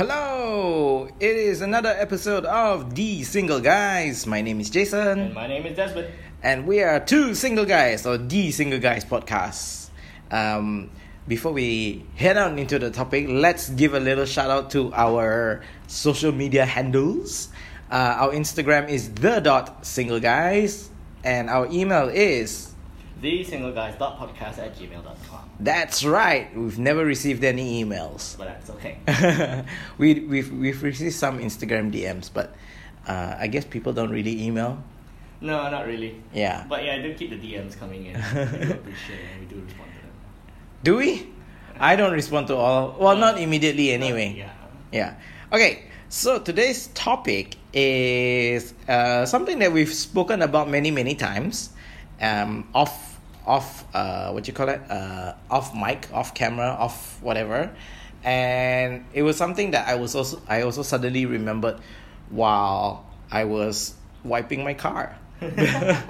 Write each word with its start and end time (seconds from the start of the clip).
Hello! 0.00 1.08
It 1.20 1.36
is 1.36 1.60
another 1.60 1.90
episode 1.90 2.46
of 2.46 2.94
The 2.94 3.22
Single 3.22 3.60
Guys. 3.60 4.26
My 4.26 4.40
name 4.40 4.58
is 4.58 4.70
Jason. 4.70 5.28
And 5.28 5.34
my 5.34 5.46
name 5.46 5.66
is 5.66 5.76
Desmond. 5.76 6.08
And 6.42 6.66
we 6.66 6.80
are 6.80 7.00
two 7.00 7.34
single 7.34 7.66
guys, 7.66 8.06
or 8.06 8.16
The 8.16 8.50
Single 8.50 8.78
Guys 8.78 9.04
podcast. 9.04 9.90
Um, 10.30 10.88
before 11.28 11.52
we 11.52 12.06
head 12.16 12.38
on 12.38 12.58
into 12.58 12.78
the 12.78 12.90
topic, 12.90 13.26
let's 13.28 13.68
give 13.68 13.92
a 13.92 14.00
little 14.00 14.24
shout 14.24 14.48
out 14.48 14.70
to 14.70 14.90
our 14.94 15.60
social 15.86 16.32
media 16.32 16.64
handles. 16.64 17.50
Uh, 17.90 18.24
our 18.24 18.32
Instagram 18.32 18.88
is 18.88 19.12
the 19.12 19.40
dot 19.40 19.84
single 19.84 20.18
guys, 20.18 20.88
and 21.24 21.50
our 21.50 21.68
email 21.70 22.08
is 22.08 22.72
TheSingleGuys.podcast 23.20 24.64
at 24.64 24.78
gmail.com. 24.78 25.49
that's 25.60 26.04
right. 26.04 26.54
We've 26.56 26.78
never 26.78 27.04
received 27.04 27.44
any 27.44 27.84
emails. 27.84 28.36
But 28.36 28.48
that's 28.48 28.70
okay. 28.70 29.64
we 29.98 30.20
we've 30.20 30.50
we've 30.52 30.82
received 30.82 31.14
some 31.14 31.38
Instagram 31.38 31.92
DMs, 31.92 32.30
but 32.32 32.54
uh, 33.06 33.36
I 33.38 33.46
guess 33.46 33.64
people 33.64 33.92
don't 33.92 34.10
really 34.10 34.42
email. 34.42 34.82
No, 35.40 35.70
not 35.70 35.86
really. 35.86 36.20
Yeah. 36.34 36.64
But 36.68 36.84
yeah, 36.84 36.96
I 36.96 37.02
do 37.02 37.14
keep 37.14 37.30
the 37.30 37.36
DMs 37.40 37.78
coming 37.78 38.06
in. 38.06 38.14
We 38.34 38.66
do 38.66 38.72
appreciate 38.72 39.20
it 39.20 39.26
and 39.32 39.40
we 39.40 39.46
do 39.46 39.60
respond 39.62 39.90
to 39.90 40.00
them. 40.00 40.12
Do 40.84 40.96
we? 40.96 41.28
I 41.78 41.96
don't 41.96 42.12
respond 42.12 42.48
to 42.48 42.56
all. 42.56 42.96
Well, 42.98 43.16
not 43.16 43.40
immediately 43.40 43.90
anyway. 43.92 44.34
Yeah. 44.36 44.52
Yeah. 44.92 45.14
Okay. 45.52 45.84
So 46.10 46.38
today's 46.38 46.88
topic 46.88 47.56
is 47.72 48.74
uh, 48.88 49.24
something 49.24 49.60
that 49.60 49.72
we've 49.72 49.92
spoken 49.92 50.42
about 50.42 50.68
many 50.68 50.90
many 50.90 51.14
times, 51.14 51.70
um, 52.20 52.68
off 52.74 53.09
off 53.46 53.84
uh, 53.94 54.30
what 54.30 54.46
you 54.46 54.54
call 54.54 54.68
it 54.68 54.80
uh, 54.90 55.34
off 55.50 55.74
mic, 55.74 56.08
off 56.12 56.34
camera, 56.34 56.68
off 56.78 57.20
whatever, 57.22 57.70
and 58.24 59.04
it 59.12 59.22
was 59.22 59.36
something 59.36 59.72
that 59.72 59.88
I 59.88 59.94
was 59.96 60.14
also 60.14 60.40
I 60.48 60.62
also 60.62 60.82
suddenly 60.82 61.26
remembered 61.26 61.80
while 62.30 63.06
I 63.30 63.44
was 63.44 63.94
wiping 64.24 64.64
my 64.64 64.74
car. 64.74 65.16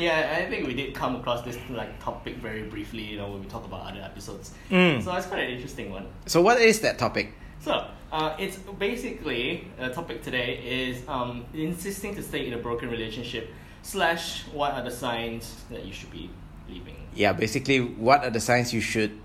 Yeah, 0.00 0.34
I 0.38 0.48
think 0.48 0.66
we 0.66 0.74
did 0.74 0.94
come 0.94 1.16
across 1.16 1.42
this 1.42 1.58
like 1.68 2.02
topic 2.02 2.36
very 2.36 2.62
briefly, 2.62 3.02
you 3.02 3.18
know, 3.18 3.30
when 3.30 3.40
we 3.40 3.46
talk 3.46 3.66
about 3.66 3.90
other 3.90 4.00
episodes. 4.00 4.52
Mm. 4.70 5.02
So 5.02 5.14
it's 5.14 5.26
quite 5.26 5.40
an 5.44 5.50
interesting 5.50 5.90
one. 5.90 6.06
so 6.26 6.40
what 6.40 6.58
is 6.58 6.80
that 6.80 6.98
topic? 6.98 7.34
So, 7.60 7.86
uh, 8.10 8.34
it's 8.38 8.56
basically 8.56 9.68
the 9.78 9.90
topic 9.90 10.22
today 10.22 10.56
is 10.64 11.06
um, 11.06 11.44
insisting 11.52 12.14
to 12.14 12.22
stay 12.22 12.46
in 12.46 12.54
a 12.54 12.58
broken 12.58 12.88
relationship 12.88 13.52
slash 13.82 14.46
what 14.48 14.72
are 14.72 14.82
the 14.82 14.90
signs 14.90 15.62
that 15.70 15.84
you 15.84 15.92
should 15.92 16.10
be 16.10 16.30
leaving. 16.70 16.96
Yeah, 17.14 17.32
basically, 17.32 17.80
what 17.80 18.24
are 18.24 18.30
the 18.30 18.40
signs 18.40 18.72
you 18.72 18.80
should, 18.80 19.18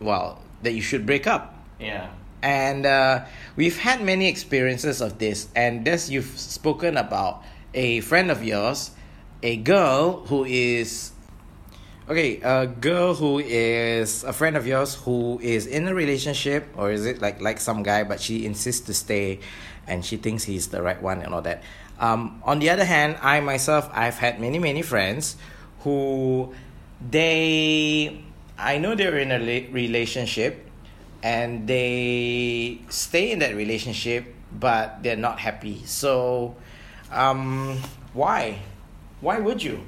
well, 0.00 0.42
that 0.62 0.72
you 0.72 0.82
should 0.82 1.06
break 1.06 1.26
up? 1.26 1.54
Yeah. 1.78 2.10
And 2.42 2.84
uh, 2.84 3.24
we've 3.54 3.78
had 3.78 4.02
many 4.02 4.26
experiences 4.28 5.00
of 5.00 5.18
this, 5.18 5.46
and 5.54 5.84
this 5.84 6.10
you've 6.10 6.36
spoken 6.38 6.96
about 6.96 7.44
a 7.72 8.00
friend 8.00 8.30
of 8.30 8.42
yours, 8.42 8.90
a 9.42 9.56
girl 9.56 10.26
who 10.26 10.44
is, 10.44 11.12
okay, 12.08 12.40
a 12.42 12.66
girl 12.66 13.14
who 13.14 13.38
is 13.38 14.24
a 14.24 14.32
friend 14.32 14.56
of 14.56 14.66
yours 14.66 14.96
who 14.96 15.38
is 15.40 15.66
in 15.66 15.86
a 15.86 15.94
relationship, 15.94 16.66
or 16.76 16.90
is 16.90 17.06
it 17.06 17.22
like 17.22 17.40
like 17.40 17.60
some 17.60 17.84
guy, 17.84 18.02
but 18.02 18.20
she 18.20 18.44
insists 18.44 18.86
to 18.86 18.94
stay, 18.94 19.38
and 19.86 20.04
she 20.04 20.16
thinks 20.16 20.42
he's 20.42 20.68
the 20.68 20.82
right 20.82 21.00
one 21.00 21.22
and 21.22 21.32
all 21.32 21.42
that. 21.42 21.62
Um, 22.00 22.42
on 22.42 22.58
the 22.58 22.70
other 22.70 22.84
hand, 22.84 23.18
I 23.22 23.38
myself, 23.38 23.88
I've 23.94 24.18
had 24.18 24.40
many 24.40 24.58
many 24.58 24.82
friends 24.82 25.36
who 25.84 26.52
they, 27.10 28.22
I 28.58 28.78
know 28.78 28.94
they're 28.94 29.18
in 29.18 29.32
a 29.32 29.38
relationship 29.70 30.68
and 31.22 31.66
they 31.68 32.80
stay 32.88 33.30
in 33.30 33.38
that 33.40 33.54
relationship 33.54 34.34
but 34.52 35.02
they're 35.02 35.16
not 35.16 35.38
happy 35.38 35.80
so 35.86 36.54
um 37.10 37.78
why 38.12 38.58
why 39.20 39.38
would 39.38 39.62
you 39.62 39.80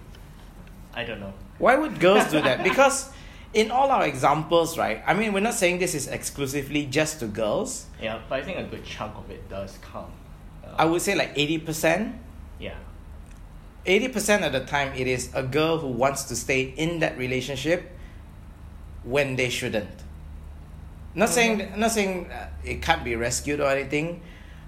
I 0.95 1.05
don't 1.05 1.21
know. 1.21 1.33
why 1.59 1.75
would 1.77 1.99
girls 2.01 2.31
do 2.31 2.41
that 2.41 2.63
because 2.69 3.11
in 3.53 3.71
all 3.71 3.91
our 3.91 4.07
examples 4.07 4.79
right 4.79 5.03
i 5.07 5.13
mean 5.13 5.33
we're 5.33 5.41
not 5.41 5.55
saying 5.55 5.79
this 5.81 5.95
is 5.95 6.07
exclusively 6.07 6.87
just 6.87 7.19
to 7.21 7.27
girls 7.27 7.87
Yeah, 8.01 8.21
but 8.29 8.41
I 8.41 8.43
think 8.43 8.59
a 8.59 8.65
good 8.65 8.85
chunk 8.85 9.17
of 9.17 9.29
it 9.31 9.49
does 9.51 9.77
come. 9.83 10.11
Uh, 10.65 10.75
i 10.79 10.85
would 10.85 11.03
say 11.03 11.15
like 11.15 11.35
80% 11.37 11.67
yeah. 11.67 12.13
80% 13.87 14.47
of 14.47 14.53
the 14.53 14.61
time 14.61 14.93
it 14.95 15.07
is 15.07 15.31
a 15.35 15.43
girl 15.43 15.79
who 15.79 15.89
wants 15.89 16.25
to 16.25 16.37
stay 16.37 16.63
in 16.63 17.01
that 17.01 17.19
relationship 17.19 17.91
when 19.03 19.37
they 19.37 19.49
shouldn't. 19.49 19.91
Not 21.15 21.29
saying 21.29 21.73
not 21.77 21.93
saying 21.93 22.31
uh, 22.31 22.49
it 22.65 22.83
can't 22.83 23.05
be 23.05 23.15
rescued 23.15 23.61
or 23.61 23.69
anything 23.69 24.21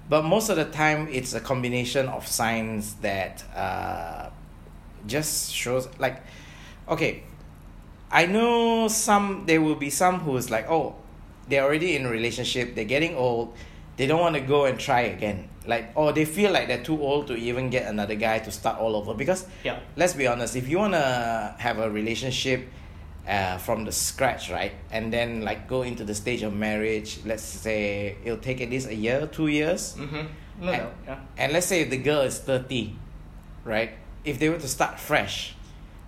but 0.08 0.22
most 0.22 0.48
of 0.48 0.56
the 0.56 0.64
time 0.64 1.08
it's 1.10 1.34
a 1.34 1.40
combination 1.40 2.06
of 2.08 2.26
signs 2.26 2.94
that 2.96 3.42
uh, 3.54 4.30
just 5.06 5.52
shows 5.52 5.88
like 5.98 6.22
okay 6.88 7.22
i 8.10 8.26
know 8.26 8.88
some 8.88 9.44
there 9.46 9.60
will 9.60 9.74
be 9.74 9.90
some 9.90 10.20
who's 10.20 10.50
like 10.50 10.68
oh 10.70 10.94
they're 11.48 11.64
already 11.64 11.96
in 11.96 12.06
a 12.06 12.10
relationship 12.10 12.74
they're 12.74 12.84
getting 12.84 13.14
old 13.16 13.54
they 13.96 14.06
don't 14.06 14.20
want 14.20 14.34
to 14.34 14.40
go 14.40 14.64
and 14.66 14.78
try 14.78 15.02
again 15.02 15.48
like 15.66 15.90
or 15.94 16.12
they 16.12 16.24
feel 16.24 16.52
like 16.52 16.68
they're 16.68 16.82
too 16.84 17.00
old 17.00 17.26
to 17.26 17.34
even 17.34 17.70
get 17.70 17.86
another 17.88 18.14
guy 18.14 18.38
to 18.38 18.50
start 18.50 18.78
all 18.78 18.94
over 18.94 19.14
because 19.14 19.46
Yeah. 19.64 19.78
let's 19.96 20.12
be 20.14 20.26
honest 20.26 20.54
if 20.56 20.68
you 20.68 20.78
want 20.78 20.92
to 20.94 21.54
have 21.58 21.78
a 21.78 21.90
relationship 21.90 22.68
uh, 23.28 23.58
from 23.58 23.84
the 23.84 23.90
scratch 23.92 24.50
right 24.50 24.72
and 24.92 25.12
then 25.12 25.42
like 25.42 25.66
go 25.66 25.82
into 25.82 26.04
the 26.04 26.14
stage 26.14 26.42
of 26.42 26.54
marriage 26.54 27.18
let's 27.24 27.42
say 27.42 28.16
it'll 28.24 28.38
take 28.38 28.60
at 28.60 28.70
least 28.70 28.88
a 28.88 28.94
year 28.94 29.26
two 29.26 29.48
years 29.48 29.96
Mm-hmm. 29.98 30.26
No, 30.64 30.72
and, 30.72 30.82
no. 30.84 30.90
Yeah. 31.06 31.18
and 31.36 31.52
let's 31.52 31.66
say 31.66 31.80
if 31.82 31.90
the 31.90 31.98
girl 31.98 32.20
is 32.22 32.38
30 32.38 32.94
right 33.64 33.90
if 34.24 34.38
they 34.38 34.48
were 34.48 34.58
to 34.58 34.68
start 34.68 35.00
fresh 35.00 35.54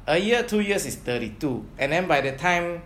a 0.06 0.16
year 0.18 0.42
two 0.42 0.60
years 0.60 0.86
is 0.86 0.94
32 0.96 1.66
and 1.78 1.90
then 1.92 2.06
by 2.06 2.20
the 2.20 2.32
time 2.32 2.82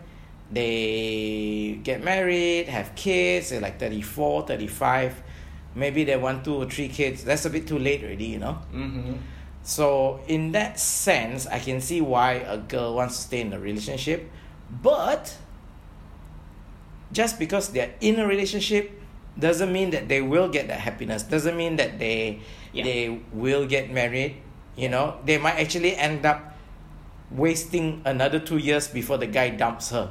they 0.52 1.80
get 1.82 2.04
married 2.04 2.68
have 2.68 2.94
kids 2.94 3.50
they're 3.50 3.60
like 3.60 3.78
34 3.80 4.46
35 4.46 5.22
maybe 5.74 6.04
they 6.04 6.16
want 6.16 6.44
two 6.44 6.54
or 6.54 6.66
three 6.66 6.88
kids 6.88 7.24
that's 7.24 7.44
a 7.46 7.50
bit 7.50 7.66
too 7.66 7.78
late 7.78 8.02
already 8.04 8.26
you 8.26 8.38
know 8.38 8.58
Mm-hmm. 8.74 9.14
so 9.62 10.20
in 10.28 10.52
that 10.52 10.78
sense, 10.78 11.46
I 11.46 11.58
can 11.58 11.80
see 11.80 12.00
why 12.00 12.32
a 12.44 12.58
girl 12.58 12.94
wants 12.96 13.16
to 13.16 13.22
stay 13.22 13.40
in 13.42 13.52
a 13.52 13.58
relationship, 13.60 14.28
but 14.82 15.36
just 17.12 17.38
because 17.38 17.68
they're 17.70 17.94
in 18.00 18.18
a 18.18 18.26
relationship 18.26 18.90
doesn't 19.38 19.72
mean 19.72 19.90
that 19.90 20.08
they 20.08 20.20
will 20.20 20.48
get 20.48 20.68
that 20.68 20.80
happiness. 20.80 21.22
Doesn't 21.22 21.56
mean 21.56 21.76
that 21.76 21.98
they 21.98 22.40
Yeah. 22.72 22.84
they 22.84 23.20
will 23.32 23.66
get 23.66 23.90
married. 23.92 24.36
You 24.76 24.88
know, 24.88 25.16
they 25.24 25.38
might 25.38 25.60
actually 25.60 25.94
end 25.96 26.24
up 26.26 26.56
wasting 27.30 28.02
another 28.04 28.40
two 28.40 28.56
years 28.58 28.88
before 28.88 29.16
the 29.18 29.26
guy 29.28 29.50
dumps 29.50 29.90
her. 29.90 30.10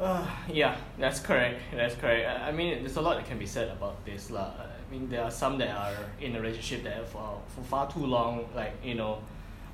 Uh, 0.00 0.26
yeah, 0.52 0.76
that's 0.98 1.20
correct. 1.20 1.60
That's 1.74 1.94
correct. 1.94 2.26
I 2.26 2.48
I 2.48 2.52
mean, 2.52 2.80
there's 2.80 2.96
a 2.96 3.00
lot 3.00 3.16
that 3.16 3.26
can 3.26 3.38
be 3.38 3.46
said 3.46 3.68
about 3.68 4.04
this. 4.04 4.30
lah. 4.30 4.52
I 4.60 4.92
mean, 4.92 5.08
there 5.08 5.22
are 5.22 5.30
some 5.30 5.58
that 5.58 5.70
are 5.70 5.96
in 6.20 6.36
a 6.36 6.40
relationship 6.40 6.84
that 6.84 7.08
for, 7.08 7.40
for 7.48 7.62
far 7.62 7.90
too 7.90 8.04
long, 8.04 8.46
like, 8.54 8.74
you 8.84 8.94
know, 8.94 9.18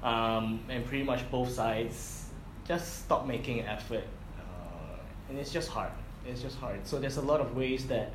um, 0.03 0.61
and 0.69 0.85
pretty 0.87 1.05
much 1.05 1.29
both 1.31 1.51
sides 1.51 2.27
just 2.67 3.05
stop 3.05 3.27
making 3.27 3.63
effort. 3.63 4.05
Uh, 4.39 4.99
and 5.29 5.39
it's 5.39 5.51
just 5.51 5.71
hard. 5.71 5.91
It's 6.27 6.43
just 6.43 6.59
hard. 6.59 6.87
So 6.87 6.99
there's 7.01 7.17
a 7.17 7.23
lot 7.23 7.41
of 7.41 7.57
ways 7.57 7.87
that 7.87 8.13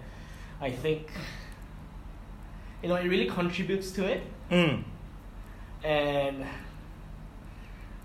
I 0.62 0.70
think, 0.72 1.10
you 2.82 2.90
know, 2.90 2.96
it 2.96 3.08
really 3.08 3.28
contributes 3.28 3.92
to 3.92 4.06
it. 4.06 4.24
Mm. 4.52 4.84
And 5.84 6.46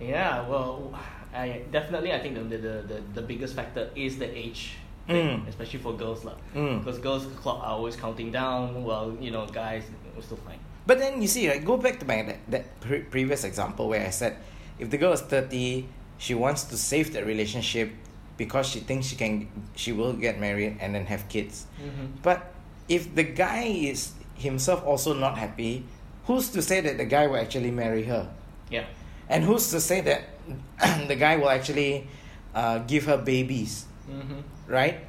yeah, 0.00 0.48
well, 0.48 0.98
I 1.34 1.62
definitely 1.70 2.12
I 2.12 2.18
think 2.20 2.34
the 2.36 2.56
the, 2.56 2.74
the, 2.88 2.98
the 3.14 3.22
biggest 3.22 3.54
factor 3.54 3.90
is 3.94 4.18
the 4.18 4.26
age, 4.26 4.76
thing, 5.06 5.40
Mm. 5.40 5.48
especially 5.48 5.80
for 5.80 5.92
girls 5.96 6.24
lah. 6.24 6.34
Mm. 6.54 6.80
Because 6.84 6.98
girls 6.98 7.26
clock 7.40 7.60
are 7.64 7.72
always 7.76 7.96
counting 7.96 8.30
down, 8.32 8.84
while 8.84 9.16
you 9.20 9.30
know 9.30 9.46
guys 9.46 9.84
are 10.16 10.22
still 10.22 10.40
fine. 10.44 10.60
But 10.86 10.98
then 10.98 11.20
you 11.20 11.28
see, 11.28 11.48
right? 11.48 11.64
Go 11.64 11.76
back 11.76 12.00
to 12.00 12.06
my 12.06 12.22
that, 12.22 12.38
that 12.48 12.64
pre- 12.80 13.04
previous 13.04 13.44
example 13.44 13.88
where 13.88 14.04
I 14.06 14.10
said, 14.10 14.36
if 14.78 14.88
the 14.88 14.96
girl 14.96 15.12
is 15.12 15.20
thirty, 15.20 15.88
she 16.16 16.34
wants 16.34 16.64
to 16.72 16.76
save 16.76 17.12
that 17.12 17.26
relationship 17.26 17.92
because 18.36 18.68
she 18.68 18.80
thinks 18.80 19.06
she 19.08 19.16
can, 19.16 19.48
she 19.76 19.92
will 19.92 20.12
get 20.12 20.40
married 20.40 20.78
and 20.80 20.94
then 20.94 21.06
have 21.06 21.28
kids. 21.28 21.66
Mm-hmm. 21.82 22.22
But 22.22 22.54
if 22.88 23.14
the 23.14 23.24
guy 23.24 23.64
is 23.64 24.12
himself 24.36 24.86
also 24.86 25.12
not 25.12 25.36
happy, 25.36 25.84
who's 26.24 26.48
to 26.50 26.62
say 26.62 26.80
that 26.80 26.96
the 26.96 27.04
guy 27.04 27.26
will 27.26 27.36
actually 27.36 27.70
marry 27.72 28.04
her? 28.04 28.30
Yeah. 28.70 28.86
And 29.28 29.44
who's 29.44 29.68
to 29.72 29.80
say 29.80 30.00
that 30.02 30.37
the 31.08 31.16
guy 31.16 31.36
will 31.36 31.50
actually 31.50 32.06
uh, 32.54 32.78
give 32.80 33.06
her 33.06 33.18
babies? 33.18 33.86
Mm-hmm. 34.08 34.72
right? 34.72 35.00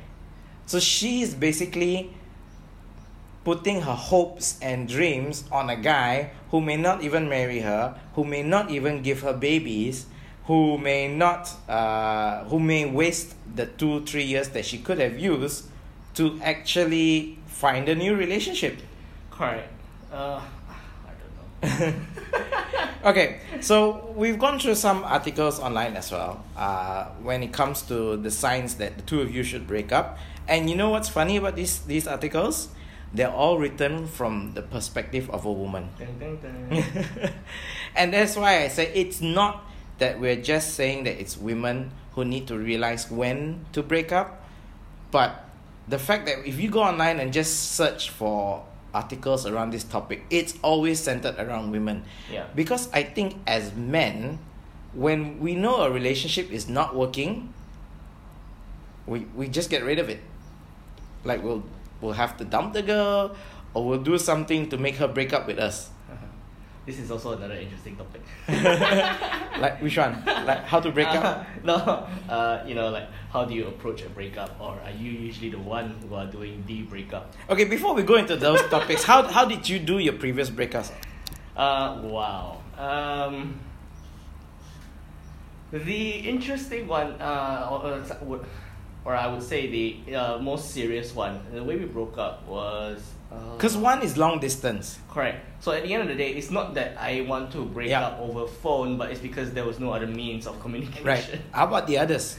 So 0.65 0.79
she 0.79 1.21
is 1.21 1.33
basically 1.33 2.13
putting 3.43 3.81
her 3.81 3.95
hopes 3.95 4.59
and 4.61 4.87
dreams 4.87 5.45
on 5.51 5.69
a 5.69 5.75
guy 5.75 6.31
who 6.51 6.61
may 6.61 6.77
not 6.77 7.01
even 7.01 7.29
marry 7.29 7.59
her, 7.59 7.97
who 8.15 8.23
may 8.23 8.43
not 8.43 8.69
even 8.69 9.01
give 9.01 9.21
her 9.21 9.33
babies, 9.33 10.05
who 10.45 10.77
may 10.77 11.07
not, 11.07 11.49
uh, 11.69 12.43
who 12.45 12.59
may 12.59 12.85
waste 12.85 13.35
the 13.55 13.65
two, 13.65 14.05
three 14.05 14.23
years 14.23 14.49
that 14.49 14.65
she 14.65 14.77
could 14.77 14.99
have 14.99 15.17
used 15.17 15.65
to 16.15 16.39
actually 16.43 17.39
find 17.47 17.87
a 17.87 17.95
new 17.95 18.15
relationship. 18.15 18.79
Correct. 19.31 19.71
Uh, 20.11 20.41
I 21.61 21.69
don't 21.71 21.89
know. 21.89 21.93
Okay, 23.03 23.39
so 23.61 24.11
we've 24.13 24.37
gone 24.37 24.59
through 24.59 24.75
some 24.75 25.05
articles 25.05 25.57
online 25.59 25.95
as 25.95 26.11
well 26.11 26.43
uh, 26.57 27.05
when 27.23 27.41
it 27.43 27.53
comes 27.53 27.81
to 27.83 28.17
the 28.17 28.29
signs 28.29 28.75
that 28.75 28.97
the 28.97 29.03
two 29.03 29.21
of 29.21 29.33
you 29.33 29.41
should 29.41 29.65
break 29.65 29.93
up. 29.93 30.17
And 30.49 30.69
you 30.69 30.75
know 30.75 30.89
what's 30.89 31.07
funny 31.07 31.37
about 31.37 31.55
these, 31.55 31.79
these 31.79 32.07
articles? 32.07 32.67
They're 33.13 33.31
all 33.31 33.57
written 33.57 34.05
from 34.05 34.53
the 34.53 34.61
perspective 34.61 35.29
of 35.29 35.45
a 35.45 35.51
woman. 35.51 35.89
Dun, 35.97 36.19
dun, 36.19 36.39
dun. 36.41 37.31
and 37.95 38.13
that's 38.13 38.35
why 38.35 38.63
I 38.63 38.67
say 38.67 38.91
it's 38.93 39.21
not 39.21 39.63
that 39.99 40.19
we're 40.19 40.41
just 40.41 40.75
saying 40.75 41.05
that 41.05 41.21
it's 41.21 41.37
women 41.37 41.91
who 42.15 42.25
need 42.25 42.47
to 42.47 42.57
realize 42.57 43.09
when 43.09 43.65
to 43.71 43.81
break 43.81 44.11
up, 44.11 44.45
but 45.11 45.45
the 45.87 45.99
fact 45.99 46.25
that 46.25 46.45
if 46.45 46.59
you 46.59 46.69
go 46.69 46.81
online 46.81 47.19
and 47.19 47.31
just 47.31 47.73
search 47.73 48.09
for 48.09 48.65
articles 48.93 49.45
around 49.45 49.71
this 49.71 49.83
topic, 49.83 50.23
it's 50.29 50.57
always 50.61 50.99
centered 50.99 51.35
around 51.37 51.71
women. 51.71 52.03
Yeah. 52.31 52.47
Because 52.55 52.89
I 52.93 53.03
think 53.03 53.37
as 53.47 53.73
men, 53.75 54.39
when 54.93 55.39
we 55.39 55.55
know 55.55 55.81
a 55.81 55.91
relationship 55.91 56.51
is 56.51 56.67
not 56.67 56.95
working, 56.95 57.53
we, 59.05 59.25
we 59.35 59.47
just 59.47 59.69
get 59.69 59.83
rid 59.83 59.99
of 59.99 60.09
it. 60.09 60.19
Like 61.23 61.43
we'll 61.43 61.63
we'll 62.01 62.13
have 62.13 62.37
to 62.37 62.45
dump 62.45 62.73
the 62.73 62.81
girl 62.81 63.35
or 63.73 63.85
we'll 63.85 64.01
do 64.01 64.17
something 64.17 64.69
to 64.69 64.77
make 64.77 64.95
her 64.95 65.07
break 65.07 65.33
up 65.33 65.47
with 65.47 65.59
us. 65.59 65.89
This 66.89 66.97
is 66.97 67.11
also 67.11 67.33
another 67.33 67.53
interesting 67.53 67.95
topic. 67.95 68.23
like 69.61 69.79
which 69.79 69.95
one? 69.95 70.25
Like 70.25 70.63
how 70.65 70.79
to 70.79 70.89
break 70.89 71.07
up? 71.07 71.45
no, 71.63 71.75
uh, 71.75 72.63
you 72.65 72.73
know, 72.73 72.89
like 72.89 73.07
how 73.31 73.45
do 73.45 73.53
you 73.53 73.67
approach 73.67 74.01
a 74.01 74.09
breakup, 74.09 74.59
or 74.59 74.73
are 74.83 74.97
you 74.97 75.11
usually 75.11 75.51
the 75.51 75.59
one 75.59 75.91
who 76.01 76.15
are 76.15 76.25
doing 76.25 76.63
the 76.65 76.81
breakup? 76.81 77.35
Okay, 77.47 77.65
before 77.65 77.93
we 77.93 78.01
go 78.01 78.15
into 78.15 78.35
those 78.35 78.59
topics, 78.71 79.03
how 79.03 79.21
how 79.21 79.45
did 79.45 79.69
you 79.69 79.77
do 79.77 79.99
your 79.99 80.13
previous 80.13 80.49
breakups? 80.49 80.91
Uh, 81.55 82.01
wow. 82.05 82.57
Um, 82.75 83.59
the 85.71 86.09
interesting 86.25 86.87
one, 86.87 87.21
uh, 87.21 87.69
or, 87.69 88.41
or 89.05 89.15
I 89.15 89.27
would 89.27 89.43
say 89.43 89.67
the 89.67 90.15
uh, 90.15 90.37
most 90.39 90.71
serious 90.71 91.13
one, 91.15 91.39
the 91.53 91.63
way 91.63 91.75
we 91.77 91.85
broke 91.85 92.17
up 92.17 92.45
was. 92.47 93.01
Uh, 93.31 93.55
Because 93.55 93.77
one 93.77 94.01
is 94.01 94.17
long 94.17 94.39
distance. 94.39 94.97
Correct. 95.09 95.45
So 95.61 95.71
at 95.71 95.83
the 95.83 95.93
end 95.93 96.03
of 96.03 96.09
the 96.09 96.15
day, 96.15 96.31
it's 96.31 96.49
not 96.51 96.73
that 96.75 96.97
I 96.99 97.21
want 97.21 97.51
to 97.53 97.63
break 97.65 97.89
Yeah. 97.89 98.07
up 98.07 98.19
over 98.19 98.47
phone, 98.47 98.97
but 98.97 99.11
it's 99.11 99.19
because 99.21 99.51
there 99.53 99.65
was 99.65 99.79
no 99.79 99.91
other 99.93 100.07
means 100.07 100.47
of 100.47 100.59
communication. 100.59 101.05
Right. 101.05 101.41
How 101.51 101.67
about 101.67 101.85
the 101.87 101.97
others? 101.99 102.37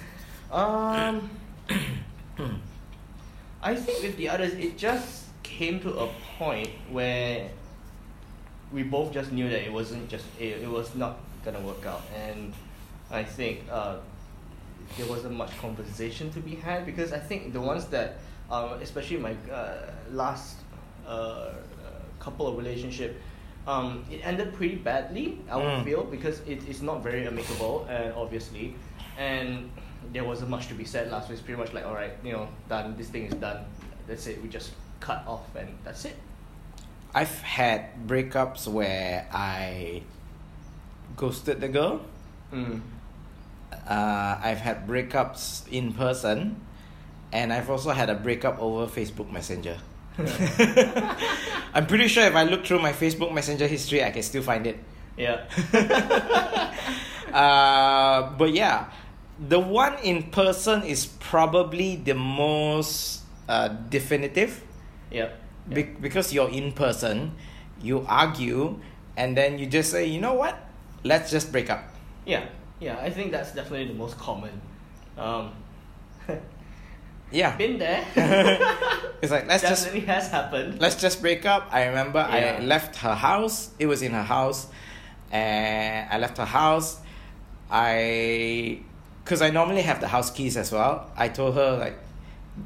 Um, 0.51 1.31
I 3.63 3.75
think 3.75 4.03
with 4.03 4.17
the 4.17 4.29
others, 4.29 4.55
it 4.55 4.77
just 4.79 5.27
came 5.43 5.81
to 5.81 5.91
a 5.99 6.09
point 6.39 6.71
where 6.91 7.51
we 8.73 8.83
both 8.83 9.13
just 9.13 9.33
knew 9.33 9.49
that 9.51 9.63
it 9.65 9.73
wasn't 9.73 10.09
just 10.09 10.25
it, 10.39 10.63
it 10.63 10.69
was 10.71 10.95
not 10.95 11.19
gonna 11.45 11.61
work 11.61 11.85
out, 11.87 12.03
and 12.17 12.53
I 13.11 13.23
think 13.25 13.61
uh, 13.71 13.97
there 14.97 15.07
wasn't 15.07 15.35
much 15.35 15.57
conversation 15.59 16.31
to 16.33 16.41
be 16.41 16.55
had 16.57 16.85
because 16.87 17.13
I 17.13 17.19
think 17.19 17.53
the 17.53 17.61
ones 17.61 17.87
that, 17.87 18.19
uh, 18.51 18.77
especially 18.83 19.19
my 19.19 19.35
uh, 19.53 19.91
last 20.11 20.57
uh, 21.07 21.51
couple 22.19 22.47
of 22.47 22.57
relationship. 22.57 23.21
Um, 23.67 24.05
it 24.11 24.21
ended 24.25 24.55
pretty 24.55 24.77
badly, 24.77 25.39
I 25.51 25.57
would 25.57 25.65
Mm. 25.65 25.85
feel, 25.85 26.05
because 26.05 26.41
it 26.49 26.67
is 26.67 26.81
not 26.81 27.03
very 27.03 27.27
amicable, 27.27 27.87
and 27.91 28.13
obviously, 28.15 28.75
and 29.19 29.71
there 30.13 30.25
wasn't 30.25 30.49
much 30.51 30.67
to 30.69 30.75
be 30.75 30.85
said 30.85 31.11
last. 31.13 31.27
So 31.29 31.35
it's 31.35 31.43
pretty 31.43 31.61
much 31.61 31.73
like, 31.75 31.85
all 31.85 31.95
right, 31.95 32.13
you 32.25 32.33
know, 32.33 32.49
done. 32.71 32.97
This 32.97 33.09
thing 33.11 33.27
is 33.27 33.35
done. 33.35 33.59
That's 34.09 34.27
it. 34.27 34.43
We 34.43 34.49
just 34.49 34.73
cut 35.01 35.23
off, 35.27 35.45
and 35.55 35.69
that's 35.85 36.05
it. 36.07 36.17
I've 37.15 37.39
had 37.43 38.07
breakups 38.09 38.67
where 38.67 39.29
I 39.31 40.03
ghosted 41.17 41.61
the 41.61 41.69
girl. 41.69 42.01
Mm. 42.53 42.81
Uh, 43.73 44.39
I've 44.43 44.59
had 44.59 44.87
breakups 44.87 45.67
in 45.71 45.93
person, 45.93 46.61
and 47.33 47.53
I've 47.53 47.71
also 47.71 47.91
had 47.91 48.11
a 48.11 48.15
breakup 48.15 48.59
over 48.61 48.87
Facebook 48.87 49.31
Messenger. 49.31 49.79
I'm 51.75 51.87
pretty 51.87 52.09
sure 52.09 52.25
if 52.25 52.35
I 52.35 52.45
look 52.45 52.67
through 52.67 52.81
my 52.81 52.93
Facebook 52.93 53.33
Messenger 53.33 53.67
history, 53.67 54.05
I 54.05 54.11
can 54.11 54.23
still 54.23 54.43
find 54.43 54.67
it. 54.67 54.79
Yeah. 55.17 55.45
uh, 57.33 58.31
but 58.37 58.53
yeah, 58.53 58.91
the 59.39 59.59
one 59.59 59.97
in 60.03 60.31
person 60.31 60.83
is 60.83 61.07
probably 61.07 61.97
the 61.97 62.15
most 62.15 63.23
uh, 63.49 63.69
definitive 63.69 64.63
yeah. 65.11 65.31
be- 65.69 65.95
because 66.01 66.33
you're 66.33 66.51
in 66.51 66.73
person, 66.73 67.33
you 67.83 68.05
argue, 68.09 68.79
and 69.17 69.37
then 69.37 69.59
you 69.59 69.67
just 69.67 69.91
say, 69.91 70.07
you 70.07 70.21
know 70.21 70.35
what, 70.35 70.57
let's 71.05 71.31
just 71.31 71.53
break 71.53 71.71
up. 71.71 71.85
Yeah. 72.27 72.47
Yeah. 72.81 72.99
I 72.99 73.11
think 73.11 73.31
that's 73.31 73.53
definitely 73.55 73.89
the 73.89 73.95
most 73.95 74.19
common. 74.19 74.61
Um, 75.17 75.53
Yeah, 77.33 77.57
been 77.57 77.79
there. 77.79 78.05
it's 79.23 79.31
like 79.31 79.47
let's 79.47 79.63
just 79.63 79.85
definitely 79.85 80.07
has 80.09 80.29
happened. 80.29 80.81
let's 80.81 81.01
just 81.01 81.21
break 81.23 81.47
up. 81.47 81.69
I 81.71 81.87
remember 81.87 82.19
Yeah. 82.19 82.59
I 82.59 82.65
left 82.65 82.97
her 82.97 83.15
house. 83.15 83.71
It 83.79 83.87
was 83.87 84.03
in 84.03 84.13
her 84.13 84.25
house, 84.25 84.67
and 85.31 86.11
I 86.11 86.19
left 86.19 86.39
her 86.39 86.45
house. 86.45 86.99
I, 87.71 88.81
cause 89.25 89.43
I 89.43 89.51
normally 89.51 89.83
have 89.83 90.01
the 90.01 90.09
house 90.09 90.33
keys 90.33 90.57
as 90.57 90.73
well. 90.73 91.09
I 91.17 91.29
told 91.29 91.55
her 91.55 91.77
like, 91.77 91.97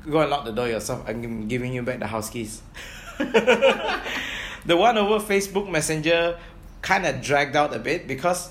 go 0.09 0.21
and 0.21 0.31
lock 0.31 0.47
the 0.47 0.53
door 0.53 0.67
yourself. 0.67 1.05
I'm 1.07 1.47
giving 1.47 1.75
you 1.75 1.83
back 1.83 1.99
the 1.99 2.07
house 2.07 2.31
keys. 2.31 2.63
the 3.19 4.77
one 4.77 4.97
over 4.97 5.23
Facebook 5.23 5.71
Messenger 5.71 6.39
kind 6.81 7.05
of 7.05 7.21
dragged 7.21 7.55
out 7.55 7.75
a 7.75 7.79
bit 7.79 8.09
because 8.09 8.51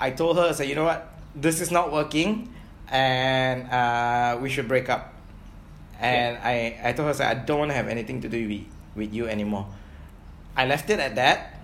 I 0.00 0.10
told 0.10 0.36
her, 0.36 0.48
I 0.48 0.52
said, 0.52 0.68
you 0.68 0.74
know 0.74 0.84
what, 0.84 1.06
this 1.36 1.60
is 1.60 1.70
not 1.70 1.92
working, 1.92 2.52
and 2.88 3.68
uh, 3.68 4.38
we 4.40 4.48
should 4.48 4.66
break 4.66 4.88
up. 4.88 5.12
And 6.00 6.38
I, 6.38 6.80
I 6.82 6.92
told 6.92 7.06
her, 7.06 7.10
I, 7.10 7.12
said, 7.12 7.28
I 7.28 7.34
don't 7.44 7.58
want 7.58 7.70
to 7.70 7.76
have 7.76 7.88
anything 7.88 8.22
to 8.22 8.28
do 8.28 8.48
with, 8.48 8.64
with 8.96 9.14
you 9.14 9.28
anymore. 9.28 9.68
I 10.56 10.66
left 10.66 10.88
it 10.88 10.98
at 10.98 11.14
that. 11.16 11.60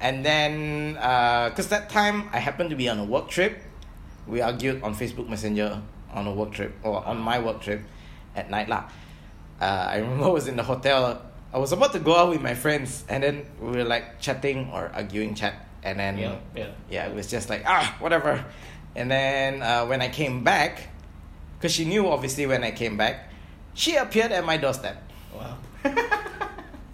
And 0.00 0.24
then, 0.24 0.92
because 0.94 1.68
that 1.68 1.88
time 1.88 2.28
I 2.32 2.38
happened 2.38 2.70
to 2.70 2.76
be 2.76 2.88
on 2.88 2.98
a 2.98 3.04
work 3.04 3.28
trip, 3.28 3.58
we 4.28 4.42
argued 4.42 4.82
on 4.82 4.94
Facebook 4.94 5.28
Messenger 5.28 5.82
on 6.12 6.26
a 6.26 6.32
work 6.32 6.52
trip, 6.52 6.76
or 6.82 7.04
on 7.04 7.18
my 7.18 7.38
work 7.38 7.60
trip 7.60 7.82
at 8.36 8.50
night. 8.50 8.68
lah. 8.68 8.84
Uh, 9.60 9.88
I 9.90 9.96
remember 9.98 10.24
I 10.30 10.34
was 10.36 10.46
in 10.46 10.56
the 10.56 10.62
hotel. 10.62 11.22
I 11.52 11.58
was 11.58 11.72
about 11.72 11.92
to 11.92 11.98
go 11.98 12.14
out 12.14 12.28
with 12.28 12.42
my 12.42 12.54
friends, 12.54 13.04
and 13.08 13.22
then 13.22 13.46
we 13.60 13.78
were 13.78 13.84
like 13.84 14.20
chatting 14.20 14.70
or 14.72 14.92
arguing 14.94 15.34
chat. 15.34 15.67
And 15.90 15.98
then, 15.98 16.18
Yeah. 16.18 16.36
Yeah. 16.54 16.66
yeah, 16.90 17.06
it 17.08 17.14
was 17.14 17.26
just 17.26 17.48
like, 17.50 17.62
ah, 17.66 17.96
whatever. 18.00 18.44
And 18.96 19.10
then 19.10 19.62
uh, 19.62 19.86
when 19.86 20.02
I 20.02 20.08
came 20.08 20.44
back, 20.44 20.88
because 21.58 21.72
she 21.72 21.84
knew 21.84 22.08
obviously 22.08 22.46
when 22.46 22.62
I 22.64 22.70
came 22.72 22.96
back, 22.96 23.30
she 23.74 23.96
appeared 23.96 24.32
at 24.32 24.44
my 24.44 24.56
doorstep. 24.56 25.02
Wow. 25.34 25.56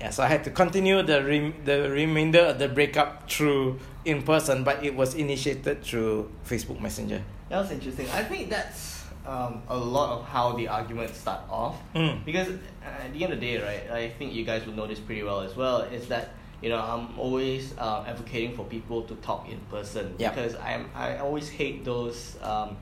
Yeah, 0.01 0.11
so 0.11 0.23
I 0.23 0.27
had 0.29 0.45
to 0.45 0.51
continue 0.51 1.01
the 1.03 1.25
rem- 1.25 1.65
the 1.65 1.89
remainder 1.89 2.53
of 2.53 2.59
the 2.59 2.69
breakup 2.69 3.25
through 3.31 3.81
in 4.05 4.21
person, 4.23 4.63
but 4.63 4.85
it 4.85 4.95
was 4.95 5.15
initiated 5.15 5.81
through 5.83 6.29
Facebook 6.45 6.79
Messenger. 6.79 7.23
That 7.49 7.61
was 7.65 7.71
interesting. 7.71 8.07
I 8.13 8.23
think 8.23 8.51
that's 8.51 9.01
um, 9.25 9.63
a 9.67 9.77
lot 9.79 10.19
of 10.19 10.27
how 10.29 10.53
the 10.53 10.69
arguments 10.69 11.17
start 11.17 11.49
off. 11.49 11.81
Mm. 11.95 12.23
Because 12.23 12.49
uh, 12.53 13.05
at 13.05 13.15
the 13.15 13.25
end 13.25 13.33
of 13.33 13.41
the 13.41 13.47
day, 13.47 13.57
right, 13.65 13.91
I 13.91 14.11
think 14.11 14.35
you 14.35 14.45
guys 14.45 14.67
will 14.67 14.75
know 14.75 14.87
this 14.87 15.01
pretty 15.01 15.23
well 15.23 15.41
as 15.41 15.57
well, 15.57 15.81
is 15.89 16.07
that, 16.09 16.35
you 16.64 16.71
know, 16.71 16.80
I'm 16.80 17.06
always 17.18 17.76
uh, 17.76 18.04
advocating 18.09 18.56
for 18.56 18.64
people 18.64 19.02
to 19.02 19.14
talk 19.16 19.50
in 19.50 19.61
person. 19.71 20.14
Because 20.16 20.56
I'm, 20.56 20.88
I 20.94 21.18
always 21.18 21.47
hate 21.50 21.85
those, 21.85 22.38
um, 22.42 22.78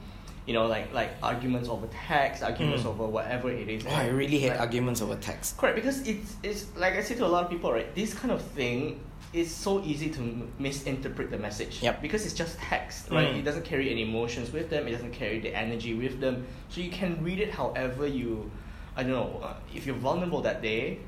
you 0.47 0.55
know, 0.55 0.67
like, 0.67 0.95
like 0.95 1.11
arguments 1.21 1.69
over 1.69 1.89
text, 1.89 2.45
arguments 2.45 2.85
Mm. 2.85 2.91
over 2.91 3.07
whatever 3.09 3.51
it 3.51 3.69
is. 3.69 3.85
Oh, 3.85 3.91
I 3.91 4.07
really 4.07 4.39
hate 4.39 4.51
Like- 4.51 4.61
arguments 4.61 5.03
over 5.03 5.17
text. 5.17 5.57
Correct, 5.59 5.75
because 5.75 6.07
it's, 6.07 6.37
it's 6.45 6.67
like 6.77 6.95
I 6.95 7.03
say 7.03 7.17
to 7.17 7.27
a 7.27 7.33
lot 7.35 7.43
of 7.45 7.51
people, 7.51 7.73
right? 7.73 7.93
This 7.93 8.15
kind 8.15 8.31
of 8.31 8.41
thing 8.41 9.01
is 9.33 9.53
so 9.53 9.83
easy 9.83 10.11
to 10.11 10.21
misinterpret 10.61 11.33
the 11.33 11.39
message. 11.39 11.83
Yep. 11.83 12.03
Because 12.03 12.25
it's 12.25 12.35
just 12.35 12.59
text, 12.61 13.11
right? 13.11 13.31
Mm. 13.35 13.39
It 13.41 13.43
doesn't 13.43 13.65
carry 13.65 13.91
any 13.91 14.03
emotions 14.03 14.53
with 14.53 14.71
them. 14.71 14.87
It 14.87 14.93
doesn't 14.93 15.13
carry 15.13 15.41
the 15.41 15.53
energy 15.57 15.95
with 15.95 16.21
them. 16.21 16.47
So 16.69 16.81
you 16.81 16.91
can 16.91 17.21
read 17.25 17.41
it 17.41 17.51
however 17.51 18.07
you, 18.07 18.49
I 18.97 19.03
don't 19.03 19.11
know, 19.13 19.41
uh, 19.43 19.55
if 19.75 19.87
you're 19.87 19.97
vulnerable 19.97 20.41
that 20.43 20.63
day. 20.63 20.99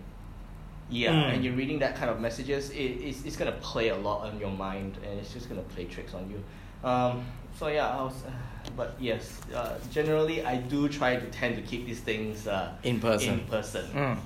Yeah, 0.90 1.12
Mm. 1.12 1.34
and 1.34 1.44
you're 1.44 1.54
reading 1.54 1.78
that 1.80 1.96
kind 1.96 2.10
of 2.10 2.20
messages, 2.20 2.70
it, 2.70 2.76
it's, 2.76 3.24
it's 3.24 3.36
gonna 3.36 3.52
play 3.60 3.88
a 3.88 3.96
lot 3.96 4.26
on 4.26 4.38
your 4.38 4.50
mind, 4.50 4.98
and 5.02 5.18
it's 5.18 5.32
just 5.32 5.48
gonna 5.48 5.62
play 5.62 5.84
tricks 5.86 6.12
on 6.14 6.30
you. 6.30 6.42
Um, 6.88 7.24
so 7.58 7.68
yeah, 7.68 7.88
I 7.88 8.02
was, 8.02 8.22
uh, 8.24 8.30
but 8.76 8.94
yes, 9.00 9.40
uh, 9.54 9.78
generally 9.90 10.44
I 10.44 10.56
do 10.56 10.88
try 10.88 11.16
to 11.16 11.26
tend 11.30 11.56
to 11.56 11.62
keep 11.62 11.86
these 11.86 12.00
things 12.00 12.46
uh, 12.46 12.72
In 12.82 13.00
person. 13.00 13.34
In 13.34 13.40
person. 13.46 13.86
Mm. 13.94 14.18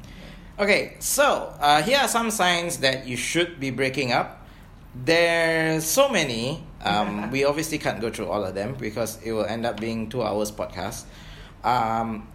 Okay, 0.58 0.96
so 0.98 1.54
uh, 1.60 1.82
here 1.82 1.98
are 1.98 2.08
some 2.08 2.30
signs 2.32 2.78
that 2.78 3.06
you 3.06 3.16
should 3.16 3.60
be 3.60 3.70
breaking 3.70 4.12
up. 4.12 4.44
There's 5.04 5.84
so 5.84 6.08
many. 6.08 6.64
Um, 6.82 7.30
we 7.34 7.44
obviously 7.44 7.78
can't 7.78 8.00
go 8.00 8.10
through 8.10 8.26
all 8.26 8.44
of 8.44 8.54
them 8.56 8.74
because 8.74 9.22
it 9.22 9.30
will 9.30 9.44
end 9.44 9.64
up 9.64 9.78
being 9.78 10.08
two 10.08 10.22
hours 10.22 10.50
podcast. 10.50 11.04
Um, 11.62 12.26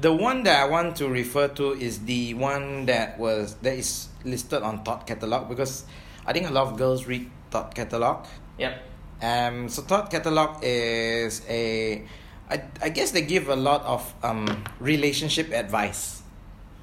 the 0.00 0.12
one 0.12 0.42
that 0.44 0.62
I 0.62 0.68
want 0.68 0.96
to 0.96 1.08
refer 1.08 1.48
to 1.48 1.72
is 1.72 2.00
the 2.00 2.34
one 2.34 2.86
that 2.86 3.18
was 3.18 3.54
that 3.62 3.74
is 3.74 4.08
listed 4.24 4.62
on 4.62 4.82
Thought 4.82 5.06
Catalog 5.06 5.48
because 5.48 5.84
I 6.26 6.32
think 6.32 6.48
a 6.48 6.52
lot 6.52 6.66
of 6.66 6.76
girls 6.76 7.06
read 7.06 7.30
Thought 7.50 7.74
Catalog. 7.74 8.26
Yep. 8.58 8.82
Um, 9.22 9.68
so 9.68 9.82
Thought 9.82 10.10
Catalog 10.10 10.58
is 10.62 11.42
a, 11.48 12.04
I, 12.50 12.62
I 12.82 12.88
guess 12.88 13.12
they 13.12 13.22
give 13.22 13.48
a 13.48 13.56
lot 13.56 13.82
of 13.82 14.14
um, 14.22 14.64
relationship 14.80 15.52
advice, 15.52 16.22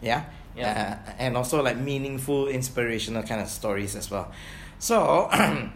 yeah, 0.01 0.25
Yeah. 0.55 0.99
Uh, 1.07 1.11
and 1.19 1.37
also 1.37 1.61
like 1.61 1.77
meaningful, 1.77 2.47
inspirational 2.47 3.23
kind 3.23 3.41
of 3.41 3.47
stories 3.47 3.95
as 3.95 4.09
well. 4.09 4.31
So 4.79 5.29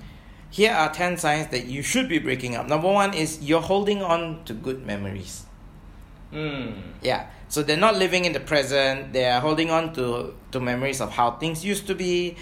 here 0.49 0.73
are 0.73 0.91
ten 0.93 1.17
signs 1.17 1.47
that 1.47 1.65
you 1.65 1.81
should 1.83 2.09
be 2.09 2.19
breaking 2.19 2.55
up. 2.55 2.67
Number 2.67 2.91
one 2.91 3.13
is 3.13 3.41
you're 3.43 3.61
holding 3.61 4.01
on 4.01 4.43
to 4.45 4.53
good 4.53 4.85
memories. 4.85 5.44
Mm. 6.35 6.73
Yeah. 7.01 7.27
So 7.47 7.63
they're 7.63 7.77
not 7.77 7.95
living 7.95 8.25
in 8.25 8.33
the 8.33 8.39
present. 8.41 9.13
They 9.13 9.25
are 9.29 9.39
holding 9.39 9.69
on 9.71 9.93
to 9.93 10.35
to 10.51 10.59
memories 10.59 10.99
of 10.99 11.11
how 11.11 11.31
things 11.39 11.63
used 11.63 11.87
to 11.87 11.95
be. 11.95 12.35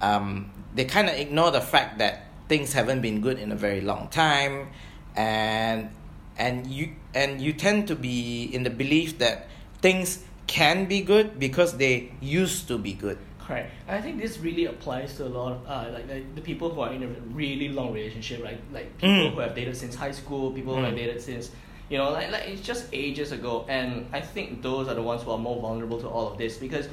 Um, 0.00 0.50
they 0.74 0.84
kind 0.84 1.08
of 1.08 1.14
ignore 1.16 1.50
the 1.50 1.60
fact 1.62 1.98
that 1.98 2.26
things 2.48 2.72
haven't 2.72 3.00
been 3.00 3.20
good 3.20 3.38
in 3.38 3.50
a 3.52 3.56
very 3.56 3.80
long 3.80 4.08
time, 4.08 4.68
and 5.16 5.90
and 6.36 6.66
you 6.66 6.92
and 7.14 7.40
you 7.40 7.52
tend 7.52 7.88
to 7.88 7.96
be 7.96 8.44
in 8.52 8.62
the 8.62 8.70
belief 8.70 9.18
that 9.18 9.48
things 9.80 10.22
can 10.46 10.86
be 10.86 11.00
good 11.00 11.38
because 11.38 11.76
they 11.76 12.10
used 12.20 12.68
to 12.68 12.78
be 12.78 12.92
good. 12.92 13.18
Correct. 13.40 13.72
I 13.88 14.00
think 14.00 14.20
this 14.20 14.38
really 14.38 14.66
applies 14.66 15.16
to 15.16 15.24
a 15.24 15.32
lot 15.32 15.52
of 15.52 15.58
uh, 15.66 15.88
like, 15.92 16.08
like 16.08 16.34
the 16.34 16.40
people 16.42 16.68
who 16.68 16.80
are 16.80 16.92
in 16.92 17.02
a 17.02 17.08
really 17.32 17.68
long 17.70 17.92
relationship, 17.94 18.42
right? 18.44 18.60
Like 18.72 18.92
people 18.98 19.30
Mm. 19.30 19.34
who 19.34 19.40
have 19.40 19.54
dated 19.54 19.76
since 19.76 19.94
high 19.94 20.12
school, 20.12 20.52
people 20.52 20.76
who 20.76 20.82
have 20.84 20.92
Mm. 20.92 20.96
dated 21.00 21.22
since 21.22 21.50
you 21.88 21.98
know, 21.98 22.10
like, 22.10 22.30
like 22.30 22.48
it's 22.48 22.62
just 22.62 22.86
ages 22.92 23.32
ago, 23.32 23.64
and 23.68 24.06
I 24.12 24.20
think 24.20 24.62
those 24.62 24.88
are 24.88 24.94
the 24.94 25.02
ones 25.02 25.22
who 25.22 25.30
are 25.30 25.38
more 25.38 25.60
vulnerable 25.60 26.00
to 26.00 26.08
all 26.08 26.30
of 26.30 26.38
this 26.38 26.56
because 26.56 26.88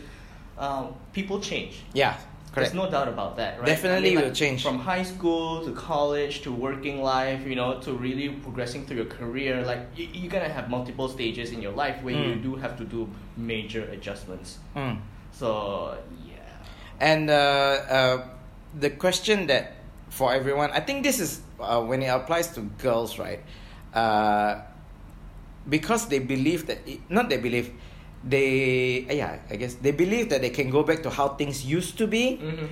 um, 0.57 0.95
people 1.13 1.39
change. 1.39 1.83
Yeah, 1.93 2.17
Correct. 2.55 2.71
There's 2.71 2.85
no 2.85 2.89
doubt 2.89 3.09
about 3.09 3.35
that, 3.35 3.57
right? 3.59 3.65
Definitely 3.65 4.15
will 4.15 4.31
like, 4.31 4.33
change. 4.33 4.63
From 4.63 4.79
high 4.79 5.03
school 5.03 5.65
to 5.65 5.73
college 5.73 6.41
to 6.43 6.53
working 6.53 7.01
life, 7.01 7.45
you 7.45 7.55
know, 7.55 7.81
to 7.81 7.91
really 7.91 8.29
progressing 8.29 8.85
through 8.85 8.95
your 8.95 9.11
career. 9.11 9.61
Like 9.65 9.81
you, 9.93 10.07
you're 10.13 10.31
gonna 10.31 10.47
have 10.47 10.69
multiple 10.69 11.09
stages 11.09 11.51
in 11.51 11.61
your 11.61 11.73
life 11.73 12.01
where 12.01 12.15
you 12.15 12.35
Mm. 12.35 12.43
do 12.43 12.55
have 12.55 12.77
to 12.77 12.85
do 12.85 13.09
major 13.35 13.83
adjustments. 13.91 14.59
Mm. 14.73 14.99
So 15.33 15.97
yeah. 16.25 16.47
And 17.01 17.29
uh, 17.29 17.33
uh, 17.35 18.27
the 18.79 18.91
question 18.91 19.47
that 19.47 19.73
for 20.07 20.33
everyone, 20.33 20.71
I 20.71 20.79
think 20.79 21.03
this 21.03 21.19
is 21.19 21.41
uh, 21.59 21.81
when 21.81 22.01
it 22.03 22.07
applies 22.07 22.47
to 22.55 22.61
girls, 22.79 23.19
right? 23.19 23.43
Uh, 23.93 24.61
because 25.67 26.07
they 26.07 26.19
believe 26.19 26.67
that 26.67 26.79
it, 26.87 26.99
not 27.09 27.29
they 27.29 27.37
believe 27.37 27.71
they 28.23 29.05
yeah 29.09 29.39
I 29.49 29.55
guess 29.55 29.75
they 29.75 29.91
believe 29.91 30.29
that 30.29 30.41
they 30.41 30.49
can 30.49 30.69
go 30.69 30.83
back 30.83 31.03
to 31.03 31.09
how 31.09 31.29
things 31.29 31.65
used 31.65 31.97
to 31.97 32.07
be. 32.07 32.39
Mm-hmm. 32.41 32.65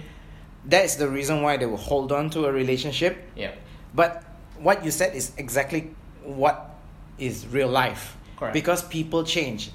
That's 0.65 0.95
the 0.95 1.09
reason 1.09 1.41
why 1.41 1.57
they 1.57 1.65
will 1.65 1.77
hold 1.77 2.12
on 2.12 2.29
to 2.31 2.45
a 2.45 2.51
relationship. 2.51 3.17
Yeah. 3.35 3.51
But 3.93 4.23
what 4.59 4.85
you 4.85 4.91
said 4.91 5.13
is 5.15 5.33
exactly 5.38 5.93
what 6.23 6.77
is 7.17 7.45
real 7.47 7.67
life. 7.67 8.17
Correct. 8.38 8.53
Because 8.53 8.83
people 8.83 9.23
change. 9.23 9.71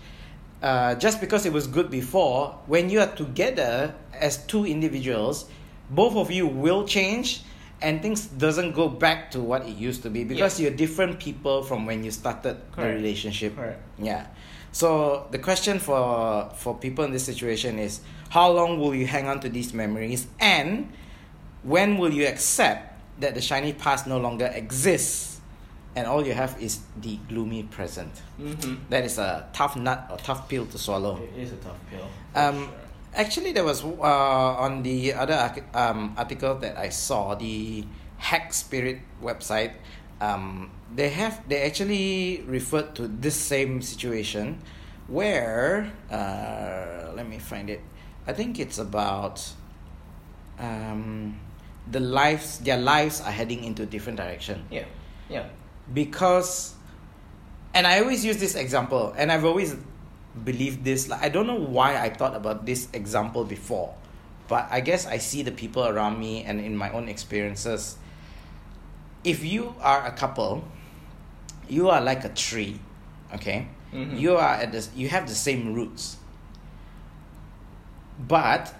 Uh, 0.62 0.94
just 0.96 1.20
because 1.20 1.46
it 1.46 1.52
was 1.52 1.66
good 1.66 1.90
before, 1.90 2.58
when 2.66 2.90
you 2.90 3.00
are 3.00 3.14
together 3.14 3.94
as 4.12 4.38
two 4.46 4.66
individuals, 4.66 5.46
both 5.90 6.16
of 6.16 6.30
you 6.30 6.46
will 6.46 6.84
change 6.84 7.42
and 7.80 8.02
things 8.02 8.26
doesn't 8.26 8.72
go 8.72 8.88
back 8.88 9.30
to 9.30 9.40
what 9.40 9.62
it 9.62 9.76
used 9.76 10.02
to 10.02 10.10
be 10.10 10.24
because 10.24 10.58
Yeah. 10.58 10.68
you're 10.68 10.76
different 10.76 11.18
people 11.20 11.62
from 11.62 11.86
when 11.86 12.02
you 12.04 12.10
started 12.10 12.56
the 12.76 12.82
relationship. 12.82 13.56
Correct. 13.56 13.80
Yeah. 13.98 14.26
So 14.72 15.26
the 15.30 15.38
question 15.38 15.78
for 15.78 16.50
for 16.56 16.74
people 16.76 17.04
in 17.04 17.12
this 17.12 17.24
situation 17.24 17.78
is 17.78 18.00
how 18.30 18.50
long 18.50 18.78
will 18.78 18.94
you 18.94 19.06
hang 19.06 19.26
on 19.28 19.40
to 19.40 19.48
these 19.48 19.72
memories 19.72 20.26
and 20.40 20.92
when 21.62 21.98
will 21.98 22.12
you 22.12 22.26
accept 22.26 22.94
that 23.20 23.34
the 23.34 23.40
shiny 23.40 23.72
past 23.72 24.06
no 24.06 24.18
longer 24.18 24.46
exists 24.54 25.40
and 25.96 26.06
all 26.06 26.24
you 26.24 26.32
have 26.34 26.54
is 26.60 26.80
the 27.00 27.18
gloomy 27.28 27.64
present. 27.64 28.12
Mm-hmm. 28.40 28.74
That 28.90 29.04
is 29.04 29.18
a 29.18 29.48
tough 29.52 29.74
nut 29.76 30.06
or 30.10 30.16
tough 30.18 30.48
pill 30.48 30.66
to 30.66 30.78
swallow. 30.78 31.20
It 31.34 31.42
is 31.42 31.52
a 31.52 31.56
tough 31.56 31.76
pill. 31.90 32.06
Um, 32.34 32.54
sure. 32.58 32.68
Actually, 33.14 33.52
there 33.52 33.64
was 33.64 33.82
uh, 33.84 34.60
on 34.62 34.82
the 34.82 35.14
other 35.14 35.52
um, 35.74 36.14
article 36.16 36.54
that 36.56 36.76
I 36.76 36.90
saw, 36.90 37.34
the 37.34 37.84
Hack 38.18 38.52
Spirit 38.52 39.00
website. 39.22 39.72
Um, 40.20 40.70
they 40.94 41.08
have 41.10 41.46
they 41.48 41.62
actually 41.62 42.42
referred 42.46 42.94
to 42.96 43.08
this 43.08 43.34
same 43.34 43.82
situation, 43.82 44.58
where 45.06 45.90
uh, 46.10 47.12
let 47.14 47.28
me 47.28 47.38
find 47.38 47.70
it. 47.70 47.80
I 48.26 48.32
think 48.32 48.58
it's 48.58 48.78
about 48.78 49.42
um, 50.58 51.38
the 51.90 52.00
lives. 52.00 52.58
Their 52.58 52.78
lives 52.78 53.20
are 53.20 53.30
heading 53.32 53.64
into 53.64 53.82
a 53.82 53.86
different 53.86 54.18
direction 54.18 54.64
Yeah. 54.70 54.84
Yeah. 55.28 55.46
because 55.92 56.74
and 57.74 57.86
i 57.86 58.00
always 58.00 58.24
use 58.24 58.38
this 58.38 58.54
example 58.54 59.12
and 59.16 59.30
i've 59.30 59.44
always 59.44 59.76
believed 60.44 60.84
this. 60.84 61.08
Like 61.08 61.22
i 61.22 61.28
don't 61.28 61.46
know 61.46 61.58
why 61.58 61.96
i 61.96 62.08
thought 62.10 62.34
about 62.36 62.64
this 62.66 62.88
example 62.92 63.44
before 63.44 63.94
but 64.48 64.68
i 64.70 64.80
guess 64.80 65.06
i 65.06 65.18
see 65.18 65.42
the 65.42 65.50
people 65.50 65.84
around 65.86 66.18
me 66.18 66.44
and 66.44 66.60
in 66.60 66.76
my 66.76 66.90
own 66.92 67.08
experiences. 67.08 67.96
If 69.24 69.44
you 69.44 69.74
are 69.80 70.06
a 70.06 70.12
couple 70.12 70.64
you 71.68 71.88
are 71.90 72.00
like 72.00 72.24
a 72.24 72.28
tree 72.30 72.78
okay? 73.34 73.66
Mhm. 73.92 74.18
you 74.18 74.36
are 74.36 74.54
at 74.62 74.70
this 74.72 74.90
you 74.94 75.08
have 75.08 75.26
the 75.28 75.34
same 75.34 75.74
roots. 75.74 76.16
But 78.18 78.74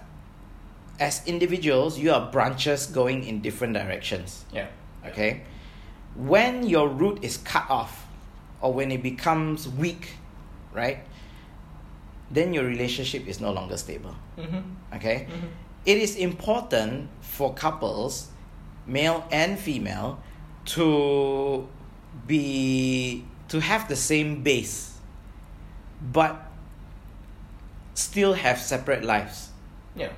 as 0.99 1.21
individuals 1.27 1.97
you 1.99 2.11
are 2.13 2.29
branches 2.31 2.85
going 2.87 3.23
in 3.23 3.41
different 3.41 3.73
directions 3.73 4.45
Yeah. 4.51 4.67
okay? 5.05 5.41
When 6.15 6.67
your 6.67 6.87
root 6.89 7.19
is 7.23 7.37
cut 7.37 7.69
off 7.69 8.05
or 8.61 8.73
when 8.73 8.91
it 8.91 9.01
becomes 9.03 9.67
weak 9.67 10.15
right 10.73 10.99
then 12.31 12.53
your 12.53 12.63
relationship 12.65 13.27
is 13.27 13.39
no 13.39 13.51
longer 13.51 13.77
stable 13.77 14.15
Mm-hmm. 14.37 14.95
okay 14.95 15.27
Mm-hmm. 15.29 15.47
it 15.85 15.97
is 15.97 16.15
important 16.15 17.09
for 17.21 17.53
couples 17.53 18.29
male 18.87 19.23
and 19.31 19.57
female 19.59 20.19
to 20.65 21.67
be 22.27 23.23
to 23.47 23.59
have 23.59 23.87
the 23.87 23.95
same 23.95 24.43
base 24.43 24.97
but 26.13 26.35
still 27.93 28.33
have 28.33 28.57
separate 28.59 29.03
lives 29.03 29.49
Yeah. 29.95 30.11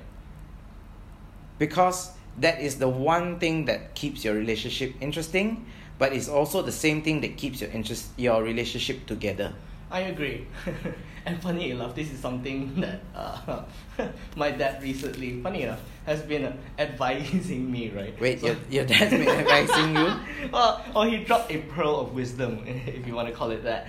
because 1.58 2.10
that 2.38 2.60
is 2.60 2.78
the 2.78 2.88
one 2.88 3.38
thing 3.38 3.66
that 3.66 3.94
keeps 3.94 4.24
your 4.24 4.34
relationship 4.34 4.94
interesting 5.00 5.66
but 5.98 6.12
it's 6.12 6.28
also 6.28 6.62
the 6.62 6.72
same 6.72 7.02
thing 7.02 7.20
that 7.20 7.36
keeps 7.36 7.60
your 7.60 7.70
interest 7.70 8.08
your 8.16 8.42
relationship 8.42 9.06
together 9.06 9.52
I 9.92 10.00
agree. 10.08 10.46
and 11.26 11.40
funny 11.42 11.70
enough, 11.70 11.94
this 11.94 12.10
is 12.10 12.18
something 12.18 12.74
that 12.80 13.00
uh, 13.14 13.62
my 14.36 14.50
dad 14.50 14.82
recently, 14.82 15.42
funny 15.42 15.62
enough, 15.64 15.80
has 16.06 16.22
been 16.22 16.44
uh, 16.46 16.56
advising 16.78 17.70
me, 17.70 17.90
right? 17.90 18.18
wait 18.18 18.40
So- 18.40 18.46
your, 18.46 18.56
your 18.70 18.84
dad's 18.86 19.10
been 19.10 19.28
advising 19.28 19.94
you 19.94 20.48
well, 20.50 20.82
oh, 20.96 21.02
he 21.02 21.18
dropped 21.18 21.52
a 21.52 21.58
pearl 21.74 22.00
of 22.00 22.14
wisdom, 22.14 22.64
if 22.66 23.06
you 23.06 23.14
want 23.14 23.28
to 23.28 23.34
call 23.34 23.50
it 23.50 23.62
that. 23.64 23.86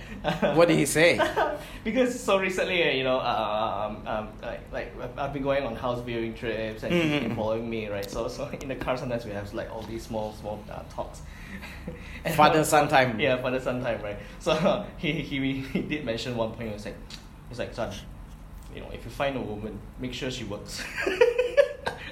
what 0.54 0.68
did 0.68 0.78
he 0.78 0.86
say 0.86 1.18
because 1.82 2.18
so 2.20 2.38
recently, 2.38 2.86
uh, 2.86 2.92
you 2.92 3.02
know, 3.02 3.18
um, 3.20 4.06
um, 4.06 4.28
like, 4.42 4.60
like 4.72 4.92
I've- 5.18 5.32
been 5.32 5.42
going 5.42 5.64
on 5.64 5.74
house 5.74 6.00
viewing 6.04 6.34
trips, 6.34 6.82
and 6.84 6.92
he's 6.94 7.20
been 7.22 7.30
Mm. 7.32 7.36
following 7.36 7.68
me, 7.68 7.88
right? 7.88 8.08
So, 8.08 8.28
so 8.28 8.46
in 8.62 8.68
the 8.68 8.76
car 8.76 8.96
sometimes 8.96 9.24
we 9.24 9.32
have 9.32 9.52
like 9.54 9.72
all 9.74 9.82
these 9.82 10.02
small, 10.04 10.34
small 10.40 10.62
uh, 10.70 10.82
talks. 10.94 11.22
Father 12.36 12.64
son 12.72 12.88
time. 12.88 13.20
Yeah, 13.20 13.36
father 13.42 13.60
son 13.60 13.82
time, 13.82 14.00
right? 14.02 14.16
So 14.38 14.86
he, 14.96 15.12
he 15.12 15.60
he 15.60 15.80
did 15.82 16.04
mention 16.04 16.36
one 16.36 16.50
point. 16.52 16.68
He 16.68 16.72
was 16.74 16.84
like, 16.86 16.96
he's 17.48 17.58
like, 17.58 17.74
son, 17.74 17.92
you 18.74 18.80
know, 18.80 18.88
if 18.92 19.04
you 19.04 19.10
find 19.10 19.36
a 19.36 19.40
woman, 19.40 19.78
make 19.98 20.14
sure 20.14 20.30
she 20.30 20.44
works. 20.44 20.82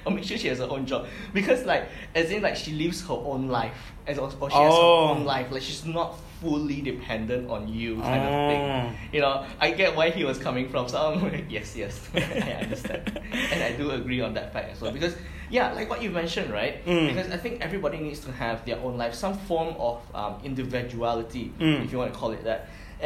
or 0.05 0.11
make 0.11 0.23
sure 0.25 0.37
she 0.37 0.49
has 0.49 0.59
her 0.59 0.65
own 0.69 0.85
job 0.85 1.07
because 1.33 1.63
like 1.65 1.87
as 2.13 2.29
in 2.29 2.41
like 2.41 2.57
she 2.57 2.73
lives 2.73 3.01
her 3.07 3.13
own 3.13 3.47
life 3.47 3.93
as 4.05 4.19
or, 4.19 4.29
or 4.41 4.49
she 4.51 4.55
has 4.57 4.73
Oh. 4.75 5.07
her 5.07 5.13
own 5.15 5.23
life 5.23 5.49
like 5.49 5.61
she's 5.61 5.85
not 5.85 6.19
fully 6.41 6.81
dependent 6.81 7.49
on 7.49 7.69
you 7.69 7.95
kind 8.01 8.21
of 8.21 8.33
Oh. 8.33 8.49
thing 8.49 8.61
ah. 8.61 8.91
you 9.13 9.21
know 9.21 9.45
I 9.61 9.71
get 9.71 9.95
why 9.95 10.09
he 10.09 10.25
was 10.25 10.37
coming 10.37 10.67
from 10.67 10.89
so 10.89 11.13
I'm 11.13 11.23
like, 11.23 11.45
yes 11.49 11.73
yes 11.77 12.09
I 12.13 12.19
understand 12.63 13.21
and 13.33 13.63
I 13.63 13.71
do 13.77 13.91
agree 13.91 14.19
on 14.19 14.33
that 14.33 14.51
fact 14.51 14.73
as 14.73 14.81
well 14.81 14.91
because 14.91 15.15
yeah 15.57 15.67
like 15.77 15.87
what 15.93 16.01
you 16.05 16.09
mentioned 16.21 16.49
right 16.59 16.75
Mm. 16.85 17.07
because 17.09 17.27
I 17.37 17.37
think 17.43 17.53
everybody 17.67 17.97
needs 18.07 18.19
to 18.27 18.31
have 18.43 18.57
their 18.67 18.79
own 18.85 18.95
life 19.03 19.13
some 19.25 19.35
form 19.49 19.69
of 19.89 19.95
um, 20.21 20.33
individuality 20.49 21.45
Mm. 21.59 21.83
if 21.85 21.91
you 21.91 21.97
want 22.01 22.11
to 22.13 22.17
call 22.21 22.31
it 22.37 22.43
that 22.49 22.59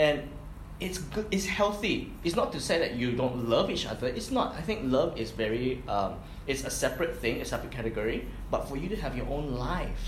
and 0.05 0.17
it's 0.85 0.99
good 1.13 1.25
it's 1.35 1.47
healthy 1.59 1.95
it's 2.25 2.35
not 2.41 2.49
to 2.55 2.59
say 2.67 2.77
that 2.83 2.91
you 3.01 3.07
don't 3.21 3.37
love 3.55 3.67
each 3.75 3.85
other 3.91 4.07
it's 4.19 4.31
not 4.37 4.47
i 4.59 4.61
think 4.67 4.77
love 4.97 5.09
is 5.23 5.29
very 5.45 5.67
um, 5.95 6.11
it's 6.51 6.63
a 6.71 6.73
separate 6.83 7.13
thing 7.21 7.33
a 7.41 7.45
separate 7.53 7.71
category 7.79 8.19
but 8.53 8.61
for 8.69 8.77
you 8.81 8.87
to 8.93 8.95
have 9.03 9.13
your 9.19 9.27
own 9.35 9.45
life 9.69 10.05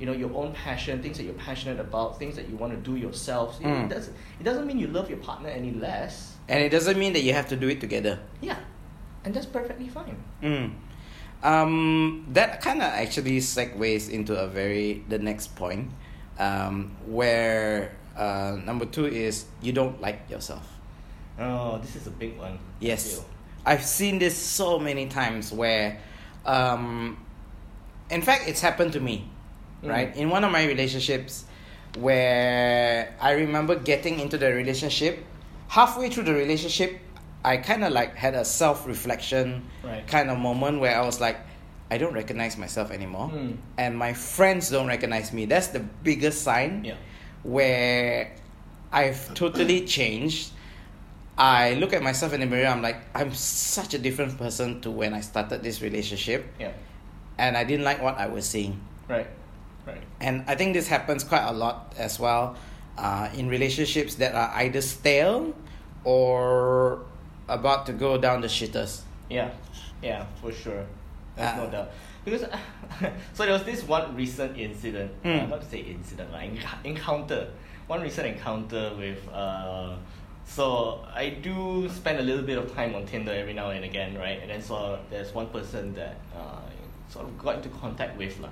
you 0.00 0.06
know 0.06 0.12
your 0.24 0.32
own 0.40 0.50
passion, 0.66 1.02
things 1.04 1.16
that 1.18 1.24
you're 1.28 1.42
passionate 1.50 1.80
about, 1.88 2.08
things 2.20 2.34
that 2.38 2.46
you 2.48 2.54
want 2.62 2.70
to 2.72 2.78
do 2.90 2.94
yourself. 3.06 3.48
It, 3.60 3.66
Mm. 3.66 3.84
it 3.86 3.88
doesn't 3.94 4.14
it 4.40 4.44
doesn't 4.48 4.64
mean 4.68 4.78
you 4.78 4.86
love 4.98 5.06
your 5.12 5.18
partner 5.18 5.48
any 5.60 5.72
less. 5.86 6.14
And 6.52 6.58
it 6.66 6.70
doesn't 6.76 6.96
mean 7.02 7.12
that 7.16 7.22
you 7.26 7.32
have 7.38 7.48
to 7.48 7.56
do 7.56 7.66
it 7.74 7.80
together. 7.80 8.14
Yeah, 8.40 8.58
and 9.24 9.34
that's 9.34 9.50
perfectly 9.58 9.88
fine. 9.98 10.16
Mm. 10.40 10.70
Um, 11.42 12.26
that 12.32 12.60
kind 12.60 12.82
of 12.82 12.88
actually 12.90 13.38
segues 13.38 14.10
into 14.10 14.36
a 14.36 14.46
very 14.48 15.04
the 15.08 15.18
next 15.18 15.54
point, 15.54 15.90
um, 16.38 16.96
where 17.06 17.94
uh, 18.16 18.58
number 18.64 18.84
two 18.86 19.06
is 19.06 19.44
you 19.62 19.72
don't 19.72 20.00
like 20.00 20.28
yourself. 20.28 20.66
Oh, 21.38 21.78
this 21.78 21.94
is 21.94 22.06
a 22.08 22.10
big 22.10 22.36
one. 22.36 22.58
Yes. 22.80 23.22
I've 23.64 23.84
seen 23.84 24.18
this 24.18 24.36
so 24.36 24.78
many 24.80 25.06
times 25.06 25.52
where, 25.52 26.00
um, 26.44 27.16
in 28.10 28.22
fact, 28.22 28.48
it's 28.48 28.60
happened 28.60 28.92
to 28.94 29.00
me, 29.00 29.28
Mm. 29.84 29.90
right? 29.90 30.16
In 30.16 30.30
one 30.30 30.42
of 30.42 30.50
my 30.50 30.66
relationships, 30.66 31.44
where 31.98 33.14
I 33.20 33.32
remember 33.32 33.76
getting 33.76 34.18
into 34.18 34.38
the 34.38 34.52
relationship, 34.52 35.24
halfway 35.68 36.10
through 36.10 36.24
the 36.24 36.34
relationship, 36.34 36.98
I 37.44 37.56
kind 37.58 37.84
of 37.84 37.92
like 37.92 38.14
had 38.16 38.34
a 38.34 38.44
self 38.44 38.86
reflection 38.86 39.64
Right. 39.82 40.06
kind 40.06 40.30
of 40.30 40.38
moment 40.38 40.80
where 40.80 40.96
I 41.00 41.04
was 41.04 41.20
like, 41.20 41.38
I 41.90 41.96
don't 41.98 42.12
recognize 42.12 42.56
myself 42.58 42.90
anymore, 42.90 43.30
Mm. 43.32 43.56
and 43.78 43.96
my 43.96 44.12
friends 44.12 44.68
don't 44.70 44.86
recognize 44.88 45.32
me. 45.32 45.46
That's 45.46 45.68
the 45.68 45.80
biggest 45.80 46.42
sign 46.42 46.84
Yeah. 46.84 46.94
where 47.42 48.32
I've 48.92 49.32
totally 49.34 49.86
changed. 49.86 50.50
I 51.38 51.74
look 51.74 51.92
at 51.92 52.02
myself 52.02 52.32
in 52.32 52.40
the 52.40 52.46
mirror, 52.46 52.66
I'm 52.66 52.82
like, 52.82 52.96
I'm 53.14 53.32
such 53.32 53.94
a 53.94 53.98
different 53.98 54.36
person 54.38 54.80
to 54.82 54.90
when 54.90 55.14
I 55.14 55.20
started 55.20 55.62
this 55.62 55.80
relationship, 55.80 56.44
Yeah. 56.58 56.72
and 57.38 57.56
I 57.56 57.64
didn't 57.64 57.84
like 57.84 58.02
what 58.02 58.18
I 58.18 58.26
was 58.26 58.46
seeing. 58.48 58.80
Right. 59.08 59.28
Right. 59.86 60.02
And 60.20 60.44
I 60.48 60.54
think 60.56 60.74
this 60.74 60.88
happens 60.88 61.24
quite 61.24 61.46
a 61.46 61.52
lot 61.52 61.94
as 61.96 62.18
well 62.20 62.56
uh, 62.98 63.28
in 63.34 63.48
relationships 63.48 64.16
that 64.16 64.34
are 64.34 64.50
either 64.56 64.82
stale 64.82 65.54
or 66.04 67.00
about 67.48 67.86
to 67.86 67.92
go 67.92 68.18
down 68.18 68.40
the 68.40 68.48
shitters. 68.48 69.02
Yeah, 69.30 69.50
yeah, 70.02 70.24
for 70.40 70.52
sure. 70.52 70.84
There's 71.36 71.56
no 71.56 71.64
Ah. 71.66 71.70
doubt. 71.70 71.90
Because 72.24 72.42
so 73.32 73.44
there 73.44 73.52
was 73.52 73.64
this 73.64 73.82
one 73.84 74.14
recent 74.16 74.56
incident, 74.58 75.10
uh, 75.24 75.28
Mm. 75.28 75.48
not 75.48 75.60
to 75.62 75.66
say 75.68 75.78
incident, 75.80 76.32
like 76.32 76.52
enc- 76.52 76.84
encounter. 76.84 77.48
One 77.86 78.02
recent 78.02 78.26
encounter 78.26 78.92
with. 78.98 79.20
Uh, 79.32 79.94
so 80.44 81.04
I 81.14 81.30
do 81.40 81.88
spend 81.88 82.18
a 82.18 82.22
little 82.22 82.42
bit 82.44 82.58
of 82.58 82.74
time 82.74 82.94
on 82.94 83.06
Tinder 83.06 83.32
every 83.32 83.52
now 83.54 83.70
and 83.70 83.84
again, 83.84 84.16
right? 84.18 84.40
And 84.42 84.50
then 84.50 84.60
so 84.62 84.98
there's 85.10 85.32
one 85.34 85.46
person 85.48 85.94
that 85.94 86.16
uh, 86.36 86.60
sort 87.08 87.26
of 87.26 87.38
got 87.38 87.56
into 87.56 87.68
contact 87.70 88.16
with, 88.18 88.38
lah. 88.40 88.48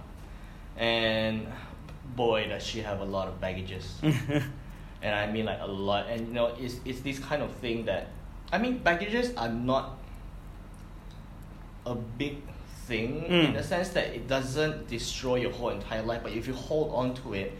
And 0.76 1.46
boy, 2.14 2.48
does 2.48 2.62
she 2.64 2.80
have 2.80 3.00
a 3.00 3.04
lot 3.04 3.28
of 3.28 3.40
baggages 3.40 3.98
and 5.02 5.14
I 5.14 5.30
mean 5.30 5.44
like 5.46 5.60
a 5.60 5.66
lot. 5.66 6.06
And 6.08 6.28
you 6.28 6.34
know, 6.34 6.52
it's 6.58 6.76
it's 6.84 7.00
this 7.00 7.18
kind 7.18 7.42
of 7.42 7.50
thing 7.60 7.84
that 7.86 8.08
I 8.52 8.58
mean, 8.58 8.78
baggages 8.78 9.34
are 9.36 9.48
not 9.48 9.98
a 11.84 11.94
big 11.94 12.42
thing 12.86 13.24
in 13.26 13.50
Mm. 13.52 13.54
the 13.54 13.62
sense 13.62 13.88
that 13.90 14.14
it 14.14 14.28
doesn't 14.28 14.88
destroy 14.88 15.36
your 15.36 15.52
whole 15.52 15.70
entire 15.70 16.02
life. 16.02 16.22
But 16.22 16.32
if 16.32 16.46
you 16.46 16.54
hold 16.54 16.92
on 16.94 17.14
to 17.22 17.34
it, 17.34 17.52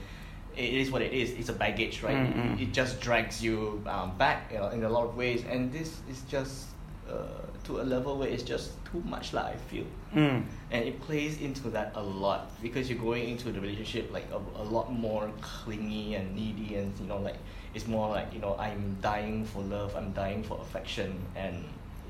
it 0.56 0.72
is 0.74 0.90
what 0.90 1.02
it 1.02 1.12
is. 1.12 1.30
It's 1.32 1.48
a 1.48 1.52
baggage, 1.52 2.02
right? 2.02 2.16
Mm, 2.16 2.56
mm. 2.56 2.60
It, 2.62 2.72
just 2.72 3.00
drags 3.00 3.42
you 3.42 3.82
um, 3.86 4.16
back, 4.16 4.50
you 4.52 4.58
know, 4.58 4.68
in 4.68 4.84
a 4.84 4.88
lot 4.88 5.04
of 5.04 5.16
ways. 5.16 5.44
And 5.50 5.72
this 5.72 6.00
is 6.08 6.22
just 6.30 6.68
uh, 7.10 7.42
to 7.64 7.80
a 7.80 7.84
level 7.84 8.16
where 8.18 8.28
it's 8.28 8.42
just 8.42 8.72
too 8.90 9.02
much, 9.04 9.32
lah. 9.32 9.46
I 9.46 9.56
feel 9.56 9.84
Mm. 10.14 10.44
and 10.70 10.84
it 10.86 10.96
plays 11.02 11.40
into 11.42 11.68
that 11.70 11.92
a 11.94 12.02
lot 12.02 12.48
because 12.62 12.88
you're 12.88 12.98
going 13.02 13.28
into 13.28 13.52
the 13.52 13.60
relationship 13.60 14.10
like 14.12 14.24
a, 14.32 14.40
a 14.62 14.64
lot 14.64 14.90
more 14.90 15.28
clingy 15.42 16.14
and 16.14 16.34
needy 16.34 16.76
and 16.76 16.88
you 16.98 17.06
know 17.06 17.18
like 17.18 17.36
it's 17.76 17.86
more 17.86 18.08
like 18.08 18.32
you 18.32 18.40
know 18.40 18.56
i'm 18.58 18.96
dying 19.02 19.44
for 19.44 19.60
love 19.62 19.94
i'm 19.94 20.10
dying 20.12 20.42
for 20.42 20.56
affection 20.64 21.12
and 21.36 21.54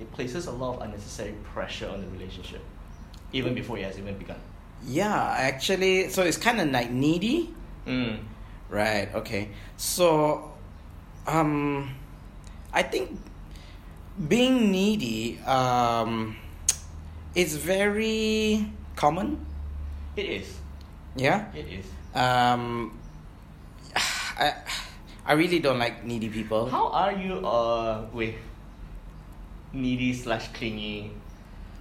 it 0.00 0.06
places 0.12 0.46
a 0.46 0.52
lot 0.52 0.76
of 0.76 0.82
unnecessary 0.86 1.34
pressure 1.52 1.88
on 1.90 2.00
the 2.00 2.08
relationship 2.16 2.62
even 3.32 3.52
before 3.54 3.76
it 3.76 3.84
has 3.84 3.98
even 3.98 4.16
begun 4.16 4.38
Yeah, 4.86 5.34
actually, 5.50 6.10
so 6.14 6.22
it's 6.22 6.36
kind 6.38 6.60
of 6.60 6.68
like 6.70 6.90
needy. 6.92 7.50
mm. 7.86 8.18
Right. 8.68 9.08
Okay. 9.14 9.48
So, 9.76 10.52
um, 11.26 11.90
I 12.72 12.82
think 12.84 13.18
being 14.28 14.70
needy, 14.70 15.40
um, 15.48 16.36
it's 17.34 17.54
very 17.56 18.68
common. 18.94 19.40
it 20.14 20.26
is 20.38 20.46
Yeah. 21.16 21.50
it 21.56 21.66
is 21.66 21.86
Um, 22.14 22.92
I, 24.38 24.54
I 25.26 25.32
really 25.34 25.58
don't 25.58 25.78
like 25.78 26.04
needy 26.06 26.28
people. 26.30 26.70
how 26.70 26.88
are 26.94 27.12
you 27.12 27.42
uh 27.42 28.06
with 28.14 28.34
needy 29.72 30.12
slash 30.14 30.48
clingy 30.54 31.10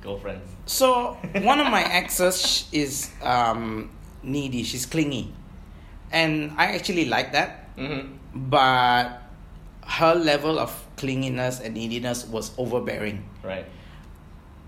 girlfriends 0.02 0.46
So 0.66 1.14
one 1.46 1.60
of 1.62 1.70
my 1.70 1.84
exes 1.86 2.66
is 2.74 3.12
um 3.22 3.90
needy. 4.26 4.64
She's 4.66 4.86
clingy, 4.90 5.30
and 6.12 6.52
I 6.58 6.74
actually 6.74 7.06
like 7.06 7.32
that. 7.38 7.70
mm-hmm. 7.78 8.18
But 8.50 9.22
her 9.86 10.16
level 10.18 10.58
of 10.58 10.74
clinginess 10.98 11.62
and 11.62 11.78
neediness 11.78 12.26
was 12.26 12.50
overbearing. 12.58 13.22
right 13.46 13.66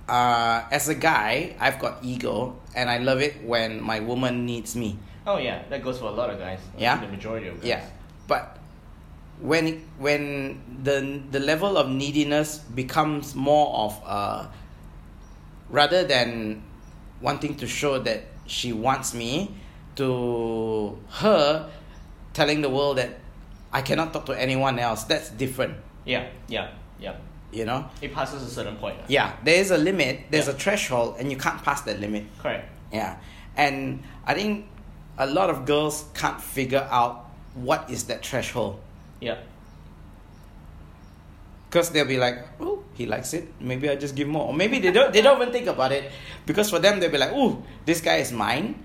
uh, 0.07 0.63
as 0.71 0.87
a 0.87 0.95
guy, 0.95 1.55
I've 1.59 1.79
got 1.79 1.99
ego, 2.05 2.55
and 2.77 2.87
I 2.89 2.99
love 2.99 3.19
it 3.19 3.43
when 3.43 3.81
my 3.83 3.99
woman 3.99 4.45
needs 4.45 4.75
me. 4.77 4.95
oh 5.27 5.35
yeah 5.41 5.65
that 5.73 5.83
goes 5.83 5.99
for 5.99 6.07
a 6.07 6.15
lot 6.15 6.29
of 6.29 6.39
guys 6.39 6.61
Yeah. 6.79 7.01
the 7.03 7.09
majority 7.11 7.49
of 7.51 7.59
guys 7.59 7.67
Yeah, 7.67 7.81
but 8.29 8.55
when 9.39 9.67
it, 9.67 9.79
when 9.99 10.61
the 10.83 11.21
the 11.31 11.39
level 11.39 11.77
of 11.77 11.89
neediness 11.89 12.57
becomes 12.57 13.35
more 13.35 13.73
of 13.75 13.93
a 14.05 14.49
rather 15.69 16.03
than 16.03 16.63
wanting 17.21 17.55
to 17.57 17.67
show 17.67 17.99
that 17.99 18.23
she 18.45 18.71
wants 18.73 19.13
me, 19.13 19.51
to 19.95 20.97
her 21.09 21.69
telling 22.33 22.61
the 22.61 22.69
world 22.69 22.97
that 22.97 23.17
I 23.73 23.81
cannot 23.81 24.13
talk 24.13 24.25
to 24.27 24.39
anyone 24.39 24.79
else. 24.79 25.03
That's 25.03 25.29
different. 25.29 25.75
Yeah, 26.05 26.27
yeah, 26.47 26.71
yeah. 26.99 27.15
You 27.51 27.65
know. 27.65 27.89
It 28.01 28.13
passes 28.13 28.43
a 28.43 28.49
certain 28.49 28.75
point. 28.77 28.97
Yeah, 29.07 29.33
there 29.43 29.59
is 29.59 29.71
a 29.71 29.77
limit. 29.77 30.25
There's 30.29 30.47
Yeah. 30.47 30.53
a 30.53 30.57
threshold, 30.57 31.15
and 31.19 31.31
you 31.31 31.37
can't 31.37 31.61
pass 31.63 31.81
that 31.81 31.99
limit. 31.99 32.25
Correct. 32.39 32.69
Yeah, 32.93 33.17
and 33.55 34.03
I 34.25 34.33
think 34.33 34.67
a 35.17 35.25
lot 35.27 35.49
of 35.49 35.65
girls 35.65 36.05
can't 36.13 36.39
figure 36.39 36.87
out 36.91 37.25
what 37.55 37.89
is 37.89 38.05
that 38.05 38.23
threshold 38.25 38.79
Yeah. 39.19 39.37
because 41.69 41.89
they'll 41.91 42.07
be 42.07 42.17
like, 42.17 42.47
"Oh, 42.59 42.83
he 42.95 43.05
likes 43.05 43.33
it. 43.33 43.51
Maybe 43.59 43.89
I 43.89 43.95
just 43.95 44.15
give 44.15 44.27
more." 44.27 44.47
Or 44.47 44.53
maybe 44.53 44.79
they 44.79 44.91
don't. 44.91 45.11
They 45.11 45.21
don't 45.21 45.35
even 45.41 45.51
think 45.51 45.67
about 45.67 45.91
it 45.91 46.11
because 46.45 46.69
for 46.69 46.79
them 46.79 46.99
they'll 46.99 47.11
be 47.11 47.17
like, 47.19 47.31
"Oh, 47.35 47.61
this 47.85 47.99
guy 48.01 48.17
is 48.23 48.31
mine. 48.31 48.83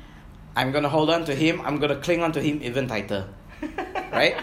I'm 0.57 0.73
gonna 0.73 0.91
hold 0.91 1.09
on 1.09 1.25
to 1.27 1.35
him. 1.35 1.63
I'm 1.63 1.79
gonna 1.79 1.97
cling 2.03 2.23
on 2.23 2.33
to 2.33 2.41
him 2.43 2.61
even 2.63 2.89
tighter." 2.89 3.29
right? 4.13 4.37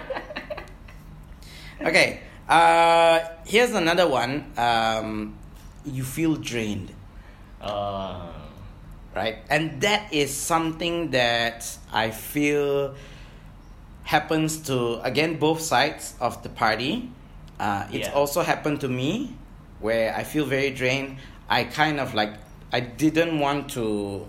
Okay. 1.81 2.21
Uh, 2.47 3.19
here's 3.45 3.71
another 3.73 4.07
one. 4.07 4.51
Um, 4.57 5.37
you 5.85 6.03
feel 6.03 6.35
drained. 6.35 6.91
Uh, 7.61 8.31
right? 9.15 9.37
And 9.49 9.81
that 9.81 10.11
is 10.13 10.33
something 10.33 11.11
that 11.11 11.67
I 11.93 12.09
feel 12.11 12.95
happens 14.13 14.57
to 14.65 14.97
again 15.05 15.37
both 15.37 15.61
sides 15.61 16.15
of 16.19 16.41
the 16.41 16.49
party. 16.49 17.11
Uh, 17.59 17.85
it's 17.93 18.07
Yeah. 18.09 18.17
also 18.17 18.41
happened 18.41 18.81
to 18.81 18.89
me 18.89 19.35
where 19.79 20.15
I 20.17 20.23
feel 20.25 20.45
very 20.49 20.71
drained. 20.73 21.17
I 21.47 21.65
kind 21.69 21.99
of 21.99 22.13
like 22.17 22.33
I 22.73 22.79
didn't 22.81 23.37
want 23.39 23.69
to 23.77 24.25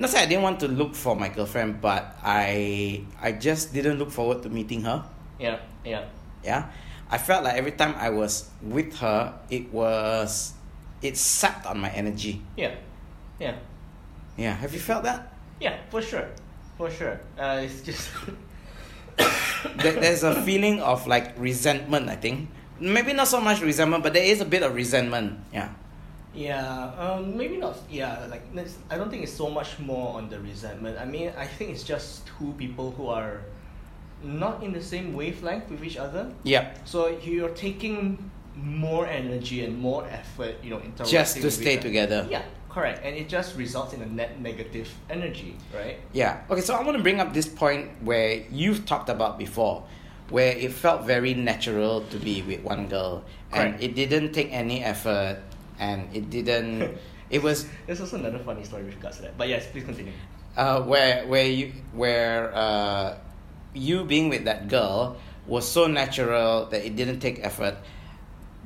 not 0.00 0.08
say 0.08 0.22
I 0.24 0.26
didn't 0.26 0.42
want 0.48 0.60
to 0.64 0.68
look 0.68 0.94
for 0.96 1.14
my 1.14 1.28
girlfriend, 1.28 1.80
but 1.84 2.16
I 2.24 3.04
I 3.20 3.32
just 3.36 3.74
didn't 3.76 3.98
look 4.00 4.10
forward 4.10 4.42
to 4.44 4.48
meeting 4.48 4.80
her. 4.88 5.04
yeah, 5.38 5.58
yeah. 5.84 6.04
Yeah. 6.42 6.64
I 7.12 7.18
felt 7.18 7.44
like 7.44 7.56
every 7.60 7.72
time 7.76 7.92
I 8.00 8.08
was 8.08 8.48
with 8.64 8.96
her, 9.04 9.34
it 9.52 9.68
was 9.72 10.54
it 11.04 11.18
sapped 11.20 11.66
on 11.68 11.76
my 11.84 11.90
energy. 11.92 12.40
Yeah, 12.56 12.72
yeah, 13.38 13.56
Yeah. 14.40 14.54
Have 14.56 14.72
you 14.72 14.80
felt 14.80 15.04
that? 15.04 15.28
yeah, 15.60 15.76
for 15.92 16.00
sure, 16.00 16.24
for 16.80 16.88
sure. 16.88 17.20
Uh, 17.36 17.60
it's 17.60 17.82
just 17.84 18.08
there, 19.76 19.92
there's 19.92 20.22
a 20.22 20.42
feeling 20.42 20.80
of 20.80 21.06
like 21.06 21.34
resentment 21.38 22.08
i 22.08 22.16
think 22.16 22.48
maybe 22.80 23.12
not 23.12 23.28
so 23.28 23.40
much 23.40 23.60
resentment 23.60 24.02
but 24.02 24.12
there 24.12 24.24
is 24.24 24.40
a 24.40 24.44
bit 24.44 24.62
of 24.62 24.74
resentment 24.74 25.38
yeah 25.52 25.68
yeah, 26.34 26.96
um, 26.96 27.36
maybe 27.36 27.58
not. 27.58 27.76
Yeah, 27.90 28.24
like 28.30 28.40
I 28.88 28.96
don't 28.96 29.10
think 29.10 29.22
it's 29.22 29.36
so 29.36 29.50
much 29.50 29.78
more 29.78 30.16
on 30.16 30.30
the 30.30 30.40
resentment. 30.40 30.96
I 30.98 31.04
mean, 31.04 31.30
I 31.36 31.44
think 31.44 31.72
it's 31.72 31.82
just 31.82 32.24
two 32.24 32.54
people 32.56 32.92
who 32.92 33.08
are 33.08 33.42
not 34.22 34.62
in 34.62 34.72
the 34.72 34.82
same 34.82 35.14
wavelength 35.14 35.68
with 35.70 35.84
each 35.84 35.96
other. 35.96 36.32
yeah 36.44 36.74
So 36.84 37.08
you're 37.08 37.50
taking 37.50 38.30
more 38.54 39.06
energy 39.06 39.64
and 39.64 39.78
more 39.78 40.06
effort, 40.06 40.56
you 40.62 40.70
know, 40.70 40.80
interacting 40.80 41.18
just 41.18 41.36
to 41.40 41.50
stay 41.50 41.76
together 41.76 42.26
Yeah, 42.30 42.42
Correct, 42.72 43.04
and 43.04 43.14
it 43.14 43.28
just 43.28 43.54
results 43.56 43.92
in 43.92 44.00
a 44.00 44.06
net 44.06 44.40
negative 44.40 44.88
energy, 45.10 45.56
right? 45.76 46.00
Yeah. 46.16 46.40
Okay, 46.48 46.62
so 46.62 46.72
I 46.74 46.82
want 46.82 46.96
to 46.96 47.02
bring 47.02 47.20
up 47.20 47.34
this 47.36 47.46
point 47.46 47.90
where 48.00 48.44
you've 48.50 48.86
talked 48.86 49.10
about 49.10 49.36
before, 49.36 49.84
where 50.30 50.56
it 50.56 50.72
felt 50.72 51.04
very 51.04 51.34
natural 51.34 52.00
to 52.08 52.16
be 52.16 52.40
with 52.40 52.64
one 52.64 52.88
girl, 52.88 53.24
and 53.52 53.76
Correct. 53.76 53.82
it 53.84 53.94
didn't 53.94 54.32
take 54.32 54.48
any 54.52 54.82
effort, 54.82 55.44
and 55.78 56.08
it 56.16 56.30
didn't. 56.30 56.96
it 57.30 57.42
was 57.42 57.68
There's 57.86 58.00
also 58.00 58.16
another 58.16 58.38
funny 58.40 58.64
story 58.64 58.84
with 58.84 58.96
regards 58.96 59.16
to 59.20 59.28
that. 59.28 59.36
But 59.36 59.48
yes, 59.52 59.68
please 59.68 59.84
continue. 59.84 60.12
uh, 60.56 60.80
where 60.80 61.26
where 61.28 61.44
you 61.44 61.72
where 61.92 62.56
uh, 62.56 63.18
you 63.74 64.04
being 64.04 64.30
with 64.30 64.46
that 64.48 64.68
girl 64.68 65.20
was 65.46 65.68
so 65.68 65.86
natural 65.86 66.66
that 66.72 66.86
it 66.86 66.96
didn't 66.96 67.20
take 67.20 67.44
effort. 67.44 67.76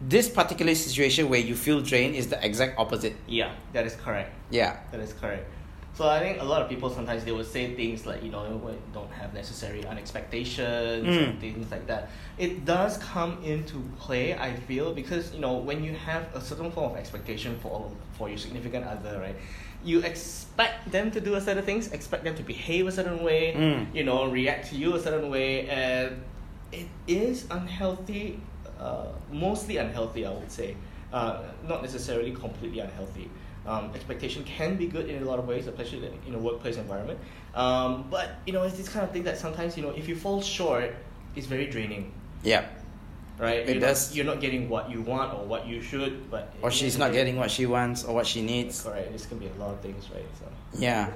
This 0.00 0.28
particular 0.28 0.74
situation 0.74 1.28
where 1.30 1.40
you 1.40 1.54
feel 1.54 1.80
drained 1.80 2.14
is 2.14 2.28
the 2.28 2.44
exact 2.44 2.78
opposite. 2.78 3.16
Yeah, 3.26 3.52
that 3.72 3.86
is 3.86 3.94
correct. 3.96 4.30
Yeah. 4.50 4.76
That 4.92 5.00
is 5.00 5.12
correct. 5.14 5.46
So 5.94 6.06
I 6.06 6.20
think 6.20 6.42
a 6.42 6.44
lot 6.44 6.60
of 6.60 6.68
people 6.68 6.90
sometimes 6.90 7.24
they 7.24 7.32
would 7.32 7.46
say 7.46 7.74
things 7.74 8.04
like 8.04 8.22
you 8.22 8.30
know 8.30 8.44
don't 8.92 9.10
have 9.12 9.32
necessary 9.32 9.82
unexpectations 9.86 11.06
Mm. 11.08 11.24
and 11.24 11.40
things 11.40 11.70
like 11.70 11.86
that. 11.86 12.10
It 12.36 12.66
does 12.66 12.98
come 12.98 13.42
into 13.42 13.80
play, 13.98 14.34
I 14.34 14.52
feel, 14.68 14.92
because 14.92 15.32
you 15.32 15.40
know 15.40 15.54
when 15.56 15.82
you 15.82 15.94
have 15.94 16.28
a 16.34 16.40
certain 16.42 16.70
form 16.70 16.92
of 16.92 16.98
expectation 16.98 17.56
for 17.62 17.90
for 18.18 18.28
your 18.28 18.36
significant 18.36 18.84
other, 18.84 19.18
right? 19.18 19.36
You 19.82 20.00
expect 20.00 20.92
them 20.92 21.10
to 21.12 21.20
do 21.20 21.34
a 21.36 21.40
certain 21.40 21.64
things, 21.64 21.88
expect 21.92 22.24
them 22.24 22.34
to 22.36 22.42
behave 22.42 22.86
a 22.86 22.92
certain 22.92 23.24
way, 23.24 23.54
Mm. 23.56 23.94
you 23.96 24.04
know, 24.04 24.26
react 24.28 24.68
to 24.70 24.76
you 24.76 24.94
a 24.96 25.00
certain 25.00 25.30
way, 25.30 25.66
and 25.68 26.20
it 26.72 26.88
is 27.08 27.46
unhealthy. 27.50 28.38
Uh, 28.78 29.06
mostly 29.32 29.78
unhealthy, 29.78 30.26
I 30.26 30.30
would 30.32 30.50
say. 30.50 30.76
Uh, 31.12 31.42
not 31.66 31.82
necessarily 31.82 32.32
completely 32.32 32.80
unhealthy. 32.80 33.30
Um, 33.66 33.90
expectation 33.94 34.44
can 34.44 34.76
be 34.76 34.86
good 34.86 35.08
in 35.08 35.22
a 35.22 35.26
lot 35.26 35.38
of 35.38 35.48
ways, 35.48 35.66
especially 35.66 36.08
in 36.26 36.34
a 36.34 36.38
workplace 36.38 36.76
environment. 36.76 37.18
Um, 37.54 38.06
but 38.10 38.36
you 38.46 38.52
know, 38.52 38.62
it's 38.62 38.76
this 38.76 38.88
kind 38.88 39.04
of 39.04 39.10
thing 39.12 39.24
that 39.24 39.38
sometimes 39.38 39.76
you 39.76 39.82
know, 39.82 39.90
if 39.90 40.08
you 40.08 40.14
fall 40.14 40.40
short, 40.42 40.94
it's 41.34 41.46
very 41.46 41.66
draining, 41.66 42.12
Yeah. 42.44 42.66
right? 43.38 43.60
It 43.60 43.68
you're 43.70 43.80
does. 43.80 44.10
Not, 44.10 44.16
you're 44.16 44.24
not 44.26 44.40
getting 44.40 44.68
what 44.68 44.90
you 44.90 45.00
want 45.02 45.34
or 45.34 45.44
what 45.44 45.66
you 45.66 45.80
should, 45.82 46.30
but 46.30 46.52
Or 46.62 46.70
she's 46.70 46.96
not 46.98 47.12
getting 47.12 47.36
what 47.36 47.50
she 47.50 47.66
wants 47.66 48.04
or 48.04 48.14
what 48.14 48.26
she 48.26 48.42
needs. 48.42 48.82
Correct. 48.82 49.10
This 49.12 49.26
can 49.26 49.38
be 49.38 49.46
a 49.48 49.54
lot 49.58 49.70
of 49.74 49.80
things, 49.80 50.08
right? 50.14 50.24
So. 50.38 50.46
Yeah. 50.78 51.10